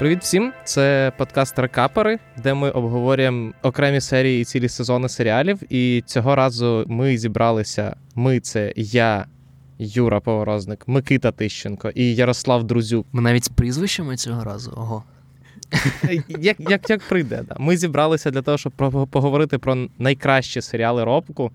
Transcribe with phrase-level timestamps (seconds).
[0.00, 0.52] Привіт всім!
[0.64, 5.72] Це подкаст Рекапери, де ми обговорюємо окремі серії і цілі сезони серіалів.
[5.72, 7.96] І цього разу ми зібралися.
[8.14, 9.26] Ми це я,
[9.78, 13.06] Юра Поворозник, Микита Тищенко і Ярослав Друзюк.
[13.12, 14.72] Ми навіть з прізвищами цього разу.
[14.76, 15.04] Ого.
[16.28, 17.56] Як як, як прийде, да.
[17.58, 18.72] ми зібралися для того, щоб
[19.10, 21.50] поговорити про найкращі серіали року,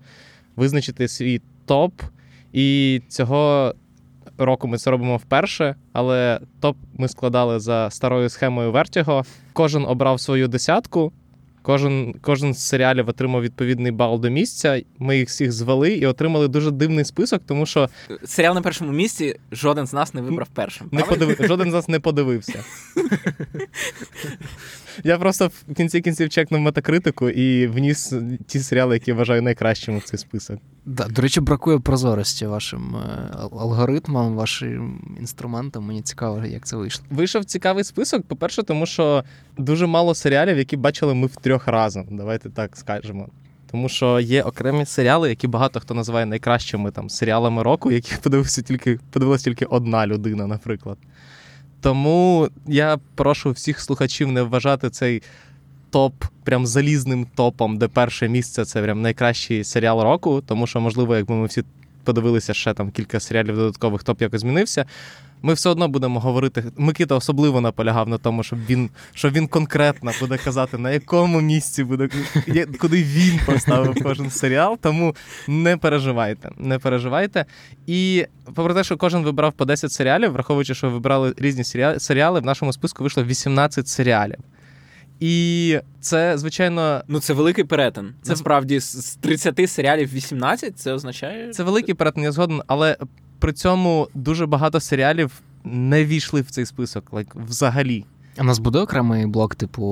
[0.56, 1.92] визначити свій топ.
[2.52, 3.74] І цього
[4.38, 9.24] року ми це робимо вперше, але топ ми складали за старою схемою Vertigo.
[9.52, 11.12] Кожен обрав свою десятку.
[11.62, 14.82] Кожен кожен з серіалів отримав відповідний бал до місця.
[14.98, 17.88] Ми їх всіх звели і отримали дуже дивний список, тому що
[18.24, 20.88] серіал на першому місці жоден з нас не вибрав першим.
[20.92, 21.36] Не подив...
[21.40, 22.64] Жоден з нас не подивився.
[25.04, 28.14] Я просто в кінці кінців чекнув метакритику і вніс
[28.46, 30.58] ті серіали, які я вважаю найкращими в цей список.
[30.84, 35.84] Да, До речі, бракує прозорості вашим е, алгоритмам, вашим інструментам.
[35.84, 37.04] Мені цікаво, як це вийшло.
[37.10, 38.26] Вийшов цікавий список.
[38.26, 39.24] По-перше, тому що
[39.58, 42.06] дуже мало серіалів, які бачили ми в трьох разом.
[42.10, 43.28] Давайте так скажемо.
[43.70, 48.62] Тому що є окремі серіали, які багато хто називає найкращими там серіалами року, які подивився
[48.62, 50.98] тільки подивилася тільки одна людина, наприклад.
[51.80, 55.22] Тому я прошу всіх слухачів не вважати цей
[55.90, 61.16] топ прям залізним топом, де перше місце це прям найкращий серіал року, тому що, можливо,
[61.16, 61.64] якби ми всі
[62.04, 64.84] подивилися ще там кілька серіалів додаткових, топ якось змінився.
[65.46, 66.64] Ми все одно будемо говорити.
[66.76, 71.84] Микита особливо наполягав на тому, щоб він щоб він конкретно буде казати, на якому місці
[71.84, 72.08] буде
[72.80, 74.78] куди він поставив кожен серіал.
[74.82, 75.14] Тому
[75.48, 77.44] не переживайте, не переживайте.
[77.86, 81.64] І попри те, що кожен вибрав по 10 серіалів, враховуючи, що вибрали різні
[81.98, 84.38] серіали, в нашому списку вийшло 18 серіалів.
[85.20, 88.14] І це, звичайно, ну це великий перетин.
[88.22, 91.50] Це Насправді з 30 серіалів 18 це означає.
[91.50, 92.96] Це великий перетин, я згоден, але
[93.38, 95.30] при цьому дуже багато серіалів
[95.64, 98.04] не війшли в цей список, like, взагалі.
[98.38, 99.82] У нас буде окремий блок, типу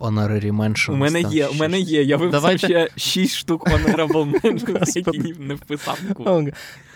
[0.00, 0.92] honorary mentions?
[0.92, 2.02] У мене є, у мене є.
[2.02, 2.66] Я виписав Давайте...
[2.66, 5.98] ще 6 штук honorable mentions, які не вписав.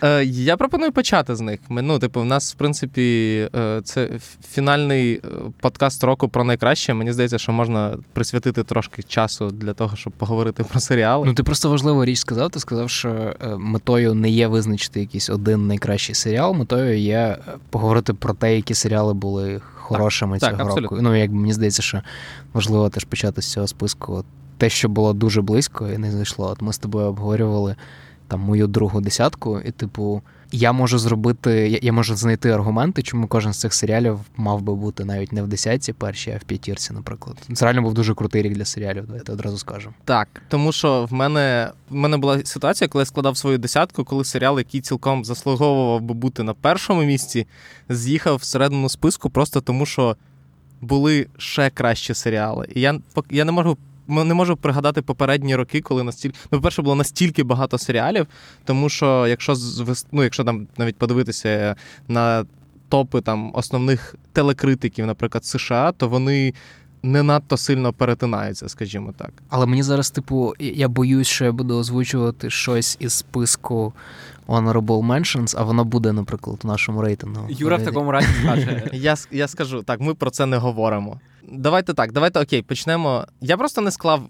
[0.03, 1.59] Е, я пропоную почати з них.
[1.69, 4.09] Ну, типу, в нас, в принципі, е, це
[4.51, 5.19] фінальний е,
[5.59, 6.93] подкаст року про найкраще.
[6.93, 11.25] Мені здається, що можна присвятити трошки часу для того, щоб поговорити про серіали.
[11.25, 12.49] Ну, ти просто важливу річ сказав.
[12.49, 16.53] Ти сказав, що метою не є визначити якийсь один найкращий серіал.
[16.53, 17.37] Метою є
[17.69, 20.97] поговорити про те, які серіали були хорошими так, цього так, року.
[21.01, 22.01] Ну, як мені здається, що
[22.53, 24.25] важливо теж почати з цього списку.
[24.57, 26.47] Те, що було дуже близько і не знайшло.
[26.47, 27.75] От ми з тобою обговорювали
[28.27, 30.21] там мою другу десятку, і, типу,
[30.53, 34.75] я можу зробити, я, я можу знайти аргументи, чому кожен з цих серіалів мав би
[34.75, 37.37] бути навіть не в десятці першій, а в п'ятірці, наприклад.
[37.53, 39.05] Це реально був дуже крутий рік для серіалів.
[39.07, 39.93] Давайте одразу скажемо.
[40.05, 44.25] Так, тому що в мене в мене була ситуація, коли я складав свою десятку, коли
[44.25, 47.47] серіал, який цілком заслуговував би бути на першому місці,
[47.89, 50.15] з'їхав всередину списку, просто тому що
[50.81, 52.67] були ще кращі серіали.
[52.75, 52.99] І я
[53.31, 53.77] я не можу
[54.07, 58.27] не можу пригадати попередні роки, коли настільки ну, по-перше, було настільки багато серіалів,
[58.65, 59.55] тому що якщо
[60.11, 61.75] ну, якщо там навіть подивитися
[62.07, 62.45] на
[62.89, 66.53] топи там основних телекритиків, наприклад, США, то вони.
[67.05, 69.31] Не надто сильно перетинаються, скажімо так.
[69.49, 73.93] Але мені зараз, типу, я боюсь, що я буду озвучувати щось із списку
[74.47, 77.47] Honorable Mentions, а воно буде, наприклад, у нашому рейтингу.
[77.49, 78.89] Юра в такому разі скаже.
[78.93, 81.19] Я я скажу так, ми про це не говоримо.
[81.47, 83.25] Давайте так, давайте окей, почнемо.
[83.41, 84.29] Я просто не склав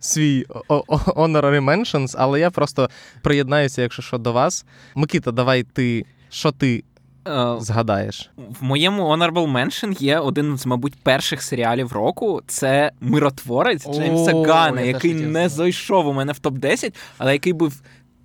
[0.00, 2.90] свій honorary mentions, але я просто
[3.22, 4.64] приєднаюся, якщо що, до вас.
[4.94, 6.04] Микита, давай ти.
[6.30, 6.84] Що ти
[7.24, 8.30] Uh, згадаєш?
[8.60, 12.42] В моєму Honorable Mention є один з, мабуть, перших серіалів року.
[12.46, 17.82] Це миротворець Джеймса Гана, який не зайшов у мене в топ-10, але який був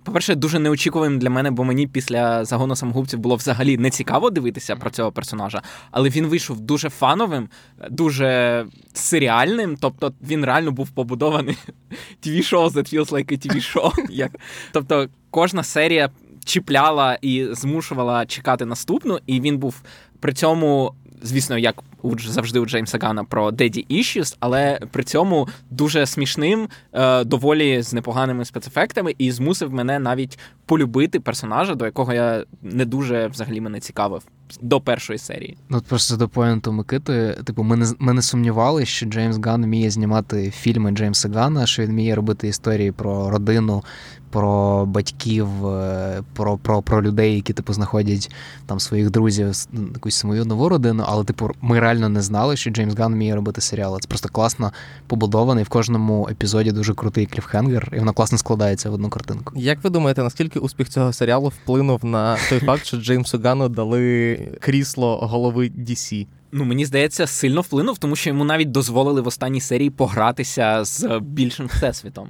[0.08, 4.76] по-перше, дуже неочікуваним для мене, бо мені після загону самогубців було взагалі не цікаво дивитися
[4.76, 5.62] про цього персонажа.
[5.90, 7.48] Але він вийшов дуже фановим,
[7.90, 9.76] дуже серіальним.
[9.80, 11.56] Тобто він реально був побудований
[12.26, 14.28] TV-show that feels like a TV show.
[14.72, 16.10] Тобто кожна серія
[16.44, 19.82] чіпляла і змушувала чекати наступну, і він був
[20.20, 21.82] при цьому звісно, як
[22.18, 27.92] завжди у Джеймса Гана про Daddy Issues, але при цьому дуже смішним, е, доволі з
[27.92, 33.80] непоганими спецефектами, і змусив мене навіть полюбити персонажа, до якого я не дуже взагалі мене
[33.80, 34.22] цікавив
[34.60, 35.56] до першої серії.
[35.68, 39.90] Ну просто до поінту Микити, типу, ми не ми не сумнівалися, що Джеймс Ган вміє
[39.90, 43.84] знімати фільми Джеймса Гана, що він вміє робити історії про родину,
[44.30, 48.30] про батьків, е, про про, про людей, які типу знаходять
[48.66, 49.52] там своїх друзів,
[49.94, 51.04] якусь свою нову родину.
[51.06, 53.98] Але, типу, ми реально не знали, що Джеймс Ган вміє робити серіали.
[54.00, 54.72] Це просто класно
[55.06, 55.64] побудований.
[55.64, 59.54] В кожному епізоді дуже крутий кліфхенгер, і воно класно складається в одну картинку.
[59.56, 64.38] Як ви думаєте, наскільки успіх цього серіалу вплинув на той факт, що Джеймсу Гану дали
[64.60, 66.26] крісло голови DC?
[66.52, 71.20] ну мені здається, сильно вплинув, тому що йому навіть дозволили в останній серії погратися з
[71.22, 72.28] більшим всесвітом.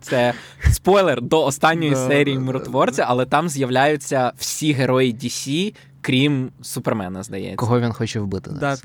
[0.00, 0.34] Це
[0.72, 7.56] спойлер до останньої серії миротворця, але там з'являються всі герої DC, крім Супермена, здається.
[7.56, 8.50] Кого він хоче вбити?
[8.60, 8.76] Да.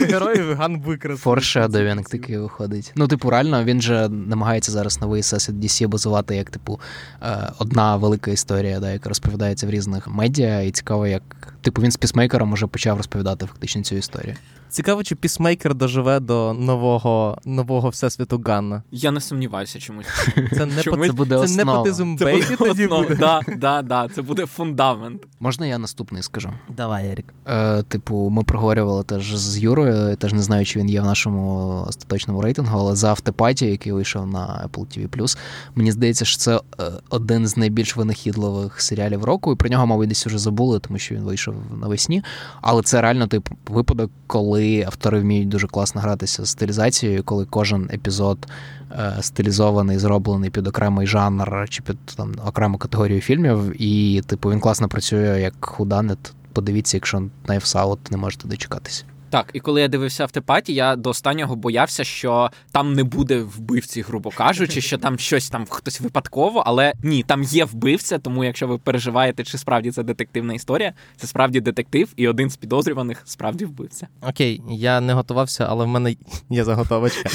[0.00, 1.22] Героїв Ган використав.
[1.22, 2.92] Форшедовінг такий виходить.
[2.96, 6.80] Ну, типу, реально, він же намагається зараз новий всесвіт DC базувати як, типу,
[7.22, 11.55] е, одна велика історія, да, яка розповідається в різних медіа, і цікаво, як.
[11.66, 14.34] Типу, він з пісмейкером уже почав розповідати фактично цю історію.
[14.68, 18.82] Цікаво, чи пісмейкер доживе до нового нового всесвіту Ганна.
[18.90, 20.06] Я не сумніваюся, чомусь.
[20.56, 23.14] Це не Чомусь це буде це непотизм бейбі тоді буде.
[23.14, 25.22] Да, да, да, це буде фундамент.
[25.40, 26.50] Можна я наступний скажу?
[26.76, 27.34] Давай, Ерік.
[27.46, 31.84] Е, Типу, ми проговорювали теж з Юрою, теж не знаю, чи він є в нашому
[31.88, 35.38] остаточному рейтингу, але за автопаті, який вийшов на Apple TV+,
[35.74, 40.08] мені здається, що це е, один з найбільш винахідливих серіалів року, і про нього, мабуть,
[40.08, 42.22] десь уже забули, тому що він вийшов навесні.
[42.60, 47.90] Але це реально тип випадок, коли автори вміють дуже класно гратися з стилізацією, коли кожен
[47.92, 48.46] епізод
[48.92, 54.60] е, стилізований, зроблений під окремий жанр чи під там окрему категорію фільмів, і типу він
[54.60, 56.32] класно працює як худанет.
[56.52, 59.04] Подивіться, якщо на Ефсаут не можете дочекатися.
[59.30, 64.02] Так, і коли я дивився автопаті, я до останнього боявся, що там не буде вбивці,
[64.02, 68.66] грубо кажучи, що там щось там хтось випадково, але ні, там є вбивця, тому якщо
[68.66, 73.64] ви переживаєте, чи справді це детективна історія, це справді детектив, і один з підозрюваних справді
[73.64, 74.08] вбивця.
[74.28, 76.16] Окей, я не готувався, але в мене
[76.50, 77.30] є заготовочка.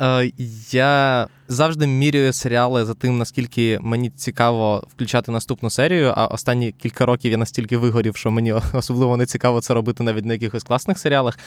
[0.00, 0.32] Е,
[0.70, 6.12] Я завжди міряю серіали за тим, наскільки мені цікаво включати наступну серію.
[6.16, 10.24] А останні кілька років я настільки вигорів, що мені особливо не цікаво це робити навіть
[10.24, 11.38] на якихось класних серіалах.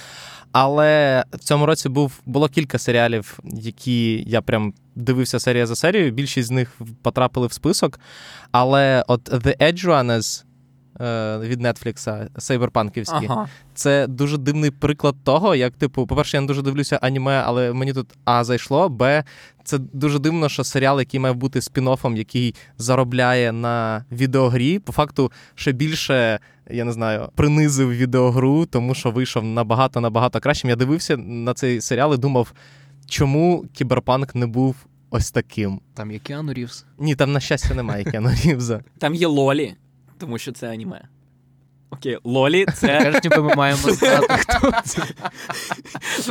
[0.51, 6.11] Але в цьому році був було кілька серіалів, які я прям дивився серія за серією.
[6.11, 7.99] Більшість з них потрапили в список.
[8.51, 10.43] Але от The Edge Runners
[11.39, 13.25] від Netflix, Сейберпанківські.
[13.29, 13.47] Ага.
[13.73, 17.93] Це дуже дивний приклад того, як, типу, по-перше, я не дуже дивлюся аніме, але мені
[17.93, 19.23] тут А зайшло, Б.
[19.63, 25.31] Це дуже дивно, що серіал, який має бути спін-оффом, який заробляє на відеогрі, по факту
[25.55, 26.39] ще більше.
[26.69, 30.69] Я не знаю, принизив відеогру, тому що вийшов набагато набагато кращим.
[30.69, 32.53] Я дивився на цей серіал і думав,
[33.07, 34.75] чому кіберпанк не був
[35.09, 35.79] ось таким.
[35.93, 36.85] Там є Кіану Рівз.
[36.99, 38.83] Ні, там, на щастя, немає Кіану Рівза.
[38.97, 39.75] Там є Лолі,
[40.17, 41.07] тому що це аніме.
[41.89, 45.03] Окей, Лолі це Кажуть, ніби ми маємо знати, хто це.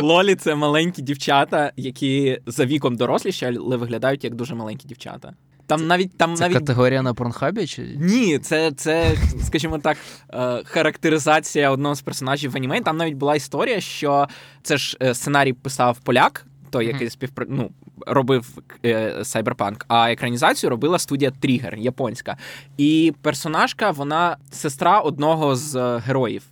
[0.02, 5.34] Лолі це маленькі дівчата, які за віком доросліші, але виглядають як дуже маленькі дівчата.
[5.66, 7.66] Там навіть там Це навіть категорія на порнхабі?
[7.66, 7.82] Чи...
[7.98, 9.12] Ні, це, це,
[9.44, 9.96] скажімо так,
[10.30, 12.80] е, характеризація одного з персонажів в аніме.
[12.80, 14.28] Там навіть була історія, що
[14.62, 17.46] це ж е, сценарій писав поляк, той, який співпра...
[17.48, 17.70] ну,
[18.06, 22.36] робив е, Cyberpunk, а екранізацію робила студія Trigger, японська.
[22.76, 26.42] І персонажка, вона сестра одного з е, героїв.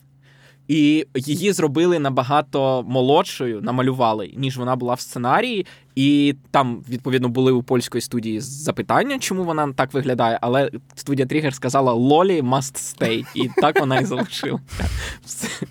[0.71, 5.67] І її зробили набагато молодшою, намалювали, ніж вона була в сценарії.
[5.95, 10.39] І там, відповідно, були у польської студії запитання, чому вона так виглядає.
[10.43, 13.25] Але студія Тригер сказала Лолі must stay.
[13.35, 14.61] І так вона і залишила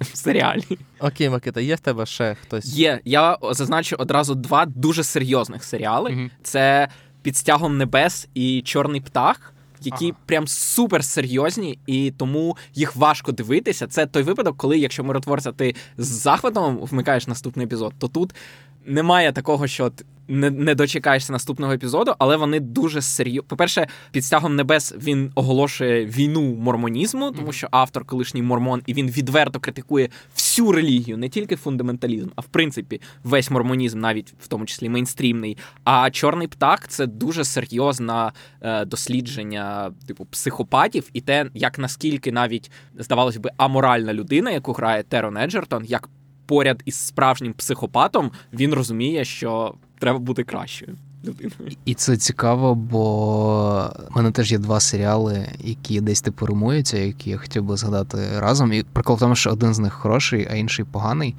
[0.02, 0.64] в серіалі.
[1.00, 2.66] Окей, Микита, є в тебе ще хтось?
[2.66, 3.00] Є.
[3.06, 6.88] Я зазначу одразу два дуже серйозних серіали: це
[7.22, 9.54] Під стягом небес і Чорний птах.
[9.84, 10.16] Які Ага.
[10.26, 13.88] прям супер серйозні, і тому їх важко дивитися.
[13.88, 18.36] Це той випадок, коли, якщо миротворця, ти з захватом вмикаєш наступний епізод, то тут
[18.90, 23.42] немає такого, що от не, не дочекаєшся наступного епізоду, але вони дуже серйозні.
[23.48, 29.10] По-перше, під стягом небес він оголошує війну мормонізму, тому що автор колишній мормон, і він
[29.10, 34.66] відверто критикує всю релігію, не тільки фундаменталізм, а в принципі весь мормонізм, навіть в тому
[34.66, 35.58] числі мейнстрімний.
[35.84, 38.32] А чорний птах це дуже серйозне
[38.86, 45.38] дослідження, типу, психопатів, і те, як наскільки навіть здавалось би аморальна людина, яку грає Терон
[45.38, 46.10] Еджертон, як
[46.50, 50.96] поряд із справжнім психопатом, він розуміє, що треба бути кращою.
[51.86, 57.30] І це цікаво, бо в мене теж є два серіали, які десь типу римуються, які
[57.30, 58.74] я хотів би згадати разом.
[58.74, 61.36] І прикол в тому, що один з них хороший, а інший поганий.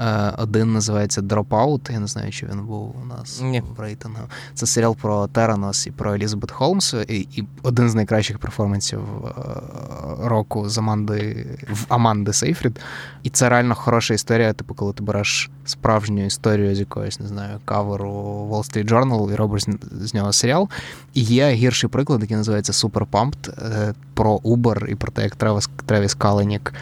[0.00, 3.62] Е, Один називається Dropout, я не знаю, чи він був у нас Ні.
[3.76, 4.22] в рейтингу.
[4.54, 9.30] Це серіал про Теранос і про Елізабет Холмс, і, і один з найкращих перформансів е,
[10.28, 12.80] року з Аманди в Аманди Сейфрід.
[13.22, 17.58] І це реально хороша історія, типу, коли ти береш справжню історію з якоїсь, не знаю,
[17.64, 18.10] каверу
[18.52, 19.64] Wall Street Journal і робиш
[20.02, 20.68] з- нього серіал.
[21.14, 25.36] І є гірший приклад, який називається Super Pumped, е, про Uber і про те, як
[25.86, 26.74] Тревіс, Каленік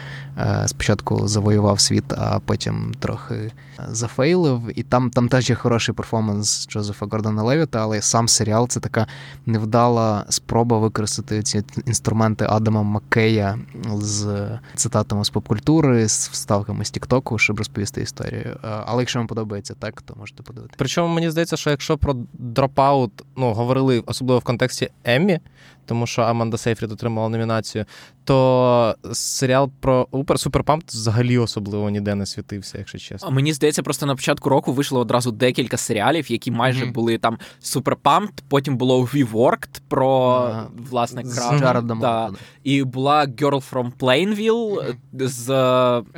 [0.65, 3.51] спочатку завоював світ, а потім трохи
[3.87, 4.61] зафейлив.
[4.75, 9.07] І там там теж є хороший перформанс Джозефа Гордона Левіта, але сам серіал це така
[9.45, 13.59] невдала спроба використати ці інструменти Адама Маккея
[13.99, 18.57] з цитатами з попкультури, з вставками з Тіктоку, щоб розповісти історію.
[18.63, 20.75] Е, але якщо вам подобається так, то можете подивитися.
[20.77, 25.39] Причому мені здається, що якщо про Dropout ну, говорили особливо в контексті Еммі,
[25.87, 27.85] тому що Аманда Сейфрід отримала номінацію,
[28.23, 33.27] то серіал про Uber Super Pumped взагалі особливо ніде не світився, якщо чесно.
[33.27, 36.91] А мені здається, просто на початку року вийшло одразу декілька серіалів, які майже mm-hmm.
[36.91, 40.09] були там Super Pumped, потім було WeCrashed про
[40.53, 41.54] а, власне краш.
[41.54, 41.99] З Джаредом.
[41.99, 42.29] Да.
[42.63, 45.49] І була Girl from Plainville з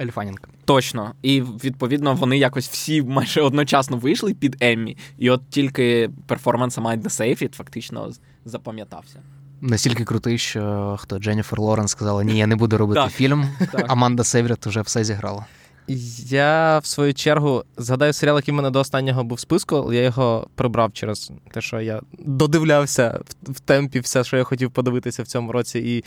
[0.01, 0.39] Ель Фаннінг.
[0.66, 1.14] Точно.
[1.22, 4.98] І відповідно вони якось всі майже одночасно вийшли під Еммі.
[5.18, 8.12] І от тільки перформанс Аманди Сейфрід фактично
[8.46, 9.20] запам'ятався.
[9.62, 13.46] Настільки крутий, що хто Дженніфер Лорен сказала: Ні, я не буду робити фільм.
[13.88, 15.46] Аманда Сейфрід вже все зіграла.
[16.25, 19.96] Я в свою чергу згадаю серіал, який в мене до останнього був в списку, але
[19.96, 24.72] я його прибрав через те, що я додивлявся в, в темпі все, що я хотів
[24.72, 26.04] подивитися в цьому році, і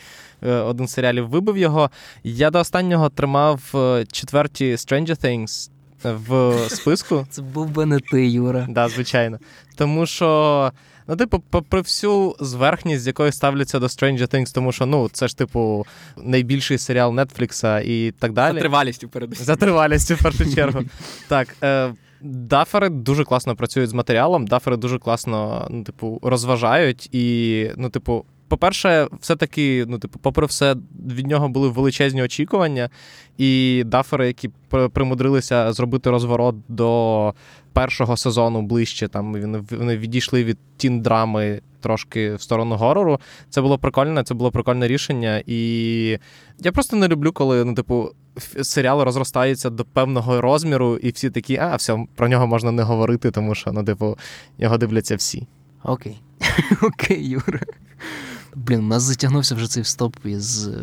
[0.49, 1.91] е, один з серіалів вибив його.
[2.25, 5.71] Я до останнього тримав е, четверті Stranger Things
[6.05, 7.27] в списку.
[7.31, 8.61] Це був би не ти, Юра.
[8.61, 9.39] Так, да, звичайно.
[9.77, 10.73] Тому що.
[11.09, 15.29] Ну, типу, попри всю зверхність, з якою ставляться до Stranger Things, тому що ну це
[15.29, 18.55] ж, типу, найбільший серіал Нетфлікса і так далі.
[18.55, 19.45] За тривалістю передусім.
[19.45, 20.81] За тривалістю, в першу чергу.
[21.29, 21.57] Так.
[21.63, 21.95] Е,
[22.25, 28.25] Дафери дуже класно працюють з матеріалом, дафери дуже класно, ну, типу, розважають і, ну, типу,
[28.49, 32.91] по-перше, все-таки, ну, типу, попри все, від нього були величезні очікування,
[33.39, 34.51] і дафери, які
[34.93, 37.35] примудрилися зробити розворот до
[37.73, 39.33] першого сезону ближче, там
[39.71, 43.21] вони відійшли від тін драми трошки в сторону горору.
[43.51, 45.43] Це було прикольне, це було прикольне рішення.
[45.47, 46.19] І
[46.59, 48.11] я просто не люблю, коли, ну, типу,
[48.63, 53.31] серіал розростається до певного розміру, і всі такі, а, все, про нього можна не говорити,
[53.31, 54.19] тому що, ну, типу,
[54.59, 55.47] його дивляться всі.
[55.85, 56.21] Окей.
[56.83, 57.61] Окей, Юра.
[58.55, 60.75] Блін, у нас затягнувся вже цей встоп із е,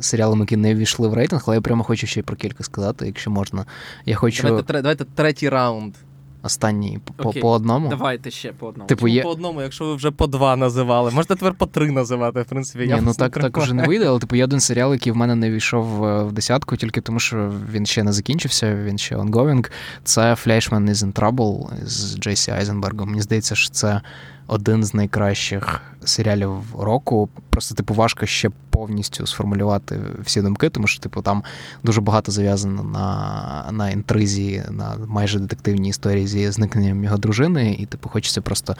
[0.00, 3.30] серіалами, які не ввійшли в рейтинг, але я прямо хочу ще про кілька сказати, якщо
[3.30, 3.66] можна.
[4.06, 4.42] Я хочу...
[4.42, 5.94] Давайте, давайте третій раунд.
[6.42, 7.88] Останній по, по одному.
[7.88, 8.88] Давайте ще по одному.
[8.88, 9.22] Типу, є...
[9.22, 11.10] По одному, якщо ви вже по два називали.
[11.10, 12.86] Можете тепер по три називати, в принципі.
[12.86, 15.34] Ні, ну так так уже не вийде, але типу є один серіал, який в мене
[15.34, 19.70] не війшов е, в десятку, тільки тому, що він ще не закінчився, він ще ongoing.
[20.04, 23.08] Це Flashman is in Trouble з Джейсі Айзенбергом.
[23.08, 24.00] Мені здається, що це
[24.46, 27.28] один з найкращих серіалів року.
[27.50, 31.42] Просто типу важко ще повністю сформулювати всі думки, тому що типу там
[31.84, 37.86] дуже багато зав'язано на на інтризі, на майже детективній історії зі зникненням його дружини, і
[37.86, 38.76] типу хочеться просто.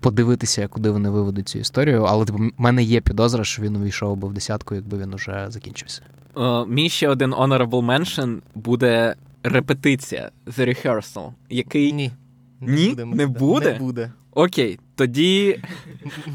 [0.00, 4.16] Подивитися, куди вони виведуть цю історію, але типу, в мене є підозра, що він увійшов
[4.16, 6.02] би в десятку, якби він уже закінчився.
[6.34, 12.12] Uh, мій ще один honorable mention буде репетиція The Rehearsal, який ні.
[12.60, 12.88] Ні?
[12.88, 13.16] Не буде.
[13.16, 13.72] Не буде?
[13.72, 14.12] Не буде.
[14.32, 15.60] Окей, тоді.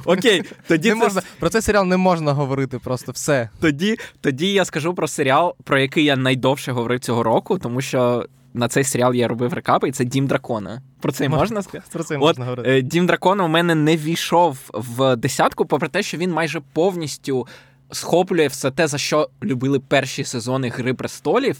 [0.06, 1.00] Окей, тоді не це...
[1.02, 3.50] можна про цей серіал не можна говорити просто все.
[3.60, 8.26] Тоді тоді я скажу про серіал, про який я найдовше говорив цього року, тому що
[8.54, 10.82] на цей серіал я робив рекапи, і це Дім Дракона.
[11.02, 11.40] Про це Мож...
[11.40, 11.90] можна сказати?
[11.94, 12.70] Про це От, можна говорити.
[12.78, 17.48] Е, Дім Дракона у мене не війшов в десятку, попри те, що він майже повністю
[17.92, 21.58] схоплює все те, за що любили перші сезони Гри престолів.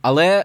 [0.00, 0.44] Але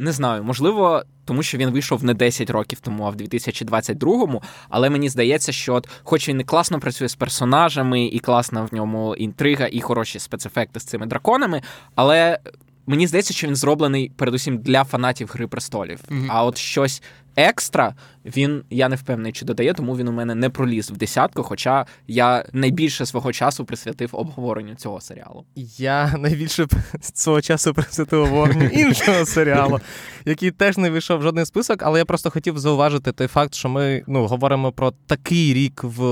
[0.00, 4.42] не знаю, можливо, тому що він вийшов не 10 років тому, а в 2022-му.
[4.68, 8.74] Але мені здається, що, от, хоч він і класно працює з персонажами, і класна в
[8.74, 11.62] ньому інтрига, і хороші спецефекти з цими драконами,
[11.94, 12.38] але.
[12.86, 16.00] Мені здається, що він зроблений передусім для фанатів Гри престолів.
[16.08, 16.26] Mm-hmm.
[16.28, 17.02] А от щось
[17.48, 17.94] екстра
[18.24, 21.42] він я не впевнений, чи додає, тому він у мене не проліз в десятку.
[21.42, 25.44] Хоча я найбільше свого часу присвятив обговоренню цього серіалу.
[25.78, 26.66] Я найбільше
[27.14, 29.80] свого часу присвятив обговоренню іншого серіалу,
[30.24, 33.68] який теж не вийшов в жодний список, але я просто хотів зауважити той факт, що
[33.68, 36.02] ми ну говоримо про такий рік в,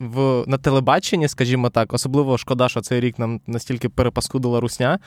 [0.00, 1.92] в на телебаченні, скажімо так.
[1.92, 4.98] Особливо шкода, що цей рік нам настільки перепаскудила русня.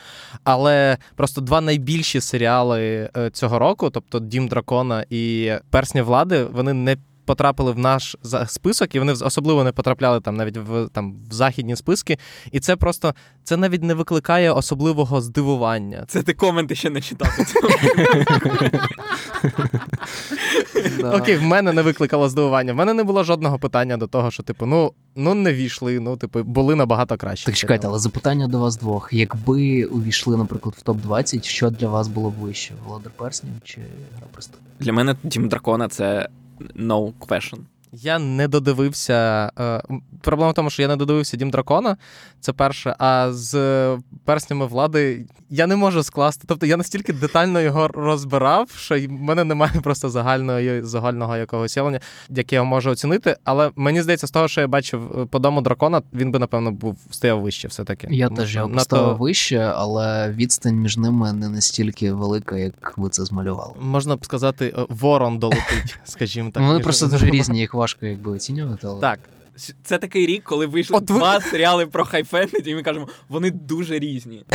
[0.43, 6.73] Але просто два найбільші серіали е, цього року, тобто Дім Дракона і Персня влади вони
[6.73, 8.15] не потрапили в наш
[8.47, 12.17] список, і вони особливо не потрапляли там навіть в там в західні списки.
[12.51, 16.05] І це просто це навіть не викликає особливого здивування.
[16.07, 17.37] Це ти коменти ще не читав.
[21.13, 22.73] Окей, в мене не викликало здивування.
[22.73, 26.17] В мене не було жодного питання до того, що типу, ну ну не війшли, ну
[26.17, 27.45] типу, були набагато краще.
[27.45, 29.09] Так чекайте, але запитання до вас двох.
[29.13, 32.73] Якби увійшли, наприклад, в топ 20 що для вас було б вище?
[32.85, 33.81] Володар Перснів чи
[34.17, 34.27] Гра
[34.79, 36.29] Для мене Дім Дракона це
[36.75, 37.67] no question.
[37.93, 39.51] Я не додивився.
[39.59, 39.81] Е,
[40.21, 41.97] проблема в тому, що я не додивився Дім Дракона.
[42.39, 42.95] Це перше.
[42.99, 46.43] А з перснями влади я не можу скласти.
[46.47, 51.99] Тобто я настільки детально його розбирав, що в мене немає просто загального загального якогось явлення,
[52.29, 53.37] яке я можу оцінити.
[53.43, 56.71] Але мені здається, з того, що я бачив е, по дому дракона, він би, напевно,
[56.71, 58.07] був стояв вище все-таки.
[58.11, 59.23] Я теж його поставив то...
[59.23, 63.73] вище, але відстань між ними не настільки велика, як ви це змалювали.
[63.81, 66.63] Можна б сказати, е, ворон долетить, скажімо так.
[66.63, 68.87] Вони просто дуже різні, їх важко якби оцінювати.
[68.87, 69.01] Але...
[69.01, 69.19] Так.
[69.83, 71.43] Це такий рік, коли вийшли От два ви...
[71.43, 74.45] серіали про хайфентезі, і ми кажемо, вони дуже різні.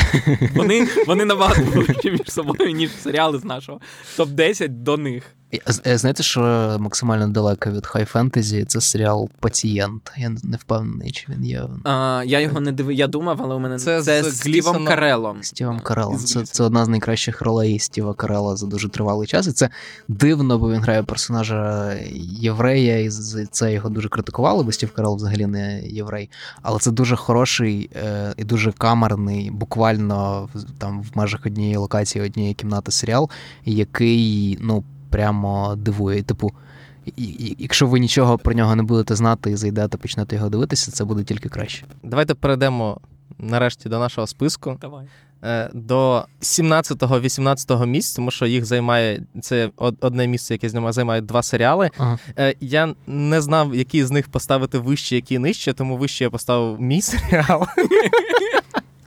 [0.54, 3.80] Вони вони набагато ближчі між собою, ніж серіали з нашого
[4.18, 5.36] топ-10 до них.
[5.86, 6.40] Е, знаєте, що
[6.80, 10.12] максимально далеко від хай фентезі це серіал Пацієнт.
[10.16, 11.62] Я не впевнений, чи він є.
[11.84, 15.42] А, Я його не дивив, я думав, але у мене це, це з Стівом Карелом.
[15.42, 16.18] Стівом Карелом.
[16.18, 19.46] Це це одна з найкращих ролей Стіва Карела за дуже тривалий час.
[19.46, 19.70] І це
[20.08, 21.92] дивно, бо він грає персонажа
[22.40, 23.10] єврея, і
[23.50, 26.30] це його дуже критикували, бо Стів Карел взагалі не єврей.
[26.62, 30.48] Але це дуже хороший е, і дуже камерний, буквально
[30.78, 33.30] там в межах однієї локації, однієї кімнати серіал,
[33.64, 36.22] який, ну прямо дивує.
[36.22, 36.52] Типу,
[37.58, 41.24] якщо ви нічого про нього не будете знати і зайдете, почнете його дивитися, це буде
[41.24, 41.84] тільки краще.
[42.02, 43.00] Давайте перейдемо
[43.38, 44.78] нарешті до нашого списку.
[44.80, 45.06] Давай.
[45.44, 49.70] Е, до 17-18 місця, тому що їх займає це
[50.00, 51.90] одне місце, яке займає два серіали.
[51.98, 52.18] Ага.
[52.38, 56.80] Е, я не знав, який з них поставити вище, який нижче, тому вище я поставив
[56.80, 57.66] мій серіал.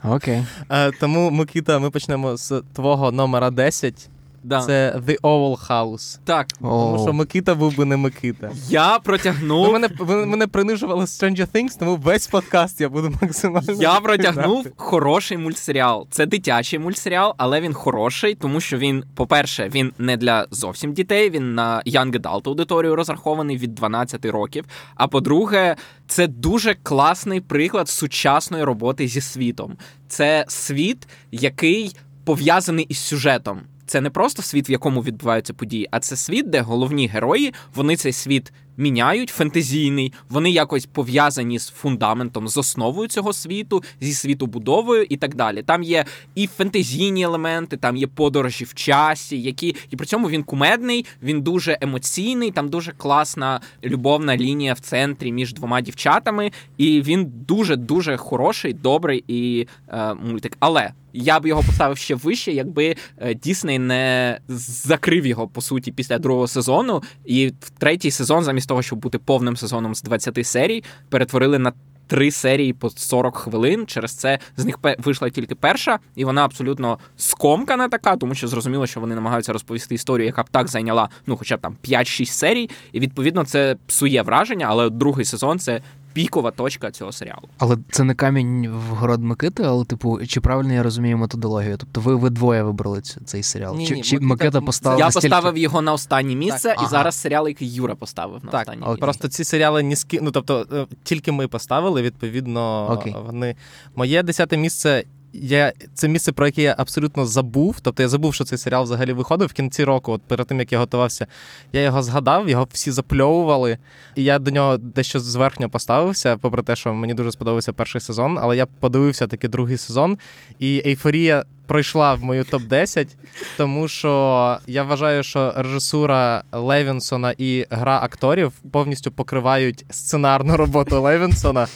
[0.04, 0.44] Окей.
[0.70, 4.08] Е, тому, Микита, ми почнемо з твого номера 10.
[4.42, 4.60] Да.
[4.60, 6.18] Це The Oval House.
[6.24, 6.46] Так.
[6.60, 8.50] Тому що Микита був би не Микита.
[8.68, 9.66] Я протягнув.
[9.66, 13.72] Ви мене ви мене принижували Stranger Things, тому весь подкаст я буду максимально.
[13.72, 16.06] Я протягнув хороший мультсеріал.
[16.10, 21.30] Це дитячий мультсеріал, але він хороший, тому що він, по-перше, він не для зовсім дітей,
[21.30, 24.64] він на young adult аудиторію розрахований від 12 років.
[24.94, 29.76] А по-друге, це дуже класний приклад сучасної роботи зі світом.
[30.08, 36.00] Це світ, який пов'язаний із сюжетом це не просто світ, в якому відбуваються події, а
[36.00, 42.48] це світ, де головні герої вони цей світ міняють фентезійний, вони якось пов'язані з фундаментом,
[42.48, 45.62] з основою цього світу, зі світобудовою і так далі.
[45.62, 50.42] Там є і фентезійні елементи, там є подорожі в часі, які і при цьому він
[50.42, 52.50] кумедний, він дуже емоційний.
[52.50, 58.72] Там дуже класна любовна лінія в центрі між двома дівчатами, і він дуже дуже хороший,
[58.72, 60.56] добрий і е, мультик.
[60.60, 65.92] Але я б його поставив ще вище, якби е, Дісней не закрив його по суті
[65.92, 70.46] після другого сезону, і в третій сезон, замість того, щоб бути повним сезоном з 20
[70.46, 71.72] серій, перетворили на
[72.06, 73.86] три серії по 40 хвилин.
[73.86, 78.86] Через це з них вийшла тільки перша, і вона абсолютно скомкана така, тому що зрозуміло,
[78.86, 82.70] що вони намагаються розповісти історію, яка б так зайняла ну, хоча б там 5-6 серій.
[82.92, 85.80] І відповідно це псує враження, але другий сезон це
[86.12, 87.48] пікова точка цього серіалу.
[87.58, 91.76] Але це не камінь в город Микити, але типу, чи правильно я розумію методологію?
[91.76, 93.76] Тобто ви ви двоє вибрали цей серіал?
[93.76, 94.98] Ні, чи ні, чи Микита поставив?
[94.98, 95.28] Я настільки...
[95.28, 96.88] поставив його на останнє місце, так, і ага.
[96.88, 99.00] зараз серіал, який Юра поставив на так, останнє місце.
[99.00, 100.18] Просто ці серіали ні ски...
[100.22, 103.16] ну тобто е, тільки ми поставили, відповідно, Окей.
[103.26, 103.56] вони
[103.94, 107.80] моє десяте місце я це місце, про яке я абсолютно забув.
[107.80, 110.12] Тобто я забув, що цей серіал взагалі виходив в кінці року.
[110.12, 111.26] От перед тим як я готувався,
[111.72, 113.78] я його згадав, його всі запльовували,
[114.14, 118.38] і я до нього дещо зверхньо поставився, попри те, що мені дуже сподобався перший сезон.
[118.38, 120.18] Але я подивився таки другий сезон,
[120.58, 123.08] і ейфорія пройшла в мою топ-10,
[123.56, 131.66] тому що я вважаю, що режисура Левінсона і гра акторів повністю покривають сценарну роботу Левінсона.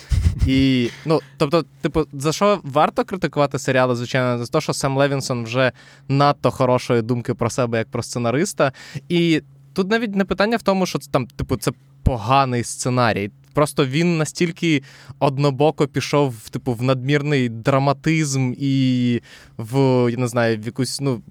[0.47, 5.45] І, ну, тобто, типу, за що варто критикувати серіали, звичайно, за те, що Сем Левінсон
[5.45, 5.73] вже
[6.09, 8.73] надто хорошої думки про себе як про сценариста.
[9.09, 13.31] І тут навіть не питання в тому, що це там, типу, це поганий сценарій.
[13.55, 14.83] Просто він настільки
[15.19, 19.21] однобоко пішов типу, в надмірний драматизм і
[19.59, 19.77] в
[20.11, 21.23] я не знаю, в якусь ну,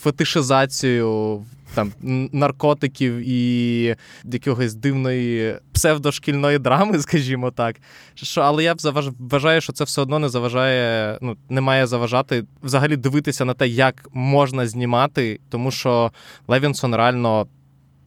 [0.00, 1.42] фетишизацію
[1.74, 1.92] там
[2.32, 7.76] наркотиків і якогось дивної псевдошкільної драми, скажімо так.
[8.14, 8.74] Що, Але я
[9.18, 13.68] вважаю, що це все одно не заважає, ну не має заважати взагалі дивитися на те,
[13.68, 16.12] як можна знімати, тому що
[16.48, 17.46] Левінсон реально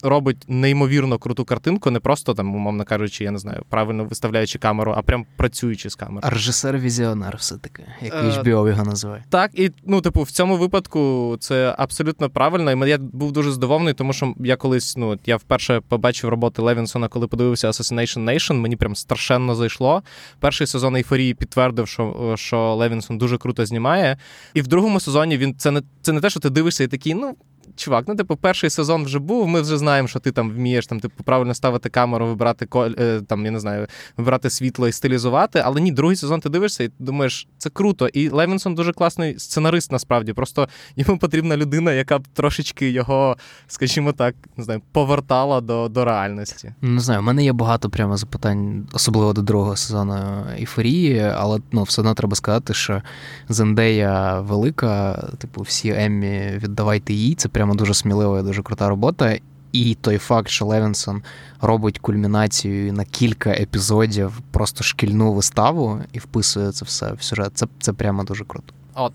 [0.02, 4.94] робить неймовірно круту картинку, не просто там, умовно кажучи, я не знаю, правильно виставляючи камеру,
[4.96, 6.34] а прям працюючи з камерою.
[6.34, 9.24] Режисер-візіонер, все-таки, як HBO його називає.
[9.30, 12.86] Так, і ну, типу, в цьому випадку це абсолютно правильно.
[12.86, 17.08] І я був дуже здивований, тому що я колись, ну я вперше побачив роботи Левінсона,
[17.08, 20.02] коли подивився Assassination Nation, мені прям страшенно зайшло.
[20.40, 24.18] Перший сезон ейфорії підтвердив, що що Левінсон дуже круто знімає.
[24.54, 27.14] І в другому сезоні він це не це не те, що ти дивишся і такий,
[27.14, 27.36] ну
[27.76, 31.00] чувак, ну, типу, перший сезон вже був, ми вже знаємо, що ти там вмієш там,
[31.00, 35.62] типу, правильно ставити камеру, вибирати е, там, я не знаю, вибирати світло і стилізувати.
[35.64, 38.08] Але ні, другий сезон ти дивишся і думаєш, це круто.
[38.08, 40.32] І Левінсон дуже класний сценарист, насправді.
[40.32, 46.04] Просто йому потрібна людина, яка б трошечки його, скажімо так, не знаю, повертала до до
[46.04, 46.72] реальності.
[46.82, 51.82] Не знаю, у мене є багато прямо запитань, особливо до другого сезону ейфорії, але ну,
[51.82, 53.02] все одно треба сказати, що
[53.48, 57.34] Зендея велика, типу, всі Еммі віддавайте їй.
[57.34, 59.38] Це прямо дуже смілива і дуже крута робота.
[59.72, 61.22] І той факт, що Левінсон
[61.60, 67.50] робить кульмінацію на кілька епізодів, просто шкільну виставу і вписує це все в сюжет.
[67.54, 68.74] Це це прямо дуже круто.
[68.94, 69.12] От.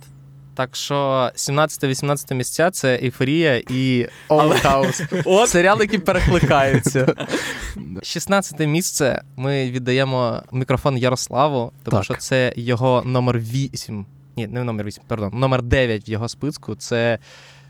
[0.56, 5.48] Так що 17-18 місця це ейфорія і House.
[5.48, 7.16] Серіали, які перекликаються.
[8.04, 12.04] 16 місце ми віддаємо мікрофон Ярославу, тому так.
[12.04, 14.06] що це його номер 8.
[14.38, 16.76] Ні, не номер 8, пардон, номер 9 в його списку.
[16.76, 17.20] Це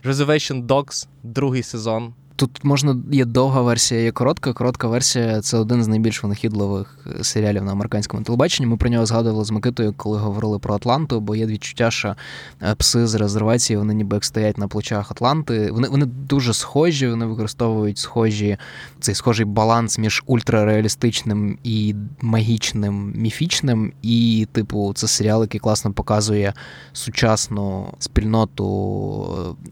[0.03, 2.13] Reservation Dogs, другий сезон.
[2.39, 4.53] Тут можна є довга версія, є коротка.
[4.53, 8.69] Коротка версія це один з найбільш винахідливих е, серіалів на американському телебаченні.
[8.69, 12.15] Ми про нього згадували з Микитою, коли говорили про Атланту, бо є відчуття, що
[12.61, 15.71] е, пси з резервації вони ніби як стоять на плечах Атланти.
[15.71, 18.57] Вони вони дуже схожі, вони використовують схожі
[18.99, 23.93] цей схожий баланс між ультрареалістичним і магічним, міфічним.
[24.01, 26.53] І, типу, це серіал, який класно показує
[26.93, 28.65] сучасну спільноту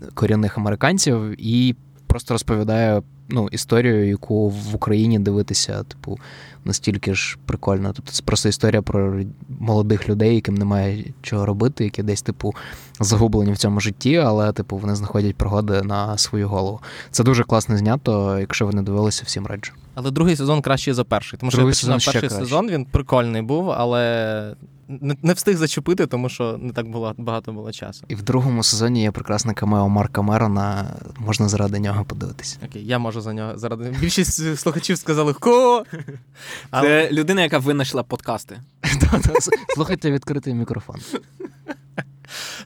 [0.02, 1.76] е, корінних американців і
[2.08, 6.20] просто розповідає ну, історію, яку в Україні дивитися, типу,
[6.66, 7.94] настільки ж прикольно.
[7.96, 9.22] Тобто це просто історія про
[9.60, 12.56] молодих людей, яким немає чого робити, які десь, типу,
[13.00, 16.80] загублені в цьому житті, але, типу, вони знаходять пригоди на свою голову.
[17.12, 19.74] Це дуже класно знято, якщо ви не дивилися, всім раджу.
[20.00, 21.40] Але другий сезон кращий за перший.
[21.40, 22.38] Тому що другий я починав перший краще.
[22.38, 24.56] сезон, він прикольний був, але
[24.88, 28.06] не, не встиг зачепити, тому що не так було багато було часу.
[28.08, 30.86] І в другому сезоні є прекрасне камео Марка Мерона.
[31.18, 32.58] Можна заради нього подивитися.
[32.66, 33.96] Окей, я можу за нього заради.
[34.00, 35.84] Більшість слухачів сказали ко.
[36.72, 38.58] Це людина, яка винайшла подкасти.
[39.76, 40.96] Слухайте відкритий мікрофон.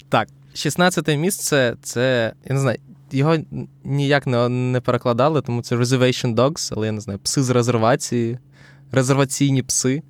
[0.10, 2.78] Так, 16 місце це я не знаю.
[3.12, 3.38] Його
[3.84, 8.40] ніяк не не перекладали, тому це Reservation Dogs, але я не знаю, пси з резервації,
[8.92, 10.02] резерваційні пси.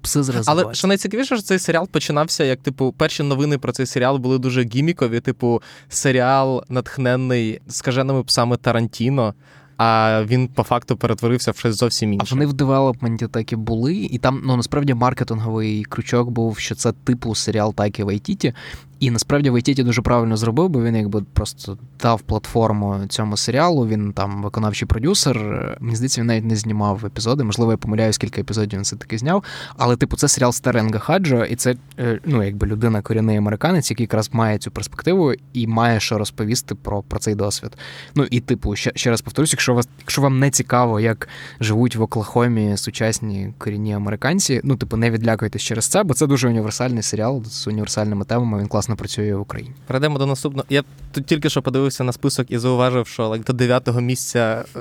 [0.00, 3.86] Пси з Але що найцікавіше, що цей серіал починався, як типу, перші новини про цей
[3.86, 9.34] серіал були дуже gimmick ові, типу, серіал натхненний скаженими псами Тарантіно.
[9.82, 12.26] А він по факту перетворився в щось зовсім інше.
[12.30, 16.58] А вони в development і так і були, і там ну насправді маркетинговий крючок був,
[16.58, 18.54] що це типу серіал Тайки Вайтіті,
[19.00, 23.86] і насправді Вайтіті дуже правильно зробив, бо він якби просто дав платформу цьому серіалу.
[23.86, 25.36] Він там виконавчий продюсер.
[25.80, 27.44] Мені здається, він навіть не знімав епізоди.
[27.44, 29.44] Можливо, я помиляю, скільки епізодів він все таки зняв.
[29.76, 34.04] Але, типу, це серіал Стеренга Хаджо, і це е, ну, якби людина корінний американець, який
[34.04, 37.70] якраз має цю перспективу і має що розповісти про про цей досвід.
[38.14, 41.28] Ну і типу, ще ще раз повторюсь, якщо вас, якщо вам не цікаво, як
[41.60, 46.48] живуть в Оклахомі сучасні корінні американці, ну типу, не відлякуйтесь через це, бо це дуже
[46.48, 48.58] універсальний серіал з універсальними темами.
[48.58, 49.74] Він класно працює в Україні.
[49.86, 50.66] Перейдемо до наступного.
[50.68, 54.64] Я тут тільки що подивився на список і зауважив, що like, до дев'ятого місця.
[54.76, 54.80] Е,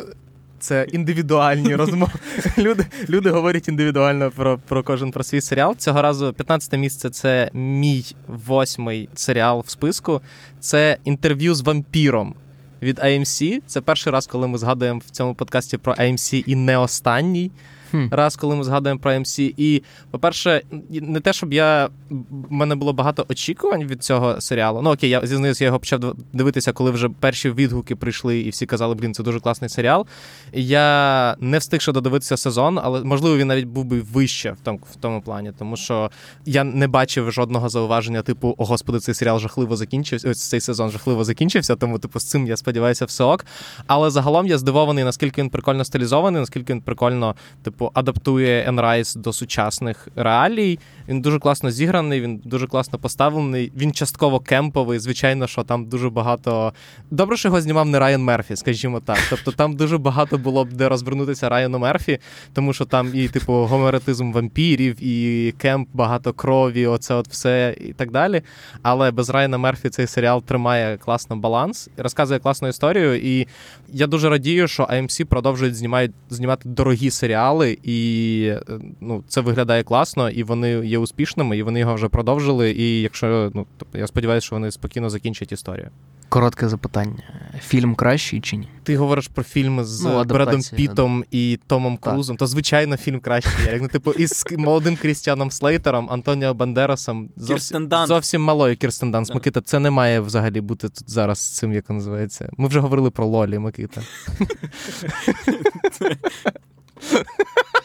[0.59, 2.11] це індивідуальні розмови.
[2.57, 5.75] Люди люди говорять індивідуально про про кожен про свій серіал.
[5.75, 10.21] Цього разу 15 місце це мій восьмий серіал в списку.
[10.59, 12.35] Це інтерв'ю з вампіром
[12.81, 13.61] від AMC.
[13.67, 17.51] Це перший раз, коли ми згадуємо в цьому подкасті про AMC і не останній
[17.91, 18.07] хм.
[18.11, 19.53] раз, коли ми згадуємо про MC.
[19.57, 24.81] І, по-перше, не те, щоб я в мене було багато очікувань від цього серіалу.
[24.81, 28.65] Ну окей, я зізнаюся, я його почав дивитися, коли вже перші відгуки прийшли, і всі
[28.65, 30.05] казали, блін, це дуже класний серіал.
[30.53, 34.79] Я не встиг ще додивитися сезон, але можливо він навіть був би вище в тому
[34.91, 36.11] в тому плані, тому що
[36.45, 40.29] я не бачив жодного зауваження, типу, о господи, цей серіал жахливо закінчився.
[40.29, 43.45] Ось цей сезон жахливо закінчився, тому типу з цим я сподіваюся, все ок.
[43.87, 48.88] Але загалом я здивований, наскільки він прикольно стилізований, наскільки він прикольно, типу типу, адаптує Енн
[48.88, 50.79] Райс до сучасних реалій.
[51.09, 53.71] Він дуже класно зіграний, він дуже класно поставлений.
[53.75, 54.99] Він частково кемповий.
[54.99, 56.73] Звичайно, що там дуже багато.
[57.11, 59.17] Добре, що його знімав не Райан Мерфі, скажімо так.
[59.29, 62.19] Тобто там дуже багато було б де розвернутися Райану Мерфі,
[62.53, 67.93] тому що там і, типу, гомоеротизм вампірів, і кемп, багато крові, оце от все і
[67.93, 68.41] так далі.
[68.81, 73.15] Але без Райана Мерфі цей серіал тримає класно баланс, розказує класну історію.
[73.15, 73.47] І
[73.93, 79.83] я дуже радію, що AMC продовжують знімати, знімати дорогі серіали, і е, ну, це виглядає
[79.83, 82.71] класно, і вони є успішними, і вони його вже продовжили.
[82.71, 85.89] І якщо ну тобто, я сподіваюся, що вони спокійно закінчать історію.
[86.29, 87.23] Коротке запитання:
[87.61, 88.67] фільм кращий чи ні?
[88.83, 93.65] Ти говориш про фільм з ну, Бредом Пітом і Томом Крузом, то звичайно фільм кращий.
[93.65, 99.33] Як, ну, типу, із молодим Крістіаном Слейтером, Антоніо Бандерасом, зовсім, зовсім малою Кірстен Данс.
[99.33, 102.49] Микита, це не має взагалі бути тут зараз цим, як називається.
[102.57, 104.01] Ми вже говорили про Лолі, Микита.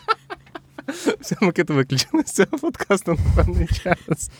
[1.21, 4.31] Все, Микита виключили з цього подкасту на певний час.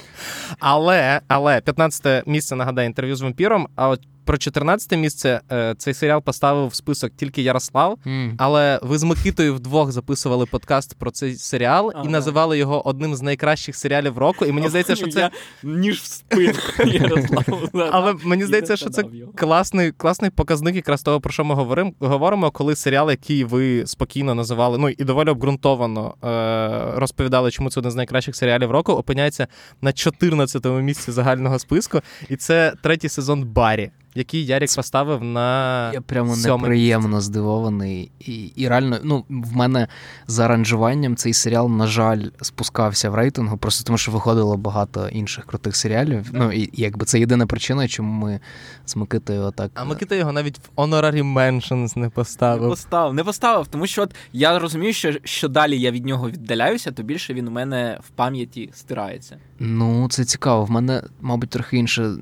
[0.59, 3.69] Але але 15 місце нагадає інтерв'ю з вампіром.
[3.77, 8.35] А от про 14 місце е, цей серіал поставив в список тільки Ярослав, mm.
[8.39, 12.05] але ви з Микитою вдвох записували подкаст про цей серіал ага.
[12.05, 14.45] і називали його одним з найкращих серіалів року.
[14.45, 15.31] І мені здається, що це
[15.63, 16.59] ніж в спину
[16.93, 17.69] Ярославу.
[17.93, 21.55] Але мені здається, що це класний класний показник якраз того, про що ми
[22.01, 27.81] говоримо, коли серіал, який ви спокійно називали, ну і доволі обґрунтовано е, розповідали, чому це
[27.81, 29.47] один з найкращих серіалів року, опиняється
[29.83, 35.91] на 14-му місці загального списку, і це третій сезон Барі який Ярік поставив на.
[35.93, 38.11] Я прямо неприємно здивований.
[38.21, 39.89] І і реально, ну, в мене
[40.27, 45.47] за аранжуванням цей серіал, на жаль, спускався в рейтингу, просто тому що виходило багато інших
[45.47, 46.31] крутих серіалів.
[46.33, 48.41] Ну, і якби це єдина причина, чому ми
[48.87, 49.71] з Микитою отак.
[49.75, 52.63] А Микита його навіть в Honorary Mentions не поставив.
[52.63, 56.31] Не поставив, не поставив, тому що от я розумію, що що далі я від нього
[56.31, 59.37] віддаляюся, то більше він у мене в пам'яті стирається.
[59.59, 60.65] Ну, це цікаво.
[60.65, 62.15] В мене, мабуть, трохи інше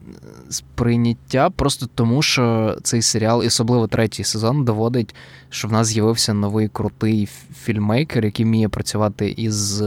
[0.49, 1.51] сприйняття.
[1.51, 5.15] Просто тому, що цей серіал, і особливо третій сезон, доводить,
[5.51, 7.29] що в нас з'явився новий крутий
[7.65, 9.83] фільмейкер, який вміє працювати із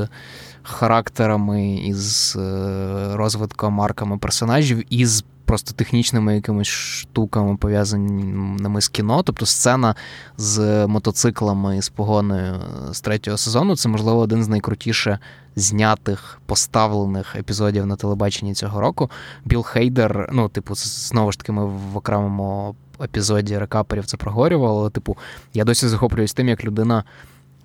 [0.64, 9.24] характерами, із е, розвитком марками персонажів, із просто технічними якимись штуками, пов'язаними з кіно.
[9.24, 9.96] Тобто сцена
[10.38, 15.20] з мотоциклами і з погоною з третього сезону це, можливо, один з найкрутіше
[15.56, 19.12] знятих, поставлених епізодів на телебаченні цього року.
[19.46, 24.90] Біл Хейдер, ну, типу, знову ж таки, ми в окремому епізоді рекаперів це проговорювали, але,
[24.90, 25.18] типу,
[25.54, 27.04] я досі захоплююсь тим, як людина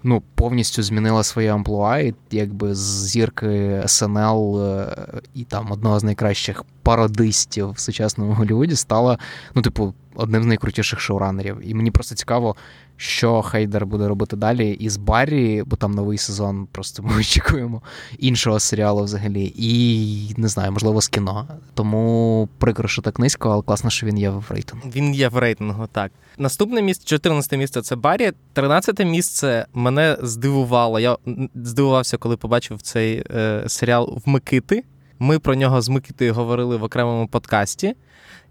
[0.03, 4.97] ну, повністю змінила своє амплуа, і якби з зірки СНЛ е,
[5.35, 9.19] і там одного з найкращих пародистів в сучасному Голлівуді стала,
[9.55, 11.59] ну, типу, одним з найкрутіших шоуранерів.
[11.63, 12.57] І мені просто цікаво,
[13.01, 17.83] що Хейдер буде робити далі із Баррі, бо там новий сезон, просто ми очікуємо
[18.19, 19.53] іншого серіалу взагалі.
[19.57, 21.49] І не знаю, можливо, з кіно.
[21.75, 24.91] Тому прикро, що так низько, але класно, що він є в рейтингу.
[24.95, 26.13] Він є в рейтингу, так.
[26.39, 28.33] Наступне місце, 14 місце це Баррі.
[28.53, 31.01] 13 місце мене здивувало.
[31.01, 31.17] Я
[31.55, 34.85] здивувався, коли побачив цей е, серіал в Микити.
[35.19, 37.95] Ми про нього з Микитою говорили в окремому подкасті.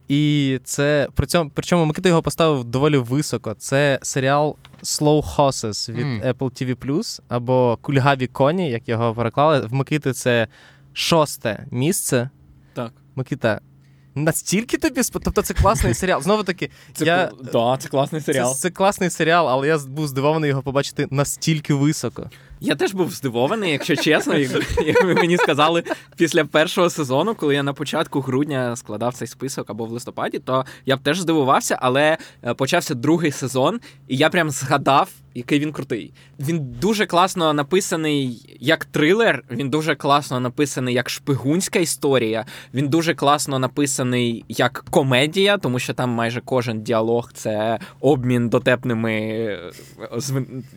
[0.09, 3.53] І це при цьому причому Микита його поставив доволі високо.
[3.53, 6.33] Це серіал Slow Horses від mm.
[6.33, 9.59] Apple TV або Кульгаві коні, як його переклали.
[9.59, 10.47] В Микити це
[10.93, 12.29] шосте місце.
[12.73, 12.91] Так.
[13.15, 13.61] Микита.
[14.23, 16.21] Настільки тобі Тобто це класний серіал.
[16.21, 17.31] Знову таки, це я...
[17.53, 18.53] да, це класний серіал.
[18.53, 22.29] Це, це класний серіал, але я був здивований його побачити настільки високо.
[22.61, 24.37] Я теж був здивований, якщо чесно,
[24.85, 25.83] як ви мені сказали
[26.17, 30.65] після першого сезону, коли я на початку грудня складав цей список або в листопаді, то
[30.85, 35.71] я б теж здивувався, але е, почався другий сезон, і я прям згадав, який він
[35.71, 36.13] крутий.
[36.39, 42.45] Він дуже класно написаний як трилер, він дуже класно написаний як шпигунська історія.
[42.73, 49.13] Він дуже класно написаний як комедія, тому що там майже кожен діалог це обмін дотепними
[49.13, 49.71] е,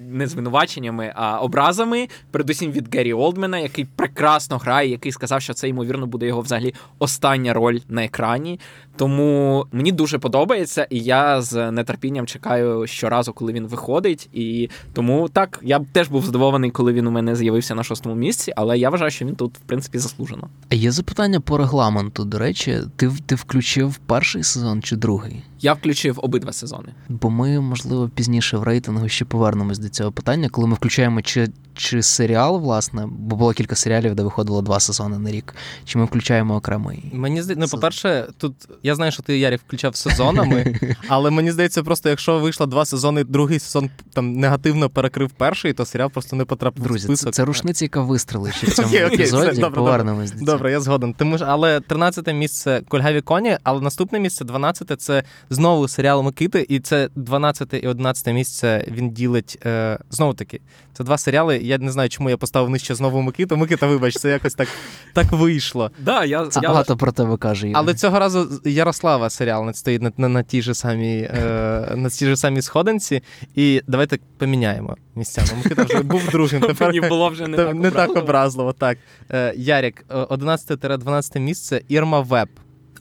[0.00, 5.68] не звинуваченнями, а образами передусім від Геррі Олдмена, який прекрасно грає, який сказав, що це
[5.68, 8.60] ймовірно буде його взагалі остання роль на екрані.
[8.96, 14.28] Тому мені дуже подобається, і я з нетерпінням чекаю щоразу, коли він виходить.
[14.32, 18.14] І тому так я б теж був здивований, коли він у мене з'явився на шостому
[18.14, 20.48] місці, але я вважаю, що він тут, в принципі, заслужено.
[20.68, 22.24] А є запитання по регламенту.
[22.24, 25.42] До речі, ти ти включив перший сезон чи другий?
[25.60, 26.88] Я включив обидва сезони.
[27.08, 31.48] Бо ми, можливо, пізніше в рейтингу ще повернемось до цього питання, коли ми включаємо чи
[31.82, 35.54] чи серіал, власне, бо було кілька серіалів, де виходило два сезони на рік.
[35.84, 37.04] Чи ми включаємо окремий?
[37.12, 41.82] Мені здається, ну, по-перше, тут я знаю, що ти Ярі включав сезонами, але мені здається,
[41.82, 46.44] просто якщо вийшло два сезони, другий сезон там негативно перекрив перший, то серіал просто не
[46.44, 47.34] потрапив Друзі, в список.
[47.34, 49.50] Це, це рушниця, яка вистрелить в цьому okay, епізоді.
[49.50, 50.46] Okay, добре, Повернемось добре.
[50.46, 51.14] до Добре, я згоден.
[51.14, 56.66] Тому ж, але 13 місце Кольгаві коні, але наступне місце 12 це знову серіал Микити,
[56.68, 60.60] і це 12 і 11 місце він ділить е, знову таки.
[60.92, 61.58] Це два серіали.
[61.58, 63.56] Я не знаю, чому я поставив нижче знову Микиту.
[63.56, 64.68] Микита, вибач, це якось так
[65.12, 65.90] так вийшло.
[65.98, 66.68] Да, я, Це я...
[66.68, 67.68] багато про тебе каже.
[67.68, 67.78] Ігор.
[67.78, 72.10] Але цього разу Ярослава серіал не стоїть на на, на тій же самій е, на
[72.10, 73.22] тій же самій сходинці.
[73.54, 75.48] І давайте поміняємо місцями.
[75.56, 76.60] Микита вже був другим.
[76.60, 77.96] Тепер Мені було вже не так образливо.
[77.96, 78.72] так образливо.
[78.72, 78.98] Так.
[79.30, 82.48] Е, Ярік, 11-12 місце Ірма Веб.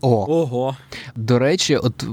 [0.02, 0.76] О, Ого.
[1.16, 2.06] До речі, от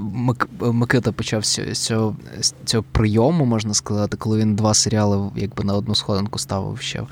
[0.59, 5.73] Микита почав з цього, з цього прийому, можна сказати, коли він два серіали якби на
[5.73, 7.07] одну сходинку ставив ще в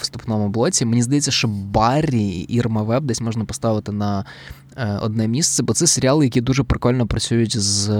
[0.00, 0.84] вступному блоці.
[0.84, 4.24] Мені здається, що Баррі і Ірма Веб десь можна поставити на
[4.76, 7.90] е, одне місце, бо це серіали, які дуже прикольно працюють з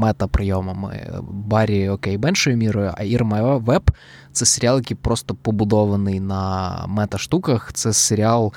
[0.00, 1.22] метаприйомами.
[1.30, 3.90] Баррі, окей, меншою мірою, а Ірма Веб
[4.32, 7.72] це серіал, який просто побудований на мета-штуках.
[7.72, 8.52] Це серіал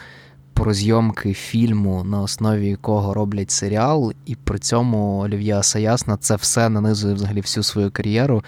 [0.56, 6.36] про зйомки фільму, на основі якого роблять серіал, і при цьому Олів'є Ассаяс на це
[6.36, 8.44] все нанизує взагалі всю свою кар'єру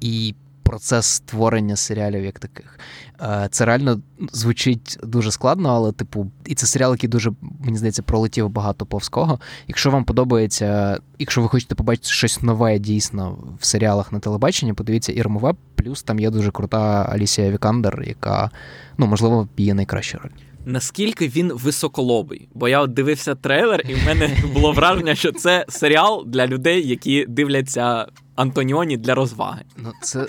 [0.00, 2.78] і процес створення серіалів як таких.
[3.22, 4.00] Е, це реально
[4.32, 9.10] звучить дуже складно, але, типу, і це серіал, який дуже, мені здається, пролетів багато повз
[9.10, 9.40] кого.
[9.68, 15.12] Якщо вам подобається, якщо ви хочете побачити щось нове дійсно в серіалах на телебаченні, подивіться
[15.12, 18.50] Ірму Веп, плюс там є дуже крута Алісія Вікандер, яка,
[18.98, 20.30] ну, можливо, є найкраща роль
[20.66, 22.48] наскільки він високолобий.
[22.54, 26.88] Бо я от дивився трейлер, і в мене було враження, що це серіал для людей,
[26.88, 29.62] які дивляться Антоніоні для розваги.
[29.76, 30.26] Ну, це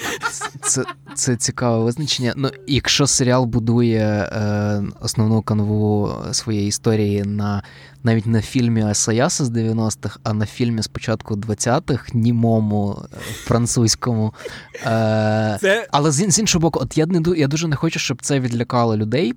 [0.61, 2.33] це, це цікаве визначення.
[2.35, 7.63] Ну, якщо серіал будує е, основну канву своєї історії на
[8.05, 14.33] навіть на фільмі Асаяса з 90-х, а на фільмі з початку 20-х, німому е, французькому.
[14.75, 15.87] Е, це...
[15.91, 18.97] Але з, з іншого боку, от я не я дуже не хочу, щоб це відлякало
[18.97, 19.33] людей.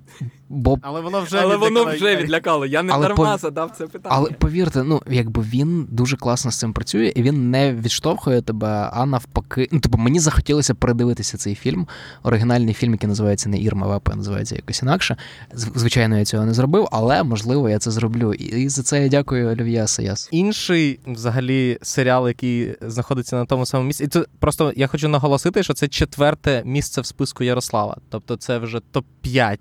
[0.49, 0.79] Бо...
[0.83, 2.67] Але воно вже Але воно вже відлякало.
[2.67, 3.41] Я не але дарма пов...
[3.41, 4.17] задав це питання.
[4.19, 8.58] Але повірте, ну якби він дуже класно з цим працює, і він не відштовхує тебе,
[8.67, 9.69] а навпаки.
[9.73, 11.87] Ну, тобто мені захотілося передивитися цей фільм.
[12.23, 15.17] Оригінальний фільм, який називається не Ірма Вепа, називається якось інакше.
[15.53, 18.33] Звичайно, я цього не зробив, але можливо я це зроблю.
[18.35, 20.29] І за це я дякую Олів'я Саяс.
[20.33, 24.05] Інший взагалі серіал, який знаходиться на тому самому місці.
[24.05, 27.97] І це просто я хочу наголосити, що це четверте місце в списку Ярослава.
[28.11, 29.59] Тобто це вже топ-5.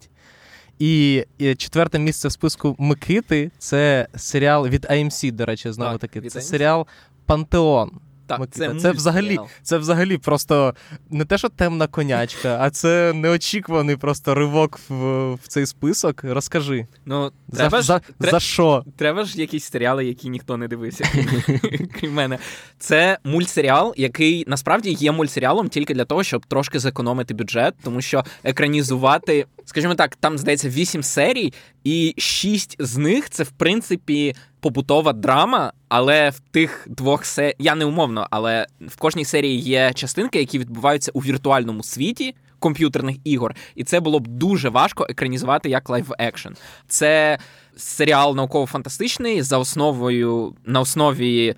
[0.80, 6.22] І, і четверте місце в списку Микити це серіал від AMC, до речі, знову таки.
[6.22, 6.88] Це серіал
[7.26, 7.92] Пантеон.
[8.28, 10.74] Так, Це це взагалі це взагалі просто
[11.10, 16.24] не те, що темна конячка, а це неочікуваний просто ривок в в цей список.
[16.24, 16.88] Розкажи.
[17.06, 18.84] Ну, треба за, ж, за, за що?
[18.96, 21.06] Треба ж якісь серіали, які ніхто не дивився,
[22.00, 22.38] крім мене.
[22.80, 28.24] Це мультсеріал, який насправді є мультсеріалом тільки для того, щоб трошки зекономити бюджет, тому що
[28.44, 34.36] екранізувати, скажімо так, там здається вісім серій, і шість з них це в принципі
[34.68, 37.56] побутова драма, але в тих двох се...
[37.60, 43.16] я не умовно, але в кожній серії є частинки, які відбуваються у віртуальному світі комп'ютерних
[43.24, 46.50] ігор, і це було б дуже важко екранізувати як live action.
[46.88, 47.40] Це
[47.78, 51.56] серіал науково-фантастичний за основою на основі е,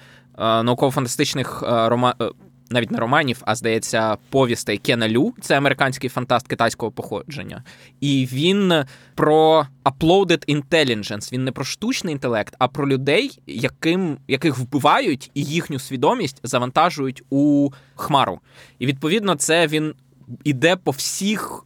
[0.63, 2.15] науково-фантастичних е, рома...
[2.69, 5.33] Навіть не романів, а здається, повістей Кена Лю.
[5.41, 7.63] Це американський фантаст китайського походження.
[8.01, 8.73] І він
[9.15, 11.33] про uploaded intelligence.
[11.33, 17.23] Він не про штучний інтелект, а про людей, яким, яких вбивають і їхню свідомість завантажують
[17.29, 18.39] у хмару.
[18.79, 19.93] І відповідно, це він
[20.43, 21.65] іде по всіх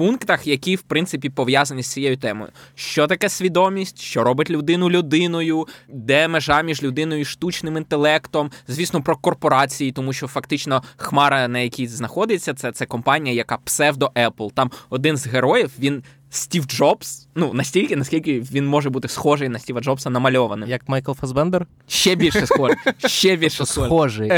[0.00, 2.50] пунктах, які в принципі пов'язані з цією темою.
[2.74, 8.50] Що таке свідомість, що робить людину людиною, де межа між людиною і штучним інтелектом?
[8.68, 14.12] Звісно, про корпорації, тому що фактично хмара, на якій знаходиться, це це компанія, яка псевдо
[14.14, 14.52] Apple.
[14.52, 19.58] Там один з героїв він Стів Джобс, ну настільки, наскільки він може бути схожий на
[19.58, 20.68] Стіва Джобса намальованим.
[20.68, 21.66] Як Майкл Фасбендер?
[21.88, 22.76] Ще більше схожий.
[23.06, 24.30] Ще більше схожий.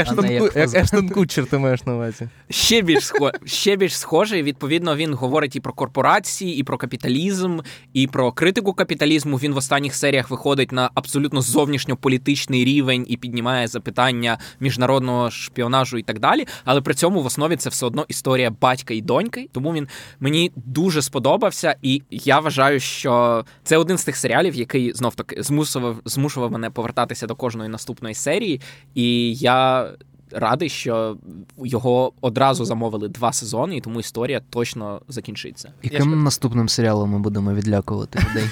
[0.75, 2.29] Ештон Кучер ти маєш на увазі.
[2.49, 3.39] Ще більш схожий.
[3.45, 4.43] Ще більш схожий.
[4.43, 7.59] Відповідно, він говорить і про корпорації, і про капіталізм,
[7.93, 9.37] і про критику капіталізму.
[9.37, 16.03] Він в останніх серіях виходить на абсолютно зовнішньополітичний рівень і піднімає запитання міжнародного шпіонажу і
[16.03, 16.47] так далі.
[16.65, 19.49] Але при цьому в основі це все одно історія батька і доньки.
[19.51, 19.87] Тому він
[20.19, 21.75] мені дуже сподобався.
[21.83, 26.69] І я вважаю, що це один з тих серіалів, який знов таки змусував змушував мене
[26.69, 28.61] повертатися до кожної наступної серії.
[28.95, 29.89] І я
[30.35, 31.17] радий, що
[31.63, 35.71] його одразу замовили два сезони, і тому історія точно закінчиться.
[35.83, 38.49] Яким наступним серіалом ми будемо відлякувати людей?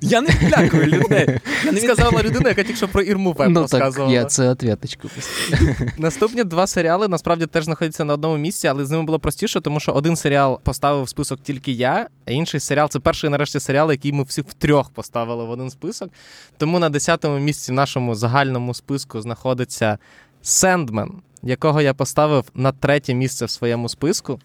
[0.00, 1.40] Я не відлякую людей.
[1.64, 4.12] Я не сказала людина, яка тільки що про Ірму Пеп ну, розказувала.
[4.12, 5.08] Я це ответочку.
[5.98, 9.80] Наступні два серіали насправді теж знаходяться на одному місці, але з ними було простіше, тому
[9.80, 13.90] що один серіал поставив в список тільки я, а інший серіал це перший нарешті серіал,
[13.90, 16.10] який ми всіх втрьох поставили в один список.
[16.58, 19.98] Тому на десятому місці в нашому загальному списку знаходиться
[20.42, 24.40] Сендмен, якого я поставив на третє місце в своєму списку.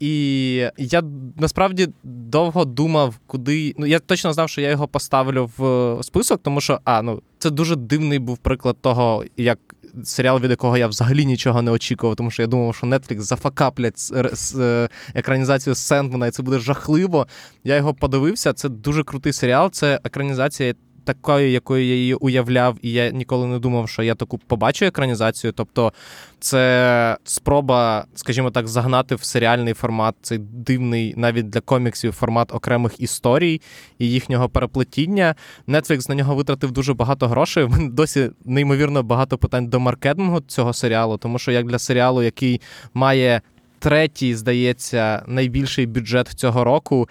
[0.00, 1.02] І я
[1.36, 3.74] насправді довго думав, куди.
[3.78, 7.50] Ну, я точно знав, що я його поставлю в список, тому що а, ну, це
[7.50, 9.58] дуже дивний був приклад того, як
[10.04, 14.12] серіал, від якого я взагалі нічого не очікував, тому що я думав, що Netflix зафакаплять
[14.58, 17.26] е, екранізацію Сендмена, і це буде жахливо.
[17.64, 18.52] Я його подивився.
[18.52, 19.70] Це дуже крутий серіал.
[19.70, 20.74] Це екранізація
[21.08, 25.52] такою, якою я її уявляв, і я ніколи не думав, що я таку побачу екранізацію.
[25.52, 25.92] Тобто,
[26.40, 33.00] це спроба, скажімо так, загнати в серіальний формат цей дивний навіть для коміксів формат окремих
[33.00, 33.60] історій
[33.98, 35.34] і їхнього переплетіння.
[35.68, 37.64] Netflix на нього витратив дуже багато грошей.
[37.64, 42.22] В мене досі неймовірно багато питань до маркетингу цього серіалу, тому що як для серіалу,
[42.22, 42.60] який
[42.94, 43.40] має
[43.78, 47.08] третій, здається, найбільший бюджет цього року.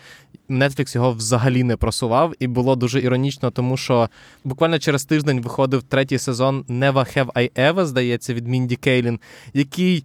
[0.49, 4.09] Netflix його взагалі не просував, і було дуже іронічно, тому що
[4.43, 9.19] буквально через тиждень виходив третій сезон Never Have I Ever, здається, від Мінді Кейлін,
[9.53, 10.03] який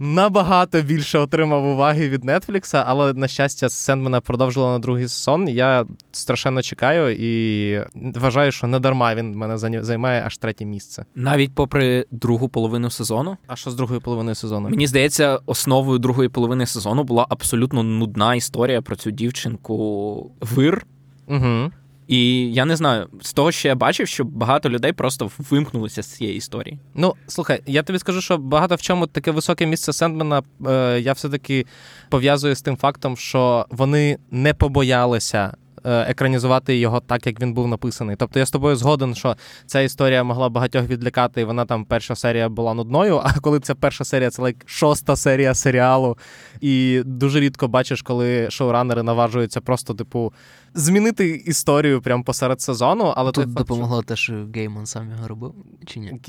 [0.00, 5.48] набагато більше отримав уваги від Нетфлікса, але на щастя, Сендмена продовжила на другий сезон.
[5.48, 11.04] Я страшенно чекаю і вважаю, що не дарма він мене займає аж третє місце.
[11.14, 13.36] Навіть попри другу половину сезону.
[13.46, 14.68] А що з другою половиною сезону?
[14.68, 20.86] Мені здається, основою другої половини сезону була абсолютно нудна історія про цю дівчинку Вир.
[21.26, 21.70] Угу.
[22.10, 26.06] І я не знаю, з того, що я бачив, що багато людей просто вимкнулися з
[26.06, 26.78] цієї історії.
[26.94, 31.12] Ну, слухай, я тобі скажу, що багато в чому таке високе місце Сендмена е, я
[31.12, 31.66] все-таки
[32.08, 35.54] пов'язую з тим фактом, що вони не побоялися.
[35.84, 38.16] Е, екранізувати його так, як він був написаний.
[38.16, 39.36] Тобто я з тобою згоден, що
[39.66, 43.20] ця історія могла багатьох відлякати, і вона там перша серія була нудною.
[43.24, 46.18] А коли ця перша серія, це like, шоста серія серіалу.
[46.60, 50.32] І дуже рідко бачиш, коли шоуранери наважуються просто, типу,
[50.74, 53.04] змінити історію прямо посеред сезону.
[53.16, 55.54] Але Тут допомогло факт, те, що Гейман сам його робив,
[55.86, 56.20] чи ні?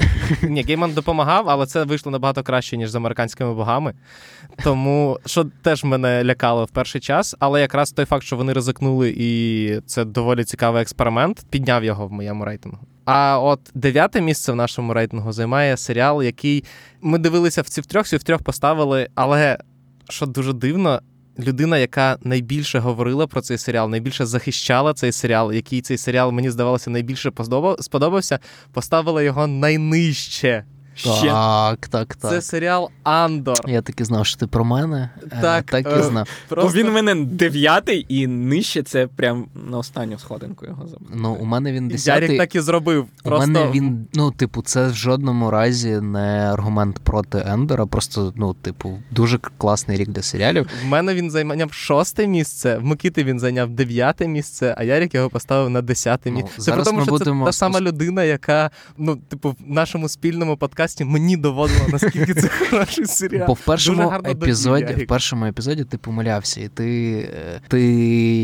[0.44, 3.94] Ні, Гейман допомагав, але це вийшло набагато краще, ніж з американськими богами.
[4.64, 9.14] Тому що теж мене лякало в перший час, але якраз той факт, що вони ризикнули,
[9.18, 12.80] і це доволі цікавий експеримент, підняв його в моєму рейтингу.
[13.06, 16.64] А от дев'яте місце в нашому рейтингу займає серіал, який
[17.02, 19.58] ми дивилися в ці втрьох, всі втрьох поставили, але
[20.10, 21.02] що дуже дивно,
[21.40, 26.50] людина, яка найбільше говорила про цей серіал, найбільше захищала цей серіал, який цей серіал мені
[26.50, 27.32] здавалося найбільше
[27.80, 28.40] сподобався,
[28.74, 30.66] поставила його найнижче.
[30.96, 32.32] Так, так, так.
[32.32, 33.56] Це серіал Андор.
[33.68, 35.10] Я таки знав, що ти про мене.
[35.24, 36.30] Е, так, так і е, знав.
[36.48, 36.80] Просто...
[36.80, 41.12] Він в мене дев'ятий, і нижче це прям на останню сходинку його забрав.
[41.14, 42.24] Ну, у мене він десятий.
[42.24, 43.08] Ярік так і зробив.
[43.24, 43.46] Просто...
[43.46, 47.86] У мене він, ну, типу, це в жодному разі не аргумент проти Ендора.
[47.86, 50.68] Просто, ну, типу, дуже класний рік для серіалів.
[50.84, 55.30] В мене він зайняв шосте місце, в Микити він зайняв дев'яте місце, а Ярік його
[55.30, 56.52] поставив на десяте місце.
[56.58, 57.46] Ну, це тому, що будемо...
[57.46, 62.34] це та сама людина, яка, ну, типу, в нашому спільному подкасті подкасті мені доводило, наскільки
[62.34, 63.48] це хороший серіал.
[63.48, 67.12] Бо в першому епізоді в першому епізоді ти помилявся, і ти
[67.56, 67.82] е, ти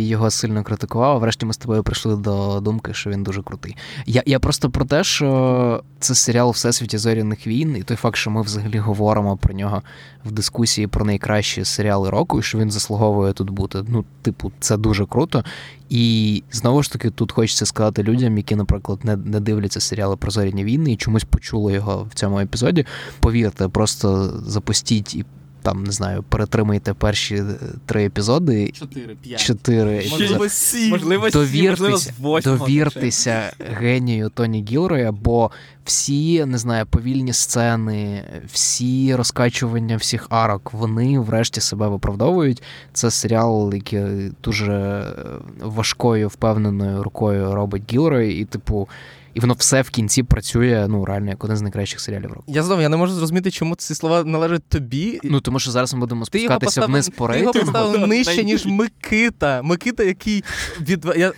[0.02, 3.78] його сильно критикував, а врешті ми з тобою прийшли до думки, що він дуже крутий.
[4.06, 8.32] Я я просто про те, що це серіал Всесвіті зоряних війн, і той факт, що
[8.32, 9.82] ми взагалі говоримо про нього
[10.26, 13.84] в дискусії про найкращі серіали року, і що він заслуговує тут бути.
[13.88, 15.44] Ну, типу, це дуже круто.
[15.90, 20.32] І знову ж таки, тут хочеться сказати людям, які, наприклад, не не дивляться серіали про
[20.32, 22.86] зоряні війни і чомусь почули його в цьому епізоді.
[23.20, 25.26] Повірте, просто запустіть і
[25.62, 27.46] там не знаю, перетримайте перші е,
[27.86, 28.72] три епізоди.
[28.72, 29.40] Чотири, п'ять.
[29.40, 30.08] Чотири.
[30.12, 30.90] Можливо, сім.
[30.90, 35.52] Можливо, довіртеся, можливо, довіртеся генію Тоні Гілроя, бо
[35.88, 42.64] всі не знаю, повільні сцени, всі розкачування всіх арок, вони врешті себе виправдовують.
[42.94, 45.14] Це серіал, який дуже е,
[45.62, 48.90] важкою, впевненою рукою робить Гілрой, і, типу
[49.38, 52.44] і воно все в кінці працює ну реально як один з найкращих серіалів року.
[52.48, 55.20] Я знову я не можу зрозуміти, чому ці слова належать тобі.
[55.24, 57.54] Ну тому що зараз ми будемо спускатися вниз по рейтингу.
[57.54, 59.62] Ти його поставив нижче, ніж Микита.
[59.62, 60.44] Микита, який
[60.82, 61.34] від я,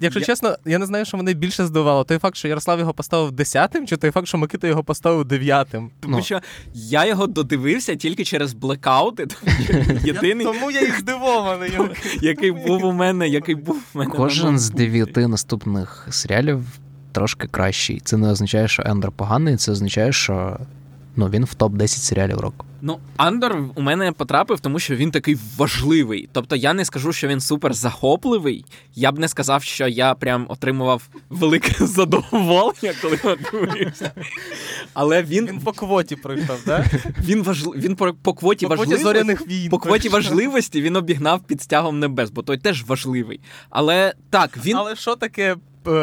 [0.00, 0.26] якщо я...
[0.26, 2.04] чесно, я не знаю, що мене більше здивувало.
[2.04, 5.90] Той факт, що Ярослав його поставив десятим, чи той факт, що Микита його поставив дев'ятим.
[6.00, 6.22] Тому ну.
[6.22, 6.40] що
[6.74, 9.26] я його додивився тільки через блекаути.
[10.04, 11.72] Єдиний тому я і здивований.
[12.20, 14.10] Який був у мене, який був у мене.
[14.10, 16.64] Кожен з дев'яти наступних серіалів
[17.14, 18.00] трошки кращий.
[18.04, 20.58] Це не означає, що Ендер поганий, це означає, що
[21.16, 22.66] ну, він в топ-10 серіалів року.
[22.82, 26.28] Ну, Андер у мене потрапив, тому що він такий важливий.
[26.32, 28.64] Тобто я не скажу, що він супер захопливий.
[28.94, 33.18] Я б не сказав, що я прям отримував велике задоволення, коли
[33.52, 34.12] дивився.
[34.94, 36.86] Але він Він по квоті пройшов, так?
[37.24, 37.74] Він важл...
[37.76, 39.70] він по, по квоті важливості зоряних війн.
[39.70, 43.40] По квоті важливості він обігнав під стягом небес, бо той теж важливий.
[43.70, 44.76] Але так, він.
[44.76, 45.56] Але що таке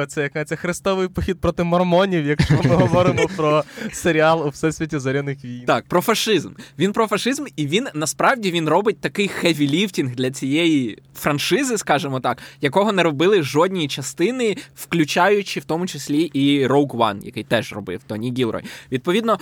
[0.08, 5.46] це яка це хрестовий похід проти мормонів, якщо ми говоримо про серіал у всесвіті зоряних
[5.46, 5.64] війн.
[5.68, 6.50] Так, про фашизм.
[6.80, 12.20] Він про фашизм, і він насправді він робить такий heavy lifting для цієї франшизи, скажімо
[12.20, 17.74] так, якого не робили жодні частини, включаючи в тому числі і Rogue One, який теж
[17.74, 18.64] робив Тоні Гілрой.
[18.92, 19.40] Відповідно.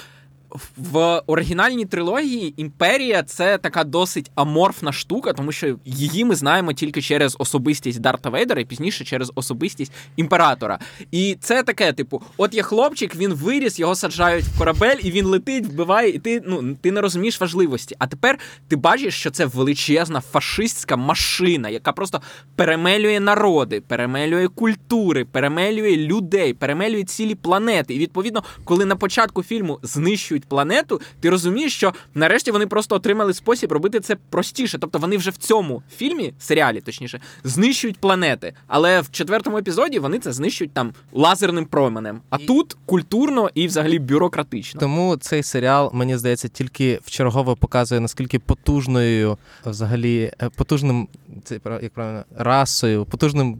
[0.78, 7.02] В оригінальній трилогії імперія це така досить аморфна штука, тому що її ми знаємо тільки
[7.02, 10.80] через особистість Дарта Вейдера і пізніше через особистість імператора.
[11.12, 15.26] І це таке, типу, от є хлопчик, він виріс, його саджають в корабель, і він
[15.26, 17.96] летить, вбиває, і ти ну ти не розумієш важливості.
[18.00, 22.22] А тепер ти бачиш, що це величезна фашистська машина, яка просто
[22.56, 27.94] перемелює народи, перемелює культури, перемелює людей, перемелює цілі планети.
[27.94, 33.34] І відповідно, коли на початку фільму знищують планету, ти розумієш, що нарешті вони просто отримали
[33.34, 34.78] спосіб робити це простіше.
[34.78, 38.54] Тобто вони вже в цьому фільмі, серіалі, точніше, знищують планети.
[38.68, 42.22] Але в четвертому епізоді вони це знищують там лазерним променем.
[42.30, 42.46] А і...
[42.46, 44.80] тут культурно і взагалі бюрократично.
[44.80, 51.08] Тому цей серіал, мені здається, тільки вчергово показує наскільки потужною, взагалі, е, потужним
[51.44, 53.60] це як правильно расою, потужним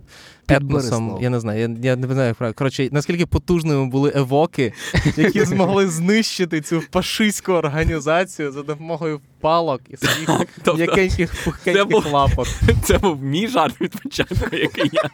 [0.50, 1.18] етносом.
[1.22, 2.56] Я не знаю, я я не знаю як.
[2.56, 4.74] Коротше, наскільки потужними були евоки,
[5.18, 10.30] які змогли знищити цю фашистську організацію за допомогою палок і своїх
[10.64, 12.48] тобто, м'якеньких пухкеньких лапок.
[12.84, 15.10] Це був мій жарт від початку, який я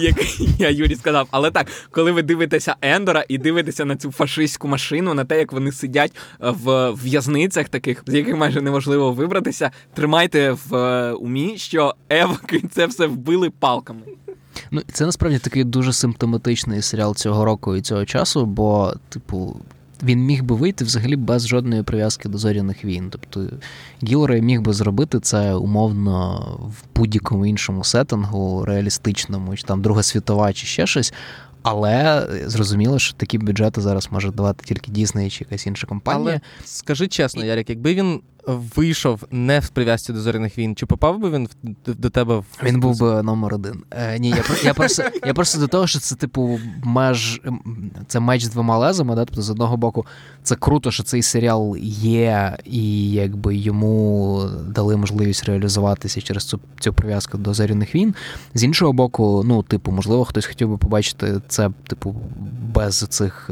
[0.00, 1.28] який я Юрі сказав.
[1.30, 5.52] Але так, коли ви дивитеся Ендора і дивитеся на цю фашистську машину, на те, як
[5.52, 11.94] вони сидять в в'язницях, таких з яких майже неможливо вибратися, тримайте в е, умі, що
[12.08, 14.02] евоки це все вбили палками.
[14.70, 19.56] Ну, це насправді такий дуже симптоматичний серіал цього року і цього часу, бо, типу,
[20.02, 23.08] він міг би вийти взагалі без жодної прив'язки до зоряних війн.
[23.10, 23.46] Тобто
[24.02, 30.52] Гілрей міг би зробити це умовно в будь-якому іншому сеттингу, реалістичному, чи там Друга світова,
[30.52, 31.12] чи ще щось.
[31.62, 36.30] Але зрозуміло, що такі бюджети зараз може давати тільки Дісней чи якась інша компанія.
[36.30, 38.20] Але скажи чесно, Ярик, якби він
[38.54, 41.48] вийшов не в прив'язці до зоряних війн, чи попав би він
[41.86, 43.82] до тебе в він був би номер один.
[43.90, 47.40] Е, Ні, я я просто я просто до того, що це типу меж
[48.06, 49.14] це меч з двома лезами.
[49.14, 49.24] Да?
[49.24, 50.06] Тобто, з одного боку,
[50.42, 56.92] це круто, що цей серіал є, і якби йому дали можливість реалізуватися через цю цю
[56.92, 58.14] прив'язку до зоряних війн.
[58.54, 62.16] З іншого боку, ну, типу, можливо, хтось хотів би побачити це, типу,
[62.74, 63.50] без цих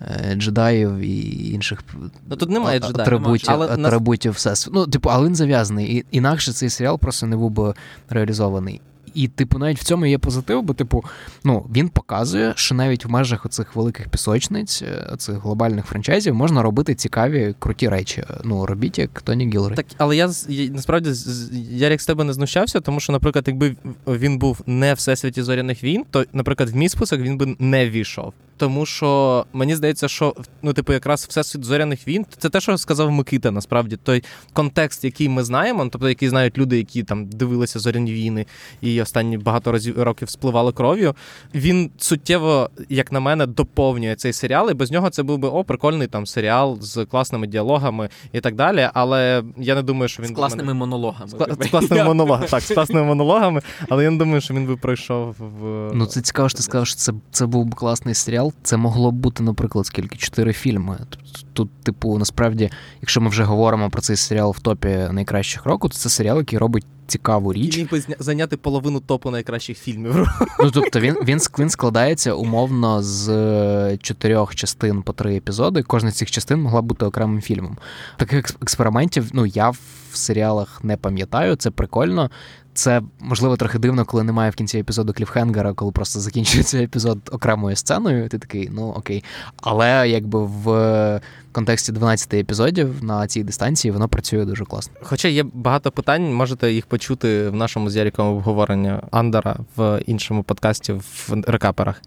[0.00, 1.84] е, джедаїв і інших
[2.28, 4.54] ну, тут немає джедаїв, атрибутів, але атрибутів все.
[4.72, 5.96] Ну, типу, але він зав'язаний.
[5.96, 7.74] І інакше цей серіал просто не був би
[8.08, 8.80] реалізований.
[9.14, 11.04] І, типу, навіть в цьому є позитив, бо, типу,
[11.44, 16.62] ну, він показує, що навіть в межах оцих великих пісочниць, е, цих глобальних франчайзів, можна
[16.62, 18.24] робити цікаві, круті речі.
[18.44, 19.74] Ну, робіть як Тоні Гілрі.
[19.74, 20.30] Так, але я
[20.70, 21.10] насправді
[21.70, 23.76] Ярік з тебе не знущався, тому що, наприклад, якби
[24.06, 27.90] він був не в всесвіті зоряних війн, то, наприклад, в мій список він би не
[27.90, 28.32] війшов
[28.62, 33.10] тому що мені здається, що ну, типу, якраз всесвіт зоряних війн це те, що сказав
[33.10, 33.50] Микита.
[33.50, 38.46] Насправді той контекст, який ми знаємо, тобто який знають люди, які там дивилися зоряні війни
[38.80, 41.14] і останні багато разів років спливали кров'ю.
[41.54, 45.64] Він суттєво, як на мене, доповнює цей серіал, і без нього це був би о,
[45.64, 48.88] прикольний там серіал з класними діалогами і так далі.
[48.94, 50.78] Але я не думаю, що він з класними мене...
[50.78, 51.30] монологами.
[51.30, 54.76] З, з класними монологами, так, з класними монологами, але я не думаю, що він би
[54.76, 55.90] пройшов в.
[55.94, 59.10] Ну це цікаво, що ти сказав, що це це був би класний серіал це могло
[59.10, 60.98] б бути, наприклад, скільки чотири фільми.
[61.52, 65.94] Тут, типу, насправді, якщо ми вже говоримо про цей серіал в топі найкращих року, то
[65.94, 67.78] це серіал, який робить цікаву річ.
[67.78, 70.28] Він би зайняти половину топу найкращих фільмів.
[70.58, 75.82] Ну тобто він він, він складається умовно з е, чотирьох частин по три епізоди.
[75.82, 77.78] Кожна з цих частин могла бути окремим фільмом.
[78.16, 79.78] Таких експериментів ну я в
[80.12, 81.56] серіалах не пам'ятаю.
[81.56, 82.30] Це прикольно.
[82.74, 87.76] Це можливо трохи дивно, коли немає в кінці епізоду кліфхенгера, коли просто закінчується епізод окремою
[87.76, 88.28] сценою.
[88.28, 89.24] Ти такий, ну окей.
[89.56, 91.20] Але якби в
[91.52, 94.94] контексті 12 епізодів на цій дистанції воно працює дуже класно.
[95.02, 100.42] Хоча є багато питань, можете їх почути в нашому з Яріком обговоренні Андера в іншому
[100.42, 102.02] подкасті в рекаперах.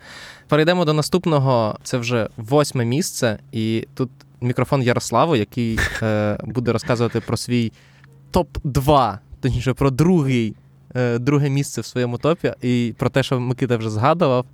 [0.47, 1.77] Перейдемо до наступного.
[1.83, 4.09] Це вже восьме місце, і тут
[4.41, 7.71] мікрофон Ярославу, який е, буде розказувати про свій
[8.31, 10.55] топ 2 точніше про другий,
[10.95, 14.45] е, друге місце в своєму топі, і про те, що Микита вже згадував.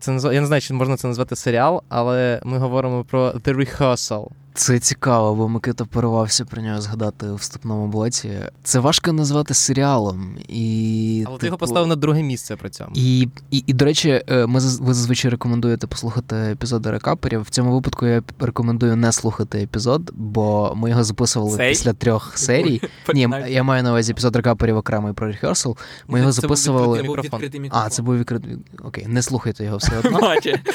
[0.00, 4.28] Це Я не знаю, чи можна це назвати серіал, але ми говоримо про The Rehearsal.
[4.56, 8.30] Це цікаво, бо Микита порвався про нього згадати у вступному блоці.
[8.62, 10.36] Це важко назвати серіалом.
[10.48, 11.38] І, Але типу...
[11.38, 12.90] ти його типу, поставив на друге місце при цьому.
[12.94, 17.42] І, і, і до речі, е, ми ви зазвичай рекомендуєте послухати епізоди рекаперів.
[17.42, 21.68] В цьому випадку я рекомендую не слухати епізод, бо ми його записували Сей?
[21.68, 22.80] після трьох серій.
[23.14, 25.76] Ні, я маю на увазі епізод рекаперів окремий про рехерсал.
[26.08, 26.98] Ми його записували.
[26.98, 27.86] Це був відкритий мікрофон.
[27.86, 28.58] А, це був відкритий.
[28.84, 30.18] Окей, не слухайте його все одно.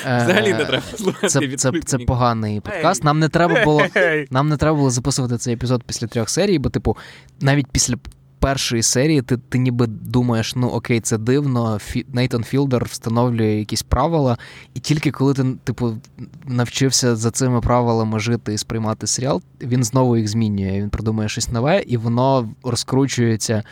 [0.03, 1.55] Взагалі не треба слухати.
[1.85, 3.03] Це поганий подкаст.
[3.03, 3.87] Нам не треба було
[4.31, 6.97] нам не треба було записувати цей епізод після трьох серій, бо, типу,
[7.41, 7.95] навіть після
[8.39, 11.79] першої серії ти ти ніби думаєш, ну окей, це дивно.
[11.79, 12.05] Фі...
[12.13, 14.37] Нейтан Філдер встановлює якісь правила,
[14.73, 15.97] і тільки коли ти, типу,
[16.47, 20.81] навчився за цими правилами жити і сприймати серіал, він знову їх змінює.
[20.81, 23.63] Він придумує щось нове, і воно розкручується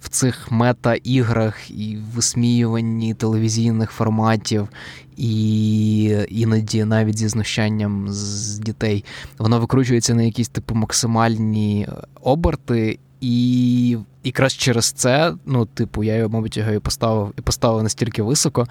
[0.00, 4.68] в цих мета-іграх і висміюванні телевізійних форматів,
[5.16, 9.04] і іноді навіть зі знущанням з дітей.
[9.38, 11.88] Воно викручується на якісь типу максимальні
[12.20, 12.98] оберти.
[13.20, 18.66] І якраз через це, ну, типу, я мабуть, його і поставив і поставив настільки високо.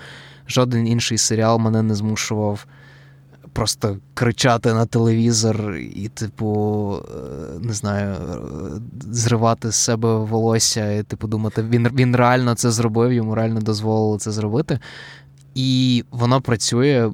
[0.47, 2.65] Жоден інший серіал мене не змушував
[3.53, 8.15] просто кричати на телевізор і, типу, е, не знаю,
[9.01, 14.17] зривати з себе волосся, і типу думати, він він реально це зробив, йому реально дозволили
[14.17, 14.79] це зробити.
[15.55, 17.11] І воно працює.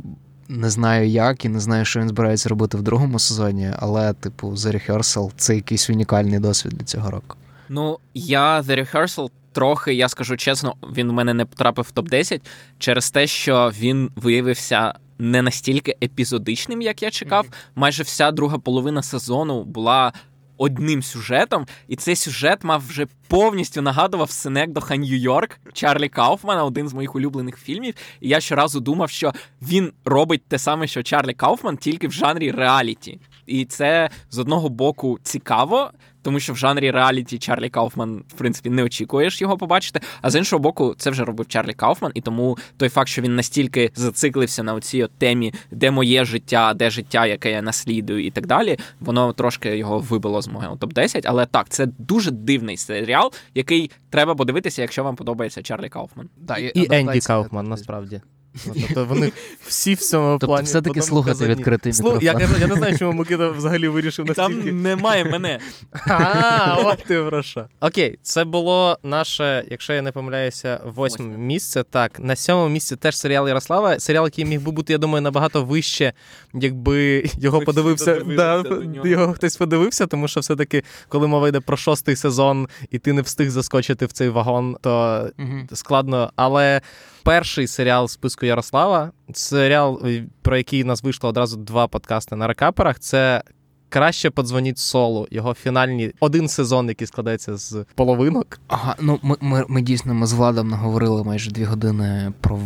[0.48, 4.52] Не знаю як і не знаю, що він збирається робити в другому сезоні, але, типу,
[4.52, 7.38] The Rehearsal— це якийсь унікальний досвід для цього року.
[7.70, 12.42] Ну, я The Rehearsal трохи, я скажу чесно, він у мене не потрапив в топ-10
[12.80, 17.45] через те, що він виявився не настільки епізодичним, як я чекав.
[17.76, 20.13] Майже вся друга половина сезону була.
[20.57, 26.93] Одним сюжетом, і цей сюжет мав вже повністю нагадував Синекдоха Нью-Йорк Чарлі Кауфмана, один з
[26.93, 27.93] моїх улюблених фільмів.
[28.22, 32.51] І я щоразу думав, що він робить те саме, що Чарлі Кауфман, тільки в жанрі
[32.51, 33.20] реаліті.
[33.45, 35.91] І це з одного боку цікаво,
[36.26, 39.99] тому що в жанрі реаліті Чарлі Кауфман, в принципі, не очікуєш його побачити.
[40.21, 43.36] А з іншого боку, це вже робив Чарлі Кауфман, і тому той факт, що він
[43.36, 48.47] настільки зациклився на цій темі, де моє життя, де життя, яке я наслідую, і так
[48.47, 53.32] далі, воно трошки його вибило з мого топ 10 Але так, це дуже дивний серіал,
[53.55, 56.30] який треба подивитися, якщо вам подобається Чарлі Кауфман.
[56.38, 58.21] Да, і, і Енді Кауфман насправді.
[58.66, 59.32] Ну, тобто вони
[59.68, 60.66] всі в цьому тобто плані.
[60.66, 62.20] все-таки слухати відкритий мікрофон.
[62.22, 64.49] Я, я, я не знаю, чому Микита взагалі вирішив настільки.
[64.49, 65.60] Там немає мене.
[66.08, 67.68] А, от ти про.
[67.80, 71.84] Окей, це було наше, якщо я не помиляюся, восьме місце.
[71.84, 73.99] Так, на сьомому місці теж серіал Ярослава.
[73.99, 76.14] Серіал, який міг би бути, я думаю, набагато вище,
[76.53, 78.22] якби його Ми подивився.
[78.36, 78.64] Да,
[79.03, 83.22] його хтось подивився, тому що все-таки, коли мова йде про шостий сезон, і ти не
[83.22, 85.60] встиг заскочити в цей вагон, то угу.
[85.74, 86.32] складно.
[86.36, 86.82] Але
[87.26, 89.11] перший серіал списку Ярослава.
[89.34, 92.99] Серіал, е, про який у нас вийшло одразу два подкасти на рекаперах.
[92.99, 93.43] Це
[93.89, 95.28] краще подзвоніть солу.
[95.32, 98.59] Його фінальні один сезон, який складається з половинок.
[98.67, 102.59] Ага, ну ми ми, ми дійсно ми з Владом наговорили майже дві години про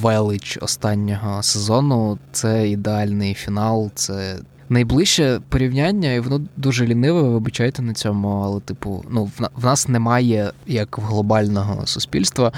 [0.00, 2.18] велич останнього сезону.
[2.32, 3.90] Це ідеальний фінал.
[3.94, 4.38] Це.
[4.68, 10.52] Найближче порівняння, і воно дуже ліниве, вибачайте на цьому, але, типу, ну, в, нас немає
[10.66, 12.52] як в глобального суспільства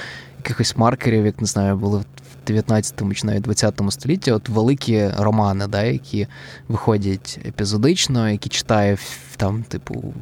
[0.44, 2.04] якихось маркерів, як не знаю, були в
[2.46, 6.26] 19 чи навіть 20 столітті, от великі романи, да, які
[6.68, 8.96] виходять епізодично, які читає
[9.36, 10.14] там, типу,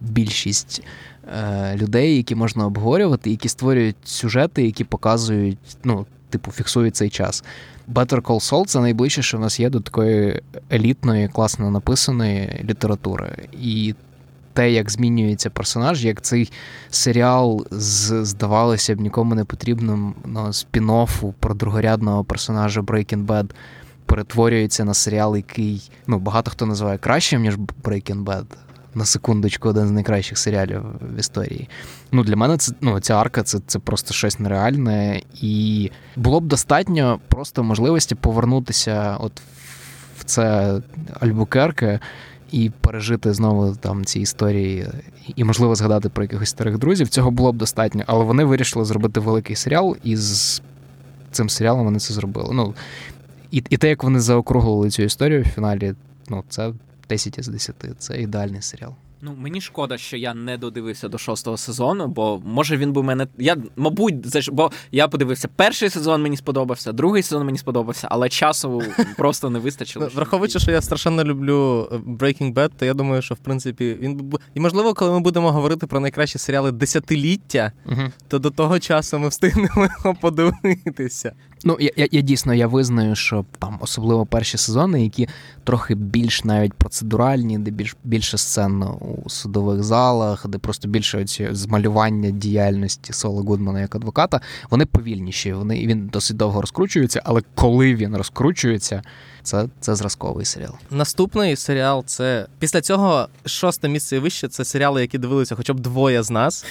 [0.00, 0.82] більшість
[1.38, 7.44] е, людей, які можна обговорювати, які створюють сюжети, які показують, ну, типу, фіксують цей час.
[7.94, 10.42] Better Call Saul— це найближче, що в нас є до такої
[10.72, 13.48] елітної, класно написаної літератури.
[13.52, 13.94] І
[14.52, 16.52] те, як змінюється персонаж, як цей
[16.90, 23.50] серіал з, здавалося б, нікому не потрібним ну, спін-оффу про другорядного персонажа Breaking Bad
[24.06, 28.44] перетворюється на серіал, який ну, багато хто називає кращим, ніж Breaking Bad.
[28.94, 31.68] На секундочку, один з найкращих серіалів в історії.
[32.12, 35.22] Ну, Для мене це ну, ця арка це це просто щось нереальне.
[35.40, 39.42] І було б достатньо просто можливості повернутися от
[40.18, 40.74] в це
[41.20, 42.00] Альбукерке
[42.52, 44.86] і пережити знову там ці історії,
[45.36, 47.08] і, можливо, згадати про якихось старих друзів.
[47.08, 50.62] Цього було б достатньо, але вони вирішили зробити великий серіал, і з
[51.30, 52.54] цим серіалом вони це зробили.
[52.54, 52.74] Ну,
[53.50, 55.94] І і те, як вони заокруглили цю історію в фіналі,
[56.28, 56.72] ну, це
[57.08, 57.74] 10 із 10.
[57.98, 58.94] Це ідеальний серіал.
[59.24, 63.26] Ну, мені шкода, що я не додивився до шостого сезону, бо може він би мене.
[63.38, 64.14] Я, мабуть,
[64.52, 68.82] бо я подивився перший сезон, мені сподобався, другий сезон мені сподобався, але часу
[69.16, 70.04] просто не вистачило.
[70.04, 73.98] Ну, враховуючи, що я страшенно люблю е, Breaking Bad, то я думаю, що в принципі
[74.00, 77.72] він І можливо, коли ми будемо говорити про найкращі серіали десятиліття,
[78.28, 79.88] то до того часу ми встигнемо
[80.20, 81.32] подивитися.
[81.64, 85.28] Ну, я, я я, дійсно я визнаю, що там особливо перші сезони, які
[85.64, 91.48] трохи більш навіть процедуральні, де більш більше сцен у судових залах, де просто більше оці
[91.52, 94.40] змалювання діяльності Сола Гудмана як адвоката,
[94.70, 95.52] вони повільніші.
[95.52, 99.02] Вони він досить довго розкручується, але коли він розкручується,
[99.42, 100.74] це це зразковий серіал.
[100.90, 104.48] Наступний серіал це після цього шосте місце і вище.
[104.48, 106.64] Це серіали, які дивилися хоча б двоє з нас.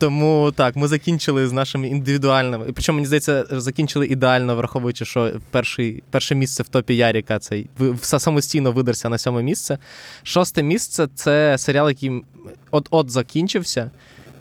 [0.00, 2.66] Тому так, ми закінчили з нашими індивідуальними.
[2.74, 7.68] Причому, мені здається, закінчили ідеально, враховуючи, що перший, перше місце в топі Яріка цей
[8.02, 9.78] самостійно видерся на сьоме місце.
[10.22, 12.22] Шосте місце це серіал, який
[12.70, 13.90] от-от закінчився.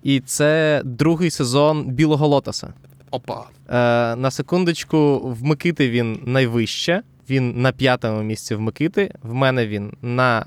[0.03, 2.73] І це другий сезон Білого Лотоса.
[3.11, 3.43] Опа.
[3.69, 7.01] Е, На секундочку, в Микити він найвище.
[7.29, 9.13] Він на п'ятому місці в Микити.
[9.23, 10.45] В мене він на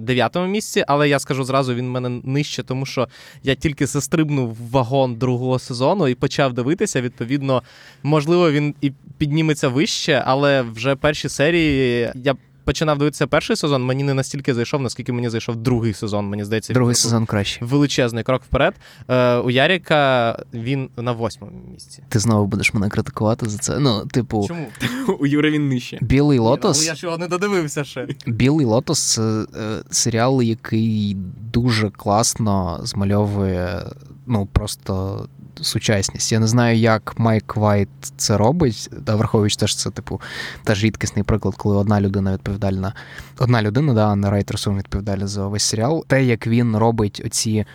[0.00, 3.08] дев'ятому місці, але я скажу зразу, він в мене нижче, тому що
[3.42, 7.00] я тільки застрибнув в вагон другого сезону і почав дивитися.
[7.00, 7.62] Відповідно,
[8.02, 12.34] можливо, він і підніметься вище, але вже перші серії я
[12.64, 16.26] починав дивитися перший сезон, мені не настільки зайшов, наскільки мені зайшов другий сезон.
[16.28, 17.64] Мені здається, другий сезон краще.
[17.64, 18.74] Величезний крок вперед.
[19.08, 22.02] Е, У Яріка він на восьмому місці.
[22.08, 23.78] Ти знову будеш мене критикувати за це.
[23.78, 24.66] Ну, типу, чому
[25.20, 25.98] у Юри він нижче.
[26.00, 26.80] Білий Лотос.
[26.80, 28.08] Ну, я ж його не додивився ще.
[28.26, 31.16] Білий Лотос це е, серіал, який
[31.52, 33.82] дуже класно змальовує,
[34.32, 35.26] ну просто
[35.60, 36.32] сучасність.
[36.32, 38.90] Я не знаю, як Майк Вайт це робить.
[39.04, 40.20] Та враховуючи теж це, типу,
[40.64, 42.94] теж рідкісний приклад, коли одна людина відповідальна,
[43.38, 46.04] одна людина, да, не writers' room відповідальна за весь серіал.
[46.06, 47.66] Те, як він робить оці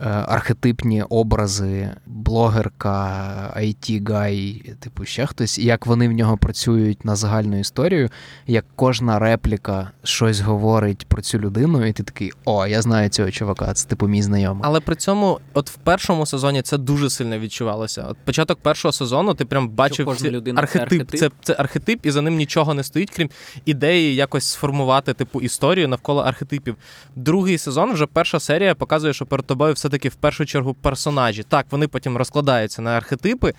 [0.00, 7.16] Е, архетипні образи, блогерка, it гай типу ще хтось, як вони в нього працюють на
[7.16, 8.10] загальну історію,
[8.46, 13.30] як кожна репліка щось говорить про цю людину, і ти такий, о, я знаю цього
[13.30, 14.62] чувака, це типу мій знайомий.
[14.64, 18.06] Але при цьому, от в першому сезоні це дуже сильно відчувалося.
[18.10, 20.28] От початок першого сезону ти прям бачив ці...
[20.56, 20.56] архетип.
[20.66, 21.20] Це архетип.
[21.20, 23.30] Це, це архетип, і за ним нічого не стоїть, крім
[23.64, 26.76] ідеї якось сформувати типу історію навколо архетипів.
[27.16, 31.42] Другий сезон, вже перша серія показує, що перед тобою все все-таки в першу чергу персонажі.
[31.42, 33.54] Так, вони потім розкладаються на архетипи,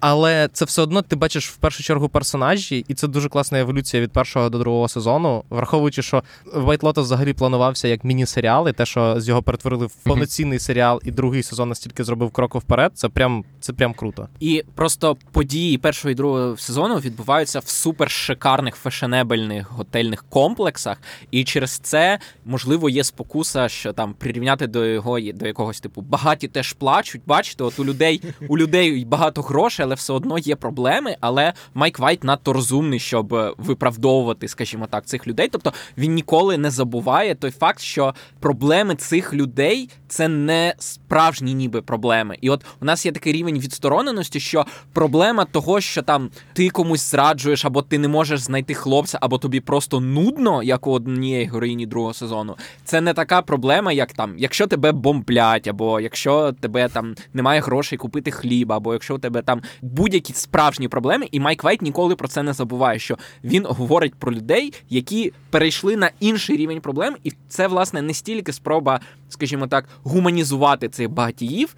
[0.00, 4.02] але це все одно ти бачиш в першу чергу персонажі, і це дуже класна еволюція
[4.02, 6.22] від першого до другого сезону, враховуючи, що
[6.54, 11.00] White Lotus взагалі планувався як міні-серіал, і те, що з його перетворили в повноцінний серіал,
[11.04, 14.28] і другий сезон настільки зробив кроку вперед, це прям це прям круто.
[14.40, 20.98] І просто події першого і другого сезону відбуваються в супер шикарних фешенебельних готельних комплексах,
[21.30, 26.48] і через це можливо є спокуса, що там прирівняти до його до якогось типу багаті
[26.52, 27.22] теж плачуть.
[27.26, 31.16] Бачите, от у людей у людей багато грошей, але все одно є проблеми.
[31.20, 35.48] Але Майк Вайт надто розумний, щоб виправдовувати, скажімо так, цих людей.
[35.52, 41.82] Тобто він ніколи не забуває той факт, що проблеми цих людей це не справжні, ніби
[41.82, 42.36] проблеми.
[42.40, 47.10] І от у нас є такий рівень відстороненості, що проблема того, що там ти комусь
[47.10, 51.86] зраджуєш, або ти не можеш знайти хлопця, або тобі просто нудно, як у однієї героїні
[51.86, 52.56] другого сезону.
[52.84, 57.98] Це не така проблема, як там, якщо тебе бомблять або якщо тебе там немає грошей
[57.98, 62.28] купити хліба, або якщо у тебе там будь-які справжні проблеми, і Майк Вайт ніколи про
[62.28, 62.98] це не забуває.
[62.98, 68.14] Що він говорить про людей, які перейшли на інший рівень проблем, і це власне не
[68.14, 71.08] стільки спроба, скажімо так, гуманізувати цих
[71.52, 71.74] багатіїв.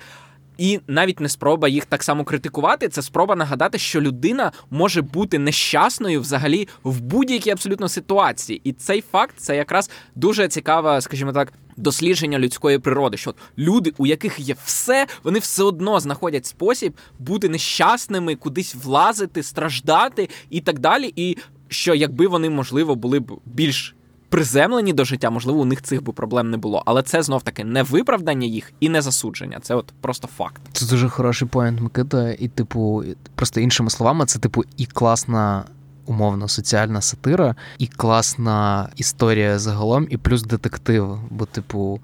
[0.59, 2.89] І навіть не спроба їх так само критикувати.
[2.89, 8.61] Це спроба нагадати, що людина може бути нещасною взагалі в будь-якій абсолютно ситуації.
[8.65, 13.17] І цей факт це якраз дуже цікаве, скажімо так, дослідження людської природи.
[13.17, 19.43] Що люди, у яких є все, вони все одно знаходять спосіб бути нещасними, кудись влазити,
[19.43, 21.13] страждати і так далі.
[21.17, 21.37] І
[21.69, 23.95] що якби вони можливо були б більш
[24.35, 26.83] приземлені до життя, можливо, у них цих би проблем не було.
[26.87, 29.59] Але це знов таки не виправдання їх і не засудження.
[29.63, 30.63] Це от просто факт.
[30.73, 32.31] Це дуже хороший поєнт, Микита.
[32.31, 33.05] І, типу,
[33.35, 35.65] просто іншими словами, це типу і класна.
[36.07, 41.19] Умовно соціальна сатира, і класна історія загалом, і плюс детектив.
[41.31, 42.01] Бо, типу,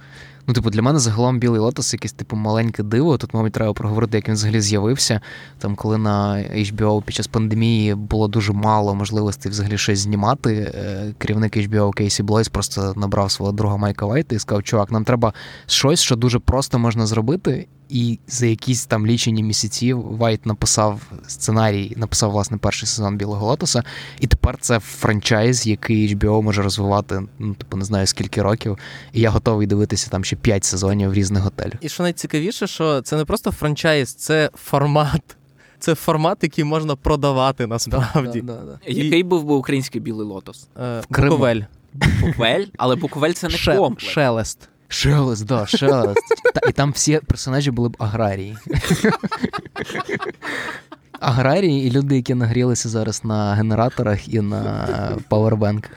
[0.50, 3.18] Ну, типу, для мене загалом білий лотос якесь типу маленьке диво.
[3.18, 5.20] Тут, мабуть, треба проговорити, як він взагалі з'явився.
[5.58, 10.72] Там, коли на HBO під час пандемії було дуже мало можливостей взагалі щось знімати.
[10.74, 15.04] Е, керівник HBO Кейсі Блойс просто набрав свого друга Майка Вайта і сказав: Чувак, нам
[15.04, 15.32] треба
[15.66, 17.66] щось, що дуже просто можна зробити.
[17.90, 23.82] І за якісь там лічені місяці Вайт написав сценарій, написав власне перший сезон Білого Лотоса,
[24.20, 28.78] і тепер це франчайз, який HBO може розвивати, ну типу не знаю скільки років.
[29.12, 31.74] І я готовий дивитися там ще 5 сезонів в різних готелях.
[31.80, 35.36] І що найцікавіше, що це не просто франчайз, це формат.
[35.78, 38.40] Це формат, який можна продавати насправді.
[38.40, 40.68] Да, да, да, Який був би український білий лотос?
[40.82, 41.60] Е, Буковель.
[41.94, 42.64] Буковель?
[42.78, 44.12] Але Буковель це не Ше- комплекс.
[44.12, 44.68] Шелест.
[44.92, 46.22] Шелест, да, шелест.
[46.54, 48.56] Та, і там всі персонажі були б аграрії.
[51.20, 54.88] Аграрії і люди, які нагрілися зараз на генераторах і на
[55.28, 55.92] пауербенках.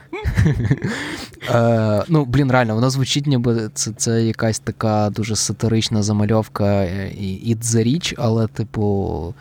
[1.54, 7.56] Е, ну, блін, реально, воно звучить, ніби це це якась така дуже сатирична замальовка і
[7.60, 9.34] за річ, але, типу,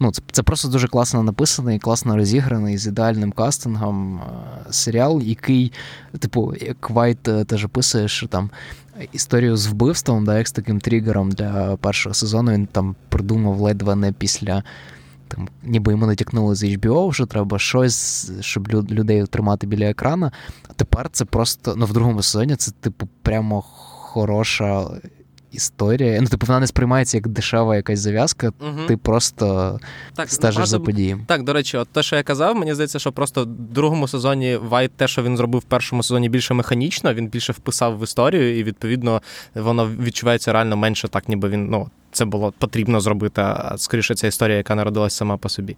[0.00, 5.72] ну, це це просто дуже класно написаний, класно розіграний з ідеальним кастингом е, серіал, який,
[6.18, 8.50] типу, як Вайт е, теж описує, що там
[9.12, 13.96] історію з вбивством, да, як з таким тригером для першого сезону він там придумав ледве
[13.96, 14.62] не після.
[15.28, 20.32] Там, ніби йому натякнули з HBO, що треба щось, щоб людей тримати біля екрана.
[20.68, 23.62] А тепер це просто ну, в другому сезоні це, типу, прямо
[24.10, 24.86] хороша
[25.52, 26.20] історія.
[26.20, 28.86] Ну, типу, вона не сприймається як дешева якась зав'язка, угу.
[28.88, 29.78] ти просто
[30.14, 30.70] так, стежиш багато...
[30.70, 31.24] за подіями.
[31.26, 34.56] Так, до речі, от те, що я казав, мені здається, що просто в другому сезоні
[34.56, 38.58] Вайт, те, що він зробив в першому сезоні, більше механічно, він більше вписав в історію,
[38.58, 39.22] і відповідно
[39.54, 44.26] воно відчувається реально менше, так ніби він ну це було потрібно зробити, а скоріше ця
[44.26, 45.76] історія, яка народилась сама по собі.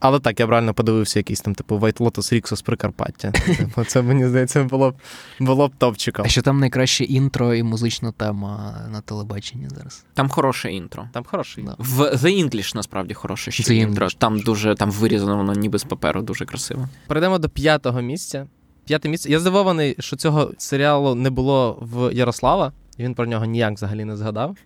[0.00, 3.30] Але так, я правильно подивився якийсь там, типу, White Lotus з Прикарпаття.
[3.58, 4.94] Типу, це мені здається було б
[5.40, 6.24] було б топчиком.
[6.24, 10.04] А що там найкраще інтро і музична тема на телебаченні зараз?
[10.14, 11.08] Там хороше інтро.
[11.12, 11.76] Там хороше інтро.
[11.78, 14.06] В The English насправді хороше ще The інтро.
[14.06, 14.16] English.
[14.18, 16.88] Там дуже там вирізано, воно ніби з паперу, дуже красиво.
[17.06, 18.46] Перейдемо до п'ятого місця.
[18.86, 19.30] П'яте місце.
[19.30, 24.16] Я здивований, що цього серіалу не було в Ярослава, він про нього ніяк взагалі не
[24.16, 24.56] згадав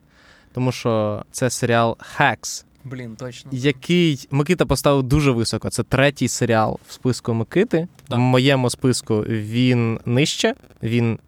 [0.56, 3.50] тому що це серіал Hacks, Блін, точно.
[3.54, 5.70] Який Микита поставив дуже високо.
[5.70, 7.88] Це третій серіал в списку Микити.
[8.08, 8.18] Так.
[8.18, 11.18] В моєму списку він нижче, він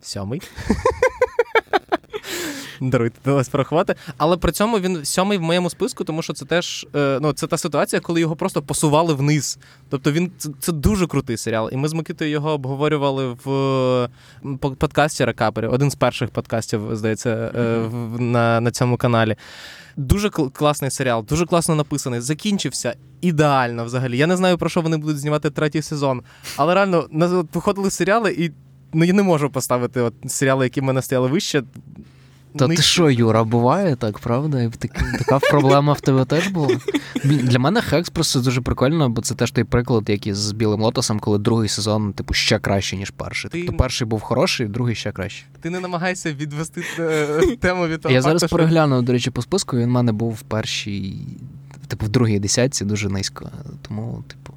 [0.00, 0.42] сьомий.
[2.80, 3.94] Даруйте, далось порахувати.
[4.16, 7.46] Але при цьому він сьомий в моєму списку, тому що це теж е, ну, це
[7.46, 9.58] та ситуація, коли його просто посували вниз.
[9.88, 11.70] Тобто він це, це дуже крутий серіал.
[11.72, 14.08] І ми з Микитою його обговорювали в
[14.60, 19.36] подкасті Рекапері, один з перших подкастів, здається, е, на, на цьому каналі.
[19.96, 22.20] Дуже класний серіал, дуже класно написаний.
[22.20, 24.18] Закінчився ідеально взагалі.
[24.18, 26.22] Я не знаю, про що вони будуть знімати третій сезон.
[26.56, 27.08] Але реально
[27.52, 28.52] виходили серіали, і
[28.92, 31.62] ну, я не можу поставити от серіали, які в мене стояли вище.
[32.58, 34.70] Та ти що, Юра, буває так, правда?
[35.18, 36.76] Така проблема в тебе теж була.
[37.24, 40.80] Для мене Хекс просто дуже прикольно, бо це теж той приклад, як і з білим
[40.80, 43.50] лотосом, коли другий сезон, типу, ще краще, ніж перший.
[43.50, 43.62] Ти...
[43.62, 45.44] Тобто перший був хороший, другий ще краще.
[45.60, 48.14] Ти не намагайся відвести е, тему від того.
[48.14, 49.76] Я зараз переглянув, до речі, по списку.
[49.76, 51.16] Він в мене був в першій,
[51.88, 53.50] типу, в другій десятці дуже низько.
[53.88, 54.52] Тому, типу,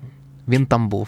[0.47, 1.07] він там був.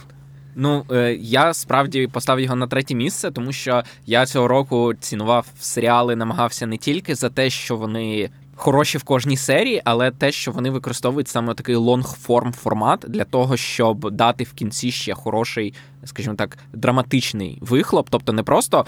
[0.55, 5.47] Ну, е, я справді поставив його на третє місце, тому що я цього року цінував
[5.59, 10.51] серіали, намагався не тільки за те, що вони хороші в кожній серії, але те, що
[10.51, 15.73] вони використовують саме такий лонгформ формат для того, щоб дати в кінці ще хороший,
[16.05, 18.85] скажімо так, драматичний вихлоп, тобто не просто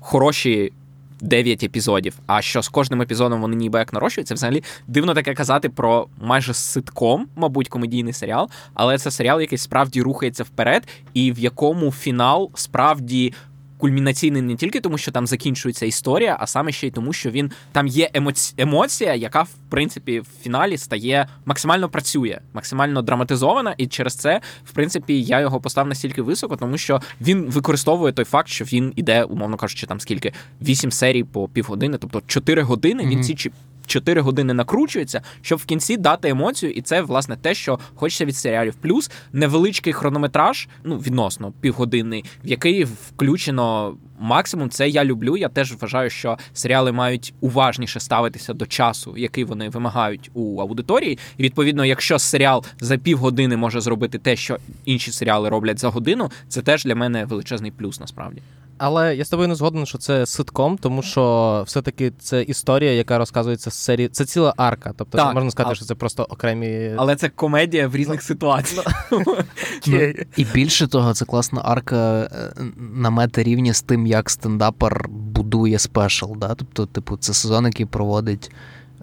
[0.00, 0.72] хороші
[1.20, 2.18] 9 епізодів.
[2.26, 4.34] А що з кожним епізодом вони ніби як нарощуються.
[4.34, 10.02] Взагалі дивно таке казати про майже ситком, мабуть, комедійний серіал, але це серіал, який справді
[10.02, 13.34] рухається вперед, і в якому фінал справді
[13.78, 17.50] кульмінаційний не тільки тому, що там закінчується історія, а саме ще й тому, що він
[17.72, 18.54] там є емоці...
[18.58, 24.72] емоція, яка в принципі в фіналі стає максимально працює, максимально драматизована, і через це, в
[24.72, 29.24] принципі, я його поставив настільки високо, тому що він використовує той факт, що він іде,
[29.24, 33.02] умовно кажучи, там скільки вісім серій по півгодини, тобто чотири години.
[33.02, 33.08] Mm-hmm.
[33.08, 33.50] Він ці
[33.86, 38.36] 4 години накручується, щоб в кінці дати емоцію, і це власне те, що хочеться від
[38.36, 38.74] серіалів.
[38.74, 44.70] Плюс невеличкий хронометраж, ну відносно півгодини, в який включено максимум.
[44.70, 45.36] Це я люблю.
[45.36, 51.18] Я теж вважаю, що серіали мають уважніше ставитися до часу, який вони вимагають у аудиторії.
[51.36, 56.30] І відповідно, якщо серіал за півгодини може зробити те, що інші серіали роблять за годину,
[56.48, 58.42] це теж для мене величезний плюс насправді.
[58.78, 63.18] Але я з тобою не згоден, що це ситком, тому що все-таки це історія, яка
[63.18, 64.08] розказується з серії.
[64.08, 64.92] Це ціла арка.
[64.96, 65.74] Тобто так, можна сказати, а...
[65.74, 66.94] що це просто окремі.
[66.96, 69.08] Але це комедія в різних ну, ситуаціях.
[69.12, 69.24] Ну,
[69.86, 75.08] ну, і більше того, це класна арка е, на мета рівні з тим, як стендапер
[75.08, 76.32] будує спешл.
[76.36, 76.54] Да?
[76.54, 78.50] Тобто, типу, це сезон, який проводить.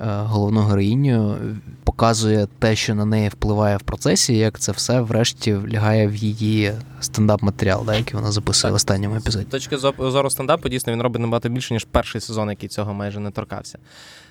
[0.02, 1.38] Е, головну героїню
[1.84, 6.74] показує те, що на неї впливає в процесі, як це все врешті лягає в її
[7.02, 8.72] стендап-матеріал, да, який вона записує так.
[8.72, 9.46] в останньому епізоді.
[9.46, 13.20] З точки зору стендапу, дійсно він робить набагато більше, ніж перший сезон, який цього майже
[13.20, 13.80] не торкався.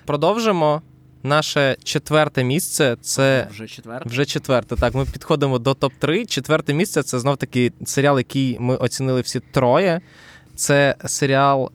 [0.06, 0.82] Продовжимо.
[1.24, 4.08] Наше четверте місце це вже четверте.
[4.08, 4.76] Вже четверте.
[4.76, 6.26] Так, ми підходимо до топ-3.
[6.26, 10.00] Четверте місце це знов таки серіал, який ми оцінили всі троє.
[10.54, 11.70] Це серіал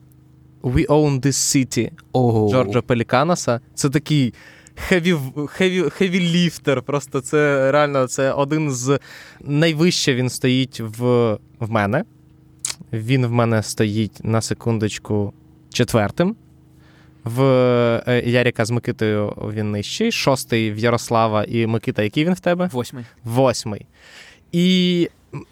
[0.62, 2.50] We Own This City oh.
[2.50, 3.60] Джорджа Пеліканаса.
[3.74, 4.34] Це такий
[4.74, 6.82] хеві, хеві, хеві ліфтер.
[6.82, 8.98] Просто це реально це один з
[9.40, 12.04] найвище він стоїть в, в мене.
[12.92, 15.32] Він в мене стоїть на секундочку
[15.72, 16.36] четвертим.
[17.24, 17.42] В
[18.08, 20.12] е, Яріка з Микитою він нижчий.
[20.12, 22.02] Шостий в Ярослава і Микита.
[22.02, 22.70] Який він в тебе?
[22.72, 23.04] Восьмий.
[23.24, 23.86] Восьмий.
[24.52, 25.08] І,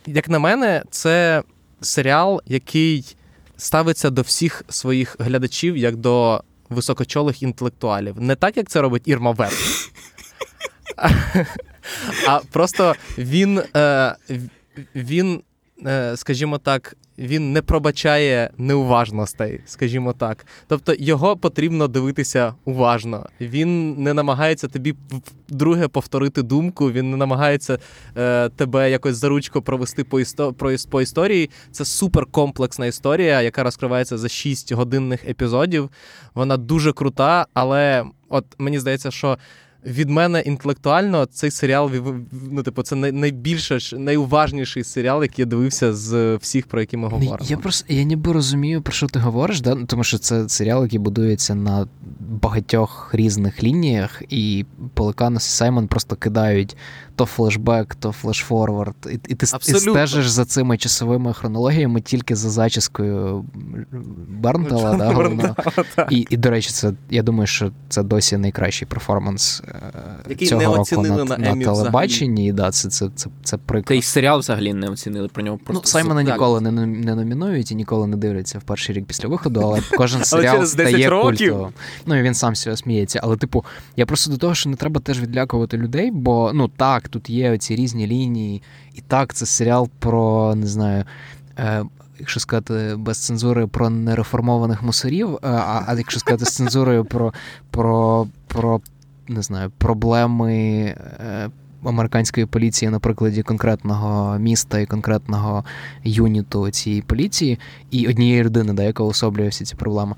[0.06, 1.42] як на мене, це
[1.80, 3.16] серіал, який
[3.56, 8.20] ставиться до всіх своїх глядачів як до високочолих інтелектуалів.
[8.20, 9.52] Не так, як це робить Ірма Веб.
[12.28, 14.16] А просто він, е,
[14.94, 15.42] він,
[15.86, 20.46] е, скажімо так, він не пробачає неуважностей, скажімо так.
[20.68, 23.26] Тобто його потрібно дивитися уважно.
[23.40, 24.94] Він не намагається тобі
[25.48, 27.78] вдруге повторити думку, він не намагається
[28.16, 30.54] е, тебе якось за ручку провести по істо...
[30.90, 31.50] по історії.
[31.70, 35.90] Це суперкомплексна історія, яка розкривається за 6 годинних епізодів.
[36.34, 39.38] Вона дуже крута, але от мені здається, що
[39.86, 41.90] від мене інтелектуально цей серіал
[42.50, 47.46] ну, типу, це найбільше найуважніший серіал, який я дивився з всіх, про які ми говоримо.
[47.50, 49.76] Я просто я ніби розумію, про що ти говориш, да?
[49.86, 51.88] тому що це серіал, який будується на
[52.20, 54.64] багатьох різних лініях, і
[54.94, 56.76] Пеликанос і Саймон просто кидають
[57.16, 58.94] то флешбек, то флешфорвард.
[59.06, 63.44] І, і ти і стежиш за цими часовими хронологіями тільки за зачіскою
[64.28, 66.06] Бернтала, да.
[66.10, 69.92] І, і, до речі, це я думаю, що це досі найкращий перформанс е,
[70.28, 72.46] Який цього не року на, на, на телебаченні.
[72.46, 73.88] І, да, це, це, це, це прикольно.
[73.88, 75.58] Та й серіал взагалі не оцінили про нього.
[75.64, 79.28] просто Ну, Саймона ніколи не, не номінують і ніколи не дивляться в перший рік після
[79.28, 81.68] виходу, але кожен серіал стає культовим.
[82.06, 83.20] Ну і він сам себе сміється.
[83.22, 83.64] Але, типу,
[83.96, 87.52] я просто до того, що не треба теж відлякувати людей, бо ну так тут є
[87.52, 88.62] оці різні лінії.
[88.94, 91.04] І так, це серіал про не знаю.
[91.58, 91.84] Е,
[92.18, 97.32] Якщо сказати без цензури про нереформованих мусорів, е, а а якщо сказати з цензурою про
[97.70, 98.80] про, про
[99.28, 100.54] не знаю, проблеми
[101.20, 101.50] е,
[101.84, 105.64] американської поліції на прикладі конкретного міста і конкретного
[106.04, 107.58] юніту цієї поліції,
[107.90, 110.14] і однієї людини, да, яка особлює всі ці проблеми.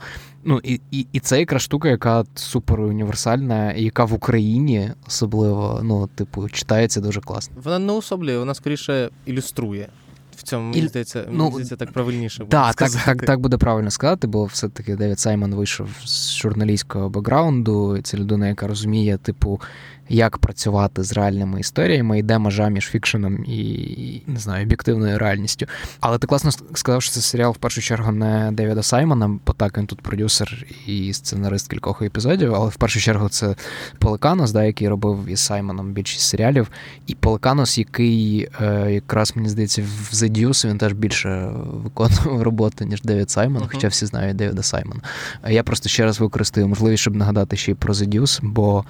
[0.49, 6.07] Ну і і, і це якраз штука, яка супер універсальна, яка в Україні особливо ну,
[6.14, 7.57] типу, читається дуже класно.
[7.64, 9.88] Вона не особлює, вона скоріше ілюструє.
[10.36, 13.57] В цьому мені здається, мені ну, здається, так правильніше буде так, так, так, так буде
[13.57, 17.99] правильно сказати, бо все-таки Девід Саймон вийшов з журналістського бекграунду.
[18.03, 19.61] Це людина, яка розуміє, типу,
[20.09, 25.67] як працювати з реальними історіями, йде межа між фікшеном і не знаю, об'єктивною реальністю.
[26.01, 29.79] Але ти класно сказав, що це серіал в першу чергу не Девіда Саймона, бо так
[29.79, 33.55] він тут продюсер і сценарист кількох епізодів, але в першу чергу це
[33.99, 36.71] Пеликанос, да, який робив із Саймоном більшість серіалів.
[37.07, 42.85] І Пеликанос, який е, якраз мені здається, в The Deuce він теж більше виконував роботу,
[42.85, 43.69] ніж Девід Саймон, uh-huh.
[43.73, 45.01] хоча всі знають Девіда Саймона.
[45.49, 48.85] Я просто ще раз використаю можливість, щоб нагадати ще й про The Deuce, бо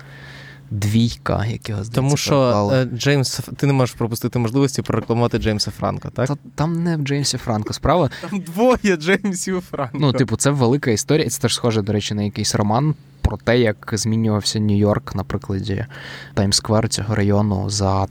[0.71, 2.71] двійка, як його здається, Тому що.
[2.75, 6.29] Е, Джеймс, ти не можеш пропустити можливості прорекламувати Джеймса Франка, так?
[6.29, 8.11] Та, там не в Джеймсі Франко справа.
[8.31, 9.99] Там двоє Джеймсів Франко.
[10.01, 11.29] Ну, типу, це велика історія.
[11.29, 15.87] Це теж схоже, до речі, на якийсь роман про те, як змінювався Нью-Йорк на прикладі
[16.35, 18.07] Таймс-сквер цього району за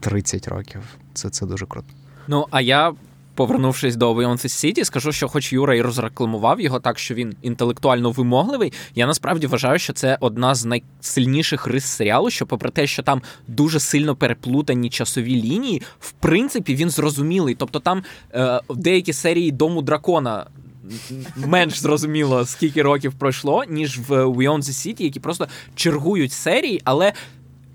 [0.00, 0.80] 30 років.
[1.14, 1.86] Це, Це дуже круто.
[2.28, 2.92] Ну, а я
[3.42, 8.10] Повернувшись до Beyoncé City, скажу, що хоч Юра і розрекламував його так, що він інтелектуально
[8.10, 13.02] вимогливий, я насправді вважаю, що це одна з найсильніших рис серіалу, що, попри те, що
[13.02, 17.54] там дуже сильно переплутані часові лінії, в принципі, він зрозумілий.
[17.54, 18.02] Тобто там
[18.34, 20.46] е, деякі серії Дому дракона.
[21.36, 27.12] Менш зрозуміло, скільки років пройшло, ніж в Beyond the City, які просто чергують серії, але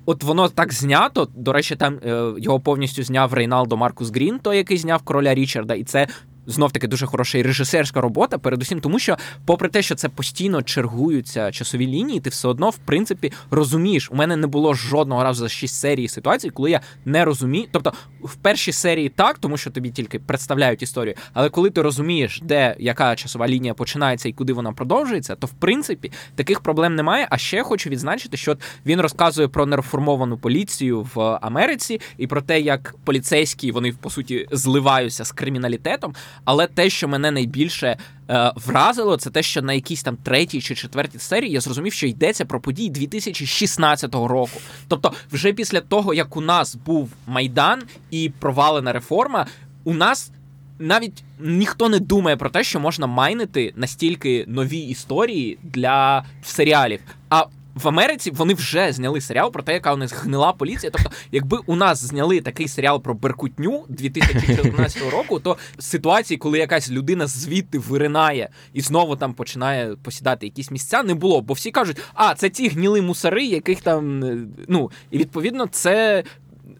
[0.10, 1.28] От воно так знято.
[1.36, 5.74] До речі, там е, його повністю зняв Рейналдо Маркус Грін, той який зняв короля Річарда,
[5.74, 6.08] і це
[6.48, 10.62] знов таки дуже хороша і режисерська робота, передусім, тому що, попри те, що це постійно
[10.62, 14.10] чергуються часові лінії, ти все одно, в принципі, розумієш.
[14.12, 17.68] У мене не було жодного разу за шість серій ситуацій, коли я не розумію.
[17.72, 17.94] Тобто,
[18.24, 22.76] в першій серії так, тому що тобі тільки представляють історію, але коли ти розумієш, де
[22.80, 27.28] яка часова лінія починається і куди вона продовжується, то в принципі таких проблем немає.
[27.30, 32.60] А ще хочу відзначити, що він розказує про нереформовану поліцію в Америці і про те,
[32.62, 36.16] як поліцейські вони по суті зливаються з криміналітетом.
[36.46, 37.98] Але те, що мене найбільше
[38.30, 42.08] е, вразило, це те, що на якійсь там третій чи четвертій серії я зрозумів, що
[42.08, 44.62] йдеться про події 2016 року.
[44.88, 49.46] Тобто, вже після того, як у нас був майдан і провалена реформа,
[49.84, 50.32] у нас.
[50.80, 57.00] Навіть ніхто не думає про те, що можна майнити настільки нові історії для серіалів.
[57.30, 57.46] А
[57.78, 60.92] в Америці вони вже зняли серіал про те, яка у них гнила поліція.
[60.92, 66.92] Тобто, якби у нас зняли такий серіал про Беркутню 2014 року, то ситуації, коли якась
[66.92, 71.42] людина звідти виринає і знову там починає посідати якісь місця, не було.
[71.42, 76.24] Бо всі кажуть, а це ті гніли мусари, яких там е, ну і відповідно це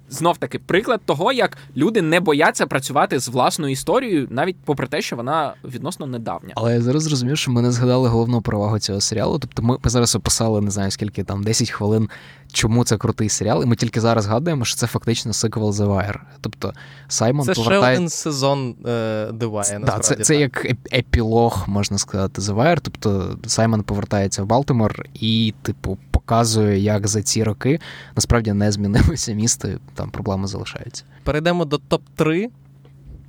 [0.10, 5.02] знов таки приклад того, як люди не бояться працювати з власною історією, навіть попри те,
[5.02, 6.54] що вона відносно недавня.
[6.56, 9.40] Але я зараз зрозумів, що ми не згадали головну перевагу цього серіалу.
[9.40, 12.10] Тобто, ми зараз описали не знаю скільки там 10 хвилин,
[12.52, 16.20] чому це крутий серіал, і ми тільки зараз згадуємо, що це фактично сиквел The Wire.
[16.42, 16.74] Тобто
[17.08, 17.82] Саймон це повертає...
[17.82, 18.90] ще один сезон е,
[19.32, 22.80] The Wire, Да, Це це як епілог, можна сказати, The Wire.
[22.82, 27.80] Тобто Саймон повертається в Балтимор і, типу, показує, як за ці роки
[28.16, 31.04] насправді не змінилося місто, і там проблеми залишаються.
[31.24, 32.50] Перейдемо до топ 3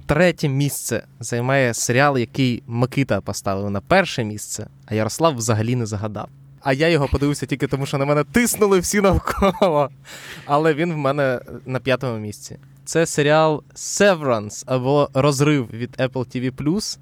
[0.09, 6.29] третє місце займає серіал, який Микита поставив на перше місце, а Ярослав взагалі не загадав.
[6.63, 9.89] А я його подивився тільки тому, що на мене тиснули всі навколо.
[10.47, 12.57] Але він в мене на п'ятому місці.
[12.85, 16.99] Це серіал Severance або Розрив від Apple TV+.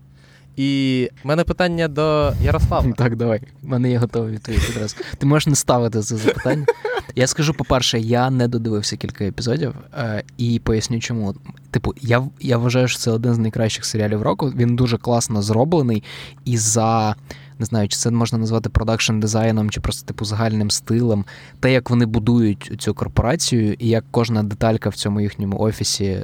[0.56, 2.92] І в мене питання до Ярослава.
[2.92, 3.40] Так, давай.
[3.62, 4.96] У мене є готовий відповідь одразу.
[5.18, 6.66] Ти можеш не ставити це запитання.
[7.14, 11.34] Я скажу, по-перше, я не додивився кілька епізодів е, і поясню, чому.
[11.70, 14.52] Типу, я я вважаю, що це один з найкращих серіалів року.
[14.56, 16.02] Він дуже класно зроблений
[16.44, 17.16] і за
[17.58, 21.24] не знаю, чи це можна назвати продакшн дизайном, чи просто типу загальним стилем.
[21.60, 26.22] Те, як вони будують цю корпорацію, і як кожна деталька в цьому їхньому офісі е,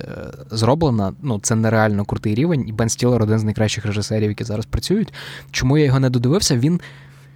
[0.50, 2.64] зроблена, ну це нереально крутий рівень.
[2.68, 5.12] І Бен Стілер один з найкращих режисерів, які зараз працюють.
[5.50, 6.56] Чому я його не додивився?
[6.56, 6.80] Він,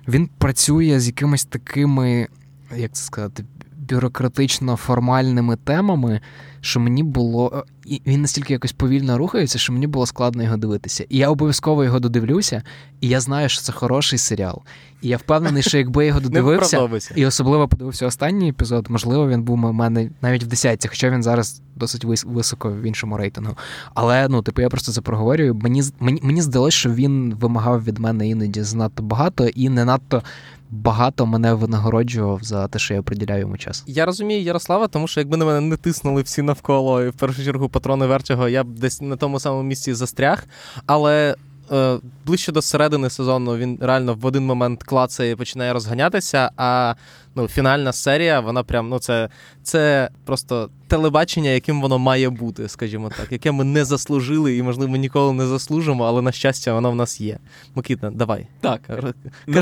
[0.08, 2.28] Він працює з якимись такими,
[2.76, 3.44] як це сказати,
[3.88, 6.20] бюрократично формальними темами,
[6.60, 7.64] що мені було.
[7.86, 11.04] І Він настільки якось повільно рухається, що мені було складно його дивитися.
[11.08, 12.62] І я обов'язково його додивлюся,
[13.00, 14.62] і я знаю, що це хороший серіал.
[15.02, 19.42] І я впевнений, що якби я його додивився, і особливо подивився останній епізод, можливо, він
[19.42, 23.56] був у мене навіть в десятці, хоча він зараз досить високо в іншому рейтингу.
[23.94, 25.54] Але ну, типу, я просто це проговорюю.
[25.54, 30.22] Мені мені, мені здалося, що він вимагав від мене іноді занадто багато і не надто
[30.70, 33.84] багато мене винагороджував за те, що я приділяю йому час.
[33.86, 37.44] Я розумію Ярослава, тому що якби на мене не тиснули всі навколо, і в першу
[37.44, 40.46] чергу патрони Верчого, я б десь на тому самому місці застряг.
[40.86, 41.34] Але
[41.72, 46.50] е, ближче до середини сезону він реально в один момент клацає і починає розганятися.
[46.56, 46.94] А
[47.36, 49.28] ну, фінальна серія, вона прям ну це,
[49.62, 54.96] це просто телебачення, яким воно має бути, скажімо так, яке ми не заслужили і, можливо,
[54.96, 57.38] ніколи не заслужимо, але на щастя, воно в нас є.
[57.74, 58.46] Микита, давай.
[58.60, 58.80] Так.
[58.86, 59.14] Кажи.
[59.46, 59.52] Ну,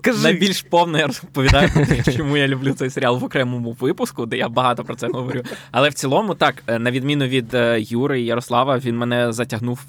[0.00, 0.22] кажи.
[0.22, 1.70] Найбільш повно я розповідаю,
[2.16, 5.42] чому я люблю цей серіал в окремому випуску, де я багато про це говорю.
[5.70, 9.84] Але в цілому, так, е, на відміну від е, Юри і Ярослава, він мене затягнув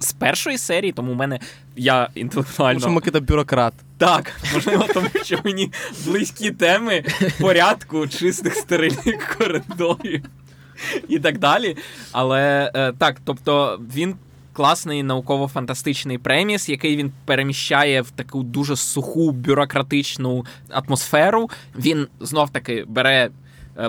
[0.00, 1.40] з першої серії, тому в мене
[1.76, 2.80] я інтелектуально.
[2.80, 3.74] Тому що Микита бюрократ.
[3.98, 5.72] Так, можливо, тому що мені
[6.06, 7.04] близькі теми
[7.40, 10.24] порядку, чистих стерильних коридорів
[11.08, 11.76] і так далі.
[12.12, 14.16] Але е, так, тобто він.
[14.52, 21.50] Класний науково-фантастичний преміс, який він переміщає в таку дуже суху бюрократичну атмосферу.
[21.78, 23.30] Він знов таки бере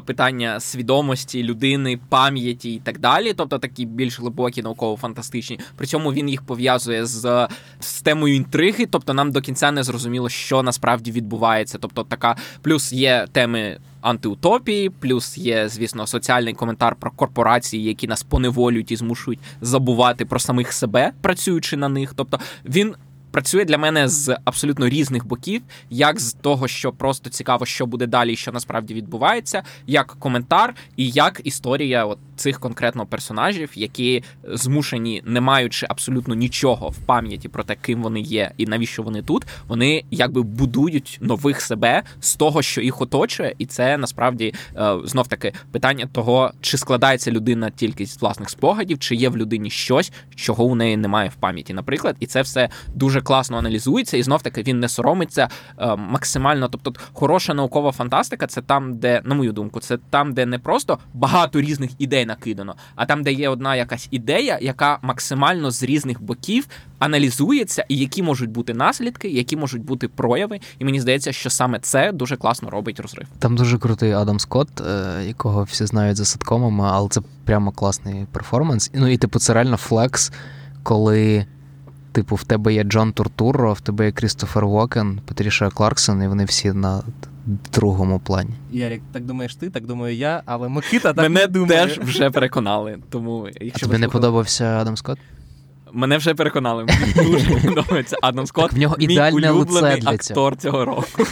[0.06, 5.60] питання свідомості людини, пам'яті і так далі, тобто такі більш глибокі, науково-фантастичні.
[5.76, 7.48] При цьому він їх пов'язує з,
[7.80, 11.78] з темою інтриги, тобто нам до кінця не зрозуміло, що насправді відбувається.
[11.82, 13.78] Тобто, така плюс є теми.
[14.02, 20.40] Антиутопії, плюс є, звісно, соціальний коментар про корпорації, які нас поневолюють і змушують забувати про
[20.40, 22.14] самих себе, працюючи на них.
[22.16, 22.96] Тобто він
[23.38, 28.08] працює для мене з абсолютно різних боків, як з того, що просто цікаво, що буде
[28.08, 35.22] далі, що насправді відбувається, як коментар, і як історія от цих конкретно персонажів, які змушені,
[35.26, 39.46] не маючи абсолютно нічого в пам'яті про те, ким вони є і навіщо вони тут,
[39.68, 45.28] вони якби будують нових себе з того, що їх оточує, і це насправді е, знов
[45.28, 50.12] таки питання того, чи складається людина тільки з власних спогадів, чи є в людині щось,
[50.36, 54.42] чого у неї немає в пам'яті, наприклад, і це все дуже класно аналізується, і знов
[54.42, 56.68] таки він не соромиться е, максимально.
[56.68, 61.00] Тобто, хороша наукова фантастика це там, де, на мою думку, це там, де не просто
[61.14, 66.22] багато різних ідей накидано, а там, де є одна якась ідея, яка максимально з різних
[66.22, 66.68] боків
[67.00, 70.60] аналізується, і які можуть бути наслідки, які можуть бути прояви.
[70.80, 73.28] І мені здається, що саме це дуже класно робить розрив.
[73.40, 78.26] Там дуже крутий Адам Скотт, е, якого всі знають за ситкомами, але це прямо класний
[78.32, 78.92] перформанс.
[78.94, 80.32] Ну і типу, це реально флекс,
[80.84, 81.46] коли.
[82.18, 86.46] Типу, в тебе є Джон Туртурро, в тебе є Крістофер Уокен, Патріша Кларксон, і вони
[86.46, 87.04] всі на
[87.74, 88.50] другому плані.
[88.72, 91.86] Ярік, так думаєш ти, так думаю я, але Микита так Мене не думає.
[91.88, 92.98] теж вже переконали.
[93.10, 95.20] Тому, якщо а тобі не подобався Адам Скотт?
[95.94, 96.86] Мене вже переконали.
[96.86, 98.74] Мені дуже подобається Адам Скотт.
[98.74, 101.08] В нього ідеальне мій лице для актор цього року.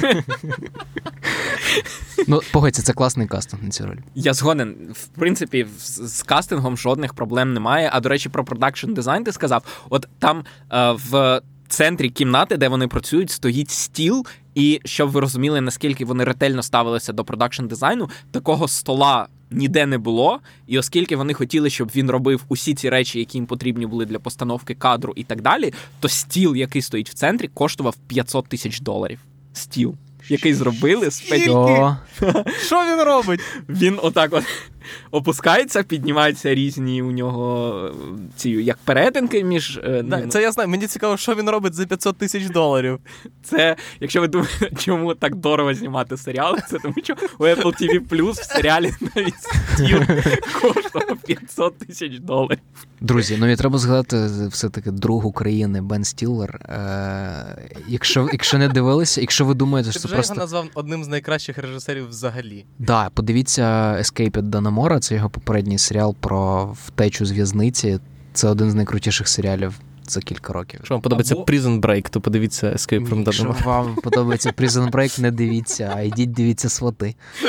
[2.27, 3.97] Ну, погодься, це класний кастинг на цю роль.
[4.15, 4.75] Я згоден.
[4.93, 7.89] В принципі, з кастингом жодних проблем немає.
[7.93, 12.67] А до речі, про продакшн дизайн ти сказав: от там е, в центрі кімнати, де
[12.67, 14.25] вони працюють, стоїть стіл.
[14.55, 19.97] І щоб ви розуміли, наскільки вони ретельно ставилися до продакшн дизайну, такого стола ніде не
[19.97, 20.39] було.
[20.67, 24.19] І оскільки вони хотіли, щоб він робив усі ці речі, які їм потрібні були для
[24.19, 29.19] постановки кадру і так далі, то стіл, який стоїть в центрі, коштував 500 тисяч доларів.
[29.53, 29.95] Стіл.
[30.29, 31.97] Який зробили спеціально.
[32.65, 33.39] Що він робить?
[33.69, 34.43] Він отак от
[35.11, 37.91] опускається, піднімаються різні у нього
[38.35, 39.79] ці як перетинки між.
[39.83, 40.69] Е, да, Це я знаю.
[40.69, 42.99] Мені цікаво, що він робить за 500 тисяч доларів.
[43.43, 47.99] Це, якщо ви думаєте, чому так дорого знімати серіали, це тому що у Apple TV
[47.99, 49.33] Plus в серіалі навіть
[49.73, 49.99] стіл
[50.61, 52.59] коштував 500 тисяч доларів.
[53.01, 56.55] Друзі, ну і треба згадати все-таки друг України Бен Стіллер.
[56.55, 60.33] Е, Якщо якщо не дивилися, якщо ви думаєте, що це просто...
[60.33, 62.65] його назвав одним з найкращих режисерів взагалі.
[62.79, 63.63] Да, подивіться
[63.99, 67.99] Escape від Данамора, це його попередній серіал про втечу з в'язниці.
[68.33, 70.79] Це один з найкрутіших серіалів за кілька років.
[70.79, 71.43] Якщо вам подобається Або...
[71.43, 73.23] Prison Break, то подивіться Escape from.
[73.25, 77.15] Якщо вам подобається Prison Break, не дивіться, а йдіть дивіться свати.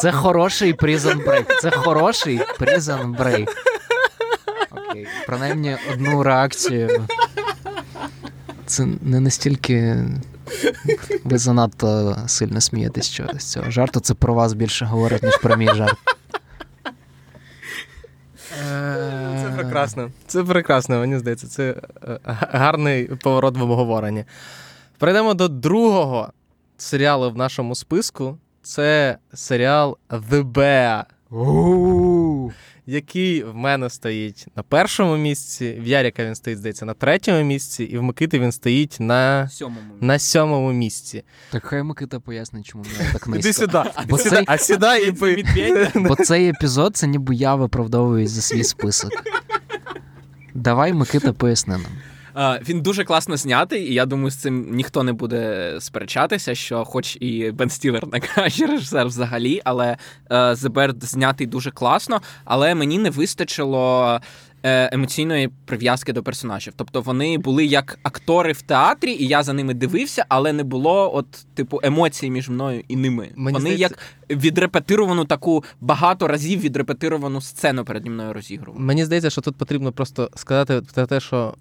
[0.00, 1.60] Це хороший Prison Break.
[1.60, 3.48] Це хороший Prison Break.
[4.70, 5.06] Окей.
[5.26, 7.06] Принаймні одну реакцію.
[8.66, 10.04] Це не настільки.
[11.24, 14.00] Ви занадто сильно смієтесь з цього жарту.
[14.00, 15.96] Це про вас більше говорить, ніж про мій жарт.
[19.42, 20.10] Це прекрасно.
[20.26, 21.46] Це прекрасно, мені здається.
[21.46, 21.74] Це
[22.08, 24.24] е, гарний поворот в обговоренні.
[24.98, 26.32] Перейдемо до другого
[26.76, 28.38] серіалу в нашому списку.
[28.62, 31.04] Це серіал The Bear
[32.88, 37.84] який в мене стоїть на першому місці, в Яріка він стоїть, здається, на третьому місці,
[37.84, 41.22] і в Микити він стоїть на сьомому на сьомому місці.
[41.50, 43.48] Так хай Микита пояснить, чому мене так низько.
[43.48, 44.44] Іди сюди, бо цей...
[44.46, 45.44] а сідай і
[45.94, 49.10] Бо цей епізод це ніби я виправдовуюсь за свій список.
[50.54, 51.92] Давай Микита поясни нам.
[52.68, 57.16] Він дуже класно знятий, і я думаю, з цим ніхто не буде сперечатися, що, хоч
[57.20, 59.96] і Бен Стілер найкращий режисер взагалі, але
[60.30, 62.20] The Bird знятий дуже класно.
[62.44, 64.20] Але мені не вистачило Е,
[64.62, 66.72] емоційної прив'язки до персонажів.
[66.76, 71.16] Тобто вони були як актори в театрі, і я за ними дивився, але не було
[71.16, 73.30] от типу емоцій між мною і ними.
[73.36, 73.96] Мені вони здається...
[74.28, 78.84] як відрепетировану таку багато разів відрепетировану сцену переді мною розігрували.
[78.84, 81.54] Мені здається, що тут потрібно просто сказати про те, що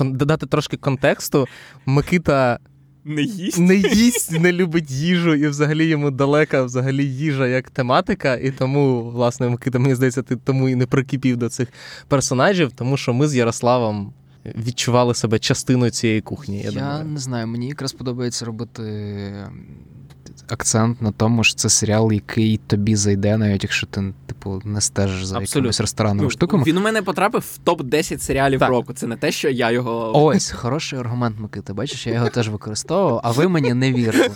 [0.00, 1.46] е, додати трошки контексту.
[1.86, 2.58] Микита
[3.06, 8.34] не їсть, не їсть, не любить їжу, і взагалі йому далека взагалі їжа як тематика.
[8.34, 11.68] І тому, власне, Микита, мені здається, ти тому і не прикипів до цих
[12.08, 14.12] персонажів, тому що ми з Ярославом
[14.66, 16.58] відчували себе частиною цієї кухні.
[16.58, 17.04] Я, я думаю.
[17.04, 18.82] не знаю, мені якраз подобається робити
[20.48, 24.14] акцент на тому, що це серіал, який тобі зайде, навіть якщо ти
[24.46, 25.58] типу не стежиш за Абсолютно.
[25.58, 26.64] якимись ресторанними ну, штуками.
[26.66, 28.68] Він у мене потрапив в топ 10 серіалів так.
[28.68, 28.92] року.
[28.92, 31.74] Це не те, що я його ось хороший аргумент, Микита.
[31.74, 34.30] Бачиш, я його теж використовував, а ви мені не вірили.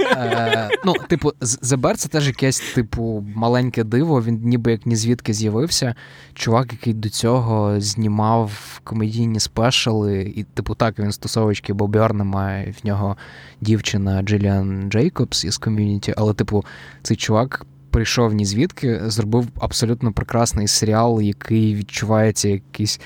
[0.00, 1.32] Е, Ну, типу,
[1.62, 4.22] Bear це теж якесь, типу, маленьке диво.
[4.22, 5.94] Він ніби як ні звідки з'явився.
[6.34, 12.86] Чувак, який до цього знімав комедійні спешали, і, типу, так він стосовочки Бобі Арнема, в
[12.86, 13.16] нього
[13.60, 16.64] дівчина Джиліан Джейкобс із ком'юніті, але, типу,
[17.02, 17.66] цей чувак.
[17.96, 23.00] Прийшов ні звідки, зробив абсолютно прекрасний серіал, який відчувається якийсь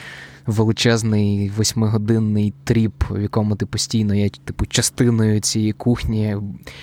[0.47, 6.37] величезний восьмигодинний тріп, в якому ти постійно є типу частиною цієї кухні.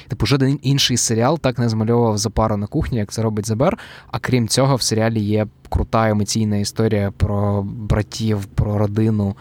[0.07, 3.77] Типу, жоден інший серіал так не змальовував запару на кухні, як це робить The Bear.
[4.11, 9.35] А крім цього, в серіалі є крута емоційна історія про братів, про родину.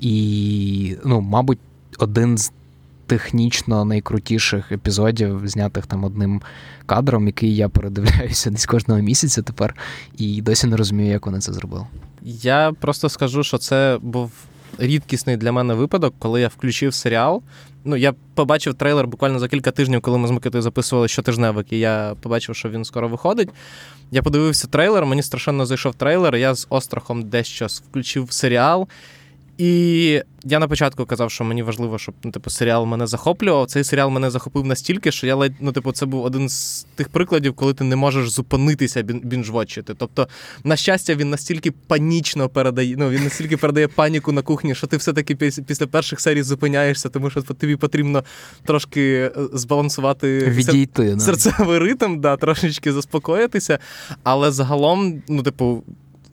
[0.00, 1.58] І, ну, мабуть,
[1.98, 2.52] один з
[3.06, 6.42] технічно найкрутіших епізодів, знятих там одним
[6.86, 9.74] кадром, який я передивляюся десь кожного місяця тепер,
[10.18, 11.86] і досі не розумію, як вони це зробили.
[12.22, 14.32] Я просто скажу, що це був
[14.78, 17.42] рідкісний для мене випадок, коли я включив серіал.
[17.84, 21.78] Ну, я побачив трейлер буквально за кілька тижнів, коли ми з Микитою записували щотижневик, і
[21.78, 23.48] я побачив, що він скоро виходить.
[24.10, 26.36] Я подивився трейлер, мені страшенно зайшов трейлер.
[26.36, 28.88] Я з острахом дещо включив серіал.
[29.58, 33.66] І я на початку казав, що мені важливо, щоб ну, типу, серіал мене захоплював.
[33.66, 37.08] Цей серіал мене захопив настільки, що я ледь, ну, типу, це був один з тих
[37.08, 39.94] прикладів, коли ти не можеш зупинитися бінжвотчити.
[39.98, 40.28] Тобто,
[40.64, 44.96] на щастя, він настільки панічно передає, ну він настільки передає паніку на кухні, що ти
[44.96, 45.34] все-таки
[45.66, 48.24] після перших серій зупиняєшся, тому що тобі потрібно
[48.64, 53.78] трошки е, збалансувати Відійти, серцевий ритм, да, трошечки заспокоїтися.
[54.22, 55.84] Але загалом, ну, типу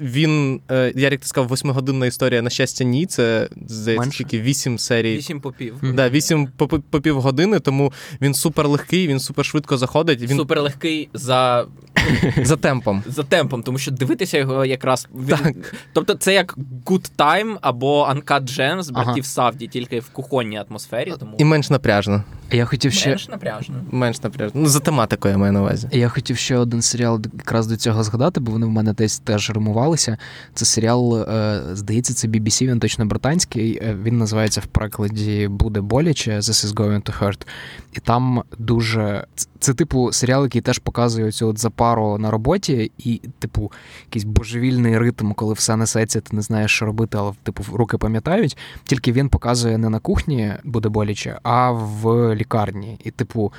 [0.02, 2.42] він, е, Ярік, ти сказав, восьмигодинна історія.
[2.42, 3.06] На щастя, ні.
[3.06, 5.18] Це здається, тільки вісім серій.
[5.18, 5.76] Вісім попів.
[5.94, 6.50] Да, Вісім
[6.90, 10.22] по півгодини, тому він супер легкий, він супер швидко заходить.
[10.22, 11.66] Він супер легкий за
[12.44, 13.04] За темпом.
[13.08, 15.38] За темпом, тому що дивитися його якраз він...
[15.38, 15.76] так.
[15.94, 19.24] Тобто, це як Good Time або Uncut Gems братів ага.
[19.24, 21.14] Савді, тільки в кухонній атмосфері.
[21.20, 22.24] Тому і менш напряжно.
[22.52, 23.76] Я хотів ще менш напряжно.
[23.92, 24.62] Менш напряжно.
[24.62, 25.88] Ну за тематикою я маю на увазі.
[25.92, 29.50] Я хотів ще один серіал якраз до цього згадати, бо вони в мене десь теж
[29.50, 30.18] римувалися.
[30.54, 33.80] Це серіал, е, здається, це BBC, він точно британський.
[33.84, 37.48] Е, він називається в перекладі Буде боляче This is going to hurt.
[37.94, 39.26] І там дуже
[39.60, 41.58] це, типу, серіал, який теж показує цю от
[41.92, 43.72] запару на роботі, і, типу,
[44.06, 48.58] якийсь божевільний ритм, коли все несеться, ти не знаєш, що робити, але типу руки пам'ятають.
[48.84, 52.98] Тільки він показує не на кухні буде боляче, а в лікарні.
[53.04, 53.54] І, типу,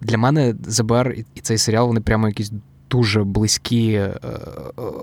[0.00, 2.52] для мене ЗБР і цей серіал вони прямо якісь
[2.90, 4.20] дуже близькі е,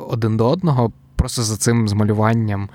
[0.10, 2.70] один до одного, просто за цим змалюванням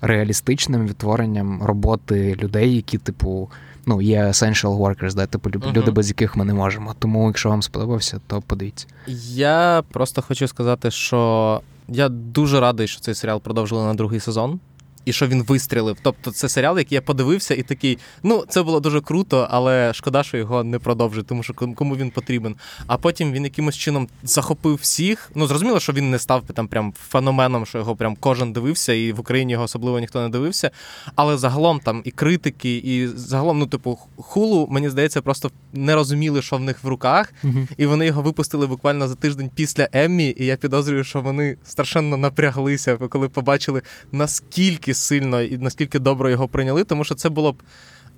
[0.00, 3.50] реалістичним відтворенням роботи людей, які, типу,
[3.86, 5.92] ну, є essential workers, да, типу, люди, uh-huh.
[5.92, 6.94] без яких ми не можемо.
[6.98, 8.86] Тому, якщо вам сподобався, то подивіться.
[9.34, 14.60] Я просто хочу сказати, що я дуже радий, що цей серіал продовжили на другий сезон
[15.04, 15.96] і що він вистрілив.
[16.02, 20.22] Тобто це серіал, який я подивився, і такий, ну це було дуже круто, але шкода,
[20.22, 22.56] що його не продовжують, тому що кому він потрібен.
[22.86, 25.30] А потім він якимось чином захопив всіх.
[25.34, 29.12] Ну зрозуміло, що він не став там прям феноменом, що його прям кожен дивився, і
[29.12, 30.70] в Україні його особливо ніхто не дивився.
[31.14, 36.42] Але загалом там і критики, і загалом, ну, типу, хулу, мені здається, просто не розуміли,
[36.42, 40.34] що в них в руках, uh і вони його випустили буквально за тиждень після Еммі.
[40.38, 43.82] І я підозрюю, що вони страшенно напряглися, коли побачили
[44.12, 47.62] наскільки сильно і наскільки добре його прийняли, тому що це було б.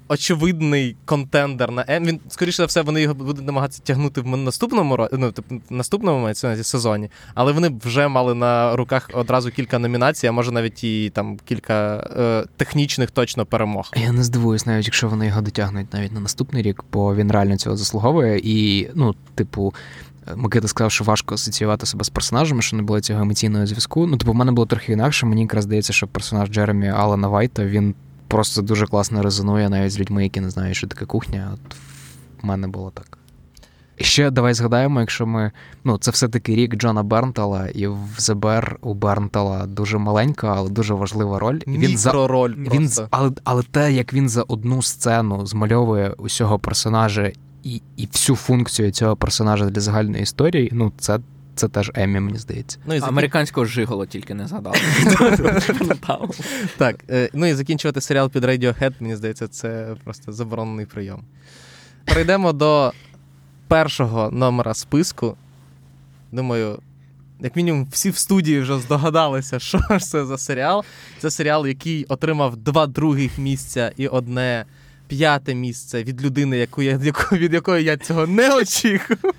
[0.08, 2.04] Очевидний контендер на М.
[2.04, 7.10] Він, скоріше за все, вони його будуть намагатися тягнути в наступному ну, типу, наступному сезоні,
[7.34, 11.96] але вони вже мали на руках одразу кілька номінацій, а може навіть і там кілька
[11.96, 13.90] е, технічних точно перемог.
[13.96, 17.56] Я не здивуюсь, навіть якщо вони його дотягнуть навіть на наступний рік, бо він реально
[17.56, 18.40] цього заслуговує.
[18.44, 19.74] І, ну, типу,
[20.36, 24.06] Микита сказав, що важко асоціювати себе з персонажами, що не було цього емоційного зв'язку.
[24.06, 25.26] Ну, типу, в мене було трохи інакше.
[25.26, 27.94] Мені якраз здається, що персонаж Джеремі Алана Вайта він
[28.28, 31.50] просто дуже класно резонує навіть з людьми, які не знають, що таке кухня.
[31.54, 31.76] От
[32.42, 33.18] в мене було так.
[33.98, 35.50] І ще давай згадаємо, якщо ми.
[35.84, 40.94] Ну, це все-таки рік Джона Бернтала, і в ЗБР у Бернтала дуже маленька, але дуже
[40.94, 41.60] важлива роль.
[41.66, 42.54] Він за роль.
[42.56, 47.32] Він, але, але те, як він за одну сцену змальовує усього персонажа
[47.64, 51.18] і і всю функцію цього персонажа для загальної історії, ну це
[51.55, 52.78] це теж Еммі, мені здається.
[52.86, 53.14] Ну і закін...
[53.14, 54.74] Американського жигола тільки не згадав.
[56.76, 61.24] Так, е, ну і закінчувати серіал під Radiohead, мені здається, це просто заборонений прийом.
[62.05, 62.93] Перейдемо до
[63.68, 65.36] першого номера списку.
[66.32, 66.78] Думаю,
[67.40, 70.84] як мінімум, всі в студії вже здогадалися, що ж це за серіал.
[71.18, 74.64] Це серіал, який отримав два других місця і одне
[75.12, 79.34] п'яте місце від людини, яку я, яку, від якої я цього не очікував.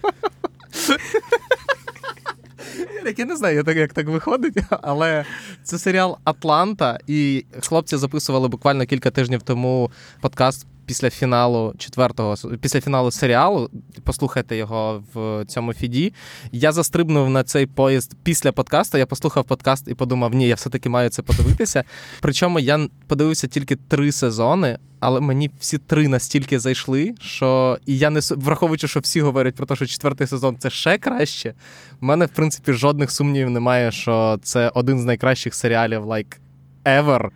[3.17, 5.25] Я не знаю, як так виходить, але
[5.63, 9.91] це серіал Атланта, і хлопці записували буквально кілька тижнів тому
[10.21, 13.69] подкаст після фіналу четвертого після фіналу серіалу.
[14.03, 16.13] Послухайте його в цьому фіді.
[16.51, 18.97] Я застрибнув на цей поїзд після подкасту.
[18.97, 21.83] Я послухав подкаст і подумав, ні, я все-таки маю це подивитися.
[22.21, 24.77] Причому я подивився тільки три сезони.
[25.05, 29.65] Але мені всі три настільки зайшли, що і я не враховуючи, що всі говорять про
[29.65, 31.53] те, що четвертий сезон це ще краще.
[32.01, 36.37] У мене, в принципі, жодних сумнівів немає, що це один з найкращих серіалів like
[36.85, 37.29] ever.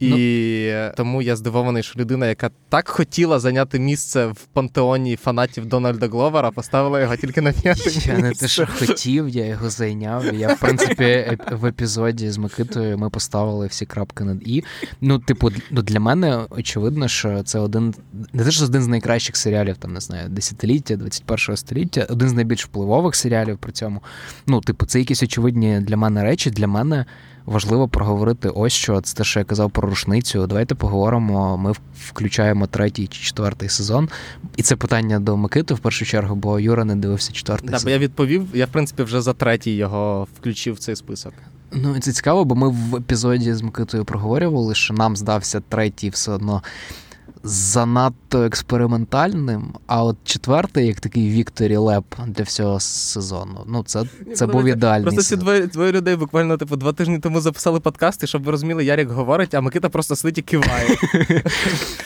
[0.00, 5.66] І ну, тому я здивований, що людина, яка так хотіла зайняти місце в пантеоні фанатів
[5.66, 8.10] Дональда Гловера, поставила його тільки на п'яте місце.
[8.12, 10.34] Я не те, що хотів, я його зайняв.
[10.34, 14.64] Я, в принципі, в епізоді з Микитою ми поставили всі крапки над і.
[15.00, 17.94] Ну, типу, ну, для мене очевидно, що це один
[18.32, 22.32] не те, що один з найкращих серіалів, там не знаю, десятиліття, 21-го століття, один з
[22.32, 24.02] найбільш впливових серіалів при цьому.
[24.46, 26.50] Ну, типу, це якісь очевидні для мене речі.
[26.50, 27.04] Для мене
[27.50, 30.46] важливо проговорити ось що це те, що я казав про рушницю.
[30.46, 31.56] Давайте поговоримо.
[31.56, 31.72] Ми
[32.06, 34.08] включаємо третій чи четвертий сезон.
[34.56, 37.86] І це питання до Микити в першу чергу, бо Юра не дивився четвертий да, сезон.
[37.86, 38.46] Бо я відповів.
[38.54, 41.32] Я в принципі вже за третій його включив в цей список.
[41.72, 46.32] Ну це цікаво, бо ми в епізоді з Микитою проговорювали, що нам здався третій все
[46.32, 46.62] одно
[47.42, 49.74] занадто експериментальним.
[49.86, 53.64] А от четвертий, як такий Вікторі Леп для всього сезону.
[53.66, 54.04] Ну, це
[54.34, 55.02] це був ідеальний.
[55.02, 58.84] Просто ці двоє двоє людей буквально типу два тижні тому записали подкасти, щоб ви розуміли,
[58.84, 60.96] Ярик говорить, а Микита просто сидить і киває.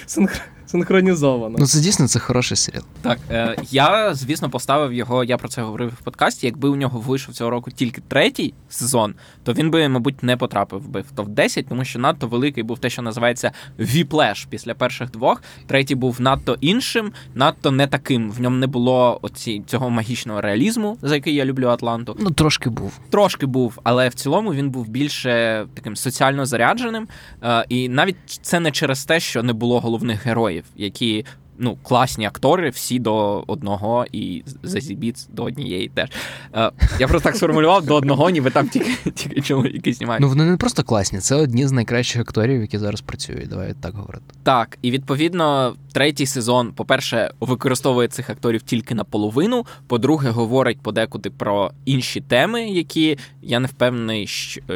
[0.67, 1.57] Синхронізовано.
[1.59, 2.85] Ну, це дійсно це хороший серіал.
[3.03, 6.47] Так, е, я, звісно, поставив його, я про це говорив в подкасті.
[6.47, 10.89] Якби у нього вийшов цього року тільки третій сезон, то він би, мабуть, не потрапив
[10.89, 15.24] би в топ-10, тому що надто великий був те, що називається віплеш після перших двох
[15.25, 15.43] двох.
[15.67, 18.31] Третій був надто іншим, надто не таким.
[18.31, 22.17] В ньому не було оці цього магічного реалізму, за який я люблю Атланту.
[22.21, 22.99] Ну трошки був.
[23.11, 27.09] Трошки був, але в цілому він був більше таким соціально зарядженим.
[27.43, 31.25] Е, і навіть це не через те, що не було головних героїв, які
[31.59, 36.09] ну, класні актори, всі до одного, і Зазібіц до однієї теж.
[36.55, 40.23] Е, Я просто так сформулював до одного, ніби там тільки тільки чоловіки знімають.
[40.23, 43.49] Ну вони не просто класні, це одні з найкращих акторів, які зараз працюють.
[43.49, 44.25] Давай так говорити.
[44.43, 49.67] Так, і відповідно, третій сезон, по-перше, використовує цих акторів тільки наполовину.
[49.87, 54.27] По-друге, говорить подекуди про інші теми, які я не впевнений,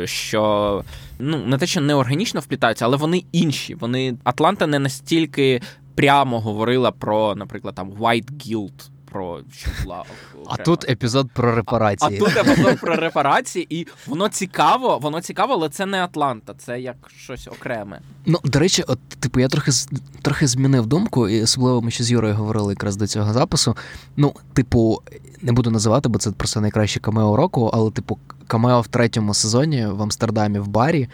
[0.04, 0.84] що
[1.18, 3.74] ну не те, що не органічно вплітаються, але вони інші.
[3.74, 5.60] Вони Атланта не настільки
[5.98, 10.04] прямо говорила про, наприклад, там White Guild, про що була
[10.46, 12.20] а тут епізод про репарації.
[12.20, 16.54] А, а тут епізод про репарації, і воно цікаво, воно цікаво, але це не Атланта,
[16.58, 18.00] це як щось окреме.
[18.26, 19.70] Ну до речі, от типу, я трохи
[20.22, 23.76] трохи змінив думку, і особливо ми ще з Юрою говорили якраз до цього запису.
[24.16, 25.02] Ну, типу,
[25.42, 29.86] не буду називати, бо це просто найкраще камео року, але типу, камео в третьому сезоні
[29.86, 31.08] в Амстердамі в барі.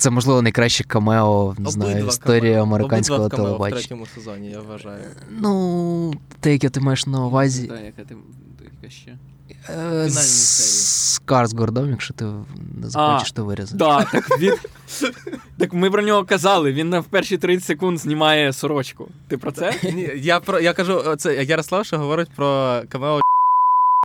[0.00, 3.76] Це, можливо, найкраще камео, не знаю, історії американського телебачення.
[3.76, 5.02] в третьому сезоні, я вважаю.
[5.30, 7.66] Ну, те, яке ти маєш на увазі.
[7.66, 8.16] Так, яка ти
[8.64, 9.18] яка ще?
[9.68, 12.24] Е, з Карсгордом, якщо ти
[12.82, 13.78] не захочеш, то вирізати.
[13.78, 14.54] Так, так він.
[15.58, 16.72] Так ми про нього казали.
[16.72, 19.08] Він в перші 30 секунд знімає сорочку.
[19.28, 19.74] Ти про це?
[19.82, 23.20] Ні, я про я кажу, це Ярослав, що говорить про камео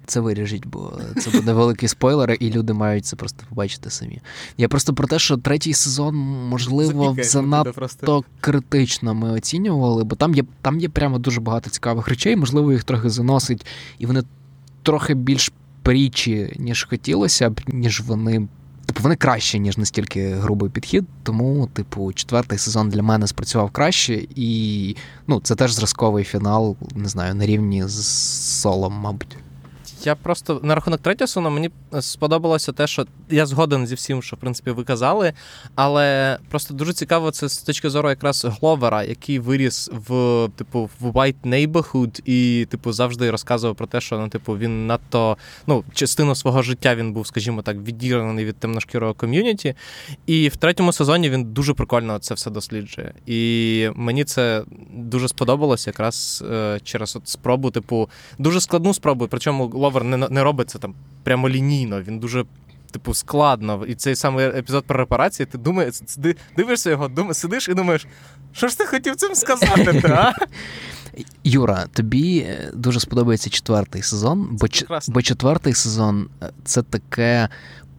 [0.08, 4.22] це виріжіть, бо це буде великий спойлер, і люди мають це просто побачити самі.
[4.58, 6.16] Я просто про те, що третій сезон,
[6.50, 12.36] можливо, занадто критично ми оцінювали, бо там є там є прямо дуже багато цікавих речей,
[12.36, 13.66] можливо, їх трохи заносить,
[14.00, 14.24] і вони
[14.84, 15.52] трохи більш
[15.82, 18.48] прічі, ніж хотілося б, ніж вони.
[18.86, 21.06] Типу, вони краще, ніж настільки грубий підхід.
[21.24, 24.96] Тому, типу, четвертий сезон для мене спрацював краще, і
[25.28, 28.08] ну, це теж зразковий фінал, не знаю, на рівні з
[28.62, 29.38] солом, мабуть.
[30.06, 31.70] Я просто на рахунок третього сезону мені
[32.02, 35.34] сподобалося те, що я згоден зі всім, що в принципі ви казали,
[35.76, 41.06] але просто дуже цікаво це з точки зору якраз Гловера, який виріс в типу в
[41.06, 45.38] White Neighborhood і, типу, завжди розказував про те, що ну, типу, він надто
[45.68, 49.76] ну, частину свого життя він був, скажімо так, відірваний від темношкірого ком'юніті.
[50.26, 53.14] І в третьому сезоні він дуже прикольно це все досліджує.
[53.26, 54.64] І мені це
[54.94, 58.10] дуже сподобалось якраз е, через от спробу, типу,
[58.40, 62.46] дуже складну спробу, причому Гловер Гловер не не робить це там прямолінійно, він дуже.
[62.92, 63.86] Типу, складно.
[63.88, 65.96] І цей самий епізод про репарації, ти думаєш,
[66.58, 68.08] дивишся його, думаєш, сидиш і думаєш,
[68.52, 70.02] що ж ти хотів цим сказати?
[70.06, 70.34] а?
[71.44, 74.68] Юра, тобі е, дуже сподобається четвертий сезон, бо
[75.08, 77.50] бо четвертий сезон е, це таке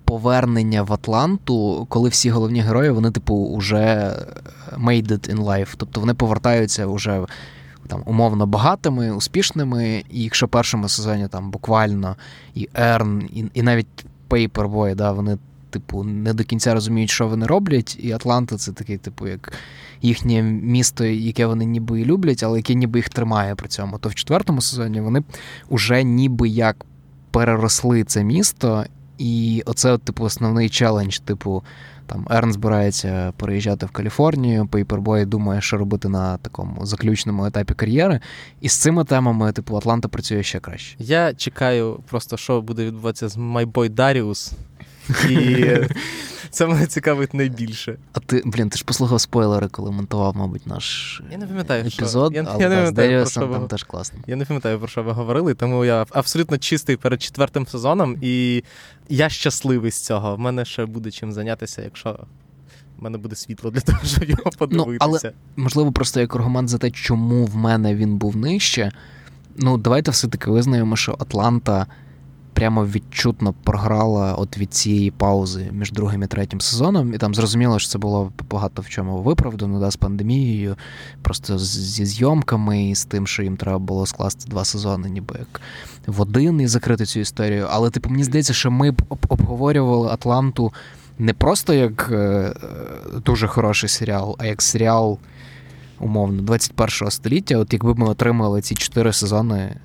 [0.04, 4.16] повернення в Атланту, коли всі головні герої, вони, типу, вже е,
[4.78, 5.74] made it in life.
[5.76, 7.26] Тобто вони повертаються вже
[7.86, 12.16] там умовно багатими, успішними, і якщо в першому сезоні там буквально
[12.54, 15.38] і Ерн, і і навіть Paperboy, да, вони,
[15.70, 19.52] типу, не до кінця розуміють, що вони роблять, і Атланта це такий, типу, як
[20.02, 23.98] їхнє місто, яке вони ніби і люблять, але яке ніби їх тримає при цьому.
[23.98, 25.22] То в четвертому сезоні вони
[25.70, 26.86] вже ніби як
[27.30, 28.84] переросли це місто,
[29.18, 31.62] і оце, типу, основний челендж, типу.
[32.06, 37.74] Там Ерн збирається переїжджати в Каліфорнію, Paper Boi думає, що робити на такому заключному етапі
[37.74, 38.20] кар'єри.
[38.60, 40.96] І з цими темами, типу, Атланта працює ще краще.
[40.98, 44.52] Я чекаю просто, що буде відбуватися з my boy Даріус.
[45.30, 45.66] І
[46.56, 47.96] це мене цікавить найбільше.
[48.12, 52.32] А ти, блін, ти ж послухав спойлери, коли монтував, мабуть, наш я не пам'ятаю, епізод,
[52.32, 52.42] що...
[52.42, 53.68] я, але я не пам'ятаю, про що там ви...
[53.68, 54.18] теж класно.
[54.26, 58.64] Я не пам'ятаю, про що ви говорили, тому я абсолютно чистий перед четвертим сезоном, і
[59.08, 60.36] я щасливий з цього.
[60.36, 62.18] В мене ще буде чим зайнятися, якщо.
[62.98, 65.06] в мене буде світло для того, щоб його подивитися.
[65.06, 68.92] Ну, але, Можливо, просто як аргумент за те, чому в мене він був нижче.
[69.56, 71.86] Ну, давайте все-таки визнаємо, що Атланта
[72.56, 77.14] прямо відчутно програла от від цієї паузи між другим і третім сезоном.
[77.14, 80.76] І там зрозуміло, що це було багато в чому виправдано да, з пандемією,
[81.22, 85.60] просто зі зйомками і з тим, що їм треба було скласти два сезони, ніби як
[86.06, 87.66] в один і закрити цю історію.
[87.70, 90.72] Але, типу, мені здається, що ми б обговорювали Атланту
[91.18, 92.54] не просто як е,
[93.24, 95.18] дуже хороший серіал, а як серіал.
[96.00, 99.76] Умовно, 21 століття, от якби ми отримали ці чотири сезони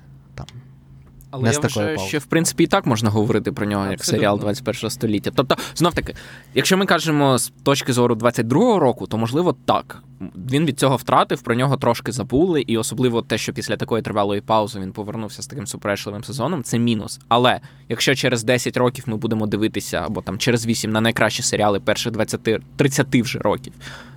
[1.32, 4.38] але не я вважаю, що в принципі і так можна говорити про нього як серіал
[4.38, 5.30] 21 століття.
[5.34, 6.14] Тобто, знов таки,
[6.54, 10.02] якщо ми кажемо з точки зору 22-го року, то можливо так.
[10.50, 14.40] Він від цього втратив, про нього трошки забули, і особливо те, що після такої тривалої
[14.40, 17.20] паузи він повернувся з таким суперечливим сезоном, це мінус.
[17.28, 21.80] Але якщо через 10 років ми будемо дивитися, або там через 8 на найкращі серіали
[21.80, 22.40] перших 20
[22.76, 23.72] 30 вже років,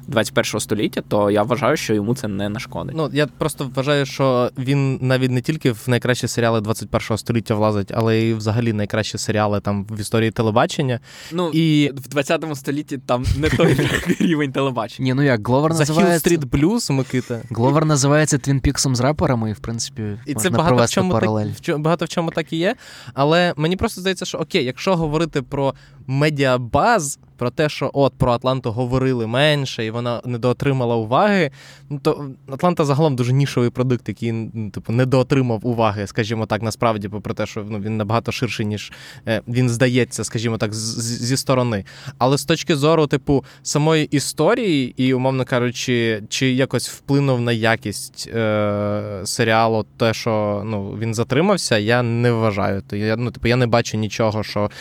[0.09, 2.95] 21-го століття, то я вважаю, що йому це не нашкодить.
[2.97, 7.91] Ну я просто вважаю, що він навіть не тільки в найкращі серіали 21 століття влазить,
[7.95, 10.99] але й взагалі найкращі серіали там в історії телебачення.
[11.31, 15.05] Ну і в 20-му столітті там не той рівень телебачення.
[15.05, 16.29] Ні, ну як Гловер називається...
[16.29, 17.41] Hill Street Blues, Микита.
[17.49, 21.11] Гловер називається Твін Піксом з реперами, і в принципі і можна це багато в чому
[21.11, 21.49] паралель.
[21.65, 22.75] Так, багато в чому так і є.
[23.13, 25.73] Але мені просто здається, що окей, якщо говорити про
[26.07, 31.51] медіабаз, про те, що от про Атланту говорили менше, і вона недоотримала уваги.
[31.89, 37.09] Ну то Атланта загалом дуже нішовий продукт, який ну, типу недоотримав уваги, скажімо так, насправді,
[37.09, 38.91] попри те, що ну, він набагато ширший, ніж
[39.27, 41.85] е, він здається, скажімо так, зі сторони.
[42.17, 48.29] Але з точки зору, типу, самої історії, і, умовно кажучи, чи якось вплинув на якість
[48.35, 52.81] е- серіалу, те, що ну, він затримався, я не вважаю.
[52.87, 54.71] То я ну, типу, я не бачу нічого, що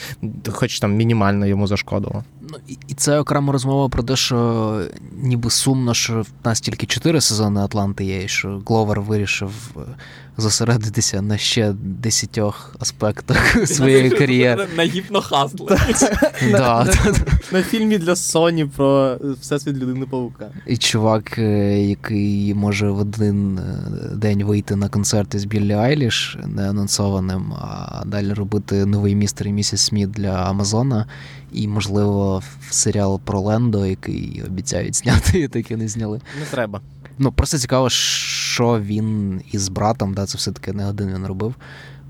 [0.49, 2.25] хоч там мінімально йому зашкодило.
[2.55, 4.81] Ну і це окрема розмова про те, що
[5.23, 9.81] ніби сумно, що в нас тільки чотири сезони Атланти є, і що Гловер вирішив е,
[10.37, 14.67] зосередитися на ще десятьох аспектах своєї кар'єри.
[14.77, 15.79] На гіпнохасли.
[17.53, 20.49] На фільмі для Sony про всесвіт людини паука.
[20.67, 26.39] І чувак, е, який може в один е, день вийти на концерт із Біллі Айліш
[26.47, 31.07] неанонсованим, а далі робити новий містер і місіс Сміт для Амазона.
[31.55, 36.21] І, можливо, серіал про Лендо, який обіцяють зняти, і таки не зняли.
[36.41, 36.81] Не треба.
[37.19, 41.55] Ну, просто цікаво, що він із братом, да, це все-таки не один він робив.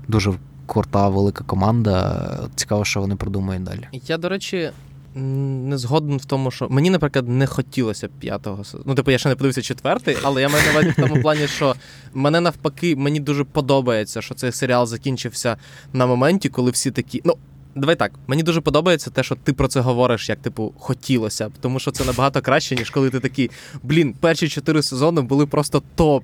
[0.07, 0.33] Дуже
[0.65, 2.49] крута, велика команда.
[2.55, 3.87] Цікаво, що вони продумають далі.
[4.07, 4.71] Я, до речі,
[5.15, 8.83] не згоден в тому, що мені, наприклад, не хотілося п'ятого сезону.
[8.87, 11.47] Ну, типу, я ще не подивився четвертий, але я маю на увазі в тому плані,
[11.47, 11.75] що
[12.13, 15.57] мене навпаки, мені дуже подобається, що цей серіал закінчився
[15.93, 17.21] на моменті, коли всі такі.
[17.25, 17.37] Ну,
[17.75, 21.51] Давай так, мені дуже подобається те, що ти про це говориш, як типу хотілося б,
[21.61, 23.51] тому що це набагато краще, ніж коли ти такий,
[23.83, 26.23] блін, перші чотири сезони були просто топ.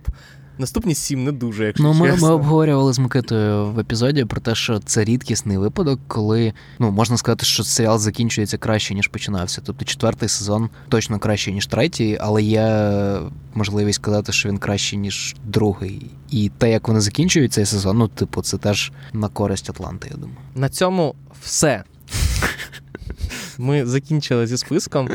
[0.57, 2.27] Наступні сім не дуже, якщо ну, ми, чесно.
[2.27, 7.17] ми обговорювали з Микитою в епізоді про те, що це рідкісний випадок, коли ну можна
[7.17, 9.61] сказати, що серіал закінчується краще ніж починався.
[9.65, 12.91] Тобто четвертий сезон точно краще ніж третій, але є
[13.53, 16.11] можливість сказати, що він кращий ніж другий.
[16.29, 20.07] І те, як вони закінчують цей сезон, ну типу, це теж на користь Атланти.
[20.11, 21.83] Я думаю, на цьому все.
[23.57, 25.09] Ми закінчили зі списком.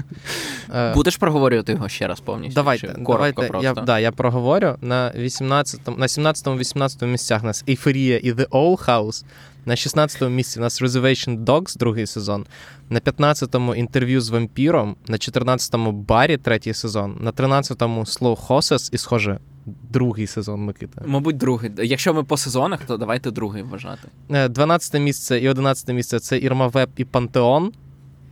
[0.74, 2.54] Е, Будеш проговорювати його ще раз повністю?
[2.54, 3.42] Давайте, давайте.
[3.42, 3.64] Просто?
[3.64, 4.76] Я да, я проговорю.
[4.80, 9.24] На 18, на 17-18 місцях у нас Ейфорія і The Owl House.
[9.66, 12.46] На 16-му місці у нас Reservation Dogs, другий сезон.
[12.90, 14.96] На 15-му інтерв'ю з вампіром.
[15.08, 17.16] На 14-му Барі, третій сезон.
[17.20, 21.02] На 13-му Slow Horses і, схоже, другий сезон Микита.
[21.06, 21.70] Мабуть, другий.
[21.76, 24.08] Якщо ми по сезонах, то давайте другий вважати.
[24.48, 27.72] 12 е, місце і 11 місце це Ірма Веп і Пантеон.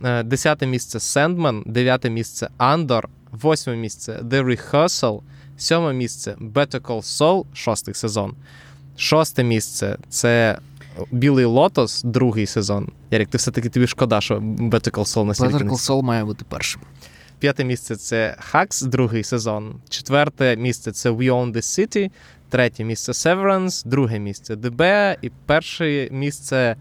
[0.03, 5.21] Е, десяте місце Сендмен, дев'яте місце Андор, восьме місце The Rehearsal,
[5.57, 8.33] сьоме місце Better Call Saul, шостий сезон.
[8.97, 10.59] Шосте місце це
[11.11, 12.89] Білий Лотос, другий сезон.
[13.11, 16.45] Ярік, ти все-таки тобі шкода, що Better Call Saul на Better Call Saul має бути
[16.49, 16.81] першим.
[17.39, 19.75] П'яте місце це Хакс, другий сезон.
[19.89, 22.11] Четверте місце це We Own This City.
[22.49, 24.81] Третє місце Severance, друге місце ДБ
[25.21, 26.75] і перше місце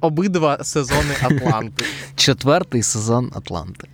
[0.00, 1.84] обидва сезони Атланти.
[2.14, 3.88] Четвертий сезон Атланти.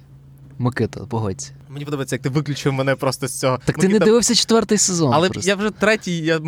[0.58, 1.52] Микита, погодься.
[1.76, 3.58] Мені подобається, як ти виключив мене просто з цього.
[3.64, 3.92] Так Микита...
[3.92, 5.14] ти не дивився четвертий сезон.
[5.14, 5.48] Але просто.
[5.48, 6.40] я вже третій, я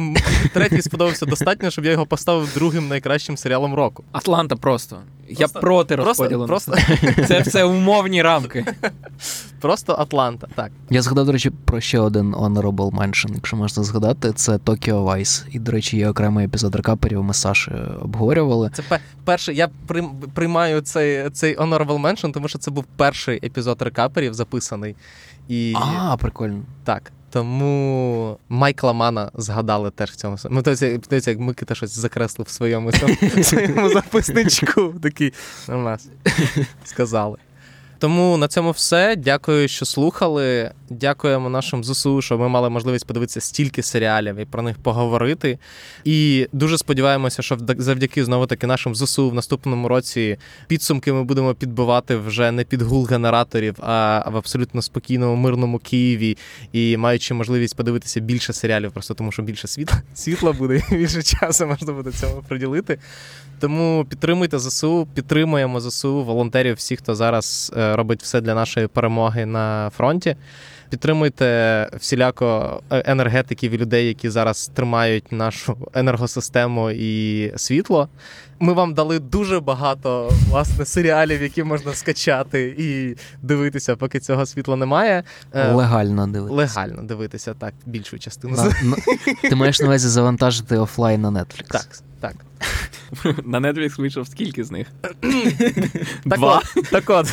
[0.53, 4.05] третій сподобався достатньо, щоб я його поставив другим найкращим серіалом року.
[4.13, 4.97] Атланта просто.
[5.29, 6.47] Я проти розподілу.
[6.47, 6.77] Просто,
[7.29, 8.65] Це все умовні рамки.
[9.61, 10.49] Просто Атланта.
[10.55, 10.71] так.
[10.91, 15.45] Я згадав, до речі, про ще один honorable mention, якщо можна згадати, це Tokyo Vice.
[15.51, 18.71] І, до речі, є окремий епізод рекаперів, ми з Сашею обговорювали.
[18.75, 19.57] Це перший.
[19.57, 19.69] Я
[20.35, 24.95] приймаю цей цей honorable mention, тому що це був перший епізод рекаперів записаний.
[25.49, 25.75] І...
[25.77, 26.63] А, прикольно.
[26.85, 27.13] Так.
[27.31, 30.37] Тому Майкла Мана згадали теж в цьому.
[30.51, 32.93] Ну, тобто, як Микита щось закреслив в своєму
[33.43, 34.95] своєму записничку.
[35.03, 35.33] Такий
[35.69, 36.09] у нас
[36.85, 37.37] сказали.
[37.99, 39.17] Тому на цьому все.
[39.17, 40.71] Дякую, що слухали.
[40.91, 45.59] Дякуємо нашим ЗСУ, що ми мали можливість подивитися стільки серіалів і про них поговорити.
[46.05, 51.55] І дуже сподіваємося, що завдяки знову таки нашим ЗСУ в наступному році підсумки ми будемо
[51.55, 56.37] підбивати вже не під гул генераторів, а в абсолютно спокійному, мирному Києві
[56.73, 61.67] і маючи можливість подивитися більше серіалів, просто тому що більше світла світла буде більше часу
[61.67, 62.99] можна буде цьому приділити.
[63.61, 67.73] Тому підтримуйте ЗСУ, підтримуємо ЗСУ, волонтерів, всіх, хто зараз.
[67.77, 70.37] Е, робить все для нашої перемоги на фронті.
[70.91, 78.09] Підтримуйте всіляко е, енергетиків і людей, які зараз тримають нашу енергосистему і світло.
[78.61, 84.77] Ми вам дали дуже багато власне серіалів, які можна скачати і дивитися, поки цього світла
[84.77, 85.25] немає.
[85.55, 86.57] Е, легально дивитися.
[86.57, 88.57] Легально дивитися, так, більшу частину.
[88.57, 88.97] На, на,
[89.43, 91.69] ти маєш на увазі завантажити офлайн на Netflix.
[91.69, 91.89] Так,
[92.21, 92.35] так.
[93.45, 94.87] На Netflix вийшов скільки з них?
[96.25, 96.63] Два.
[96.91, 97.33] Так от.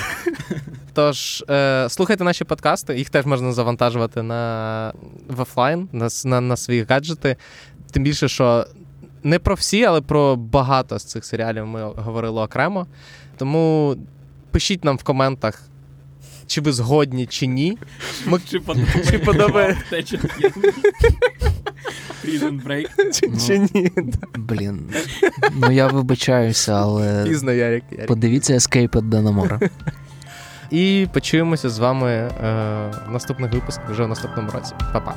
[0.93, 4.93] Тож, е, слухайте наші подкасти, їх теж можна завантажувати на
[5.27, 7.35] в офлайн, на, на, на свої гаджети.
[7.91, 8.65] Тим більше, що
[9.23, 12.87] не про всі, але про багато з цих серіалів ми говорили окремо.
[13.37, 13.95] Тому
[14.51, 15.61] пишіть нам в коментах,
[16.47, 17.77] чи ви згодні, чи ні.
[18.25, 18.39] Ми...
[19.09, 20.17] Чи подобається.
[22.25, 22.87] Prison Break.
[23.13, 23.91] Чи, ну, чи ні?
[24.35, 24.93] Блін.
[25.55, 27.23] Ну я вибачаюся, але.
[27.23, 27.83] Пізно, Ярик.
[27.91, 28.07] Ярик.
[28.07, 29.59] Подивіться Escape at Данамора.
[30.71, 32.31] І почуємося з вами е,
[33.07, 34.73] в наступних випусках вже в наступному році.
[34.93, 35.15] Па-па.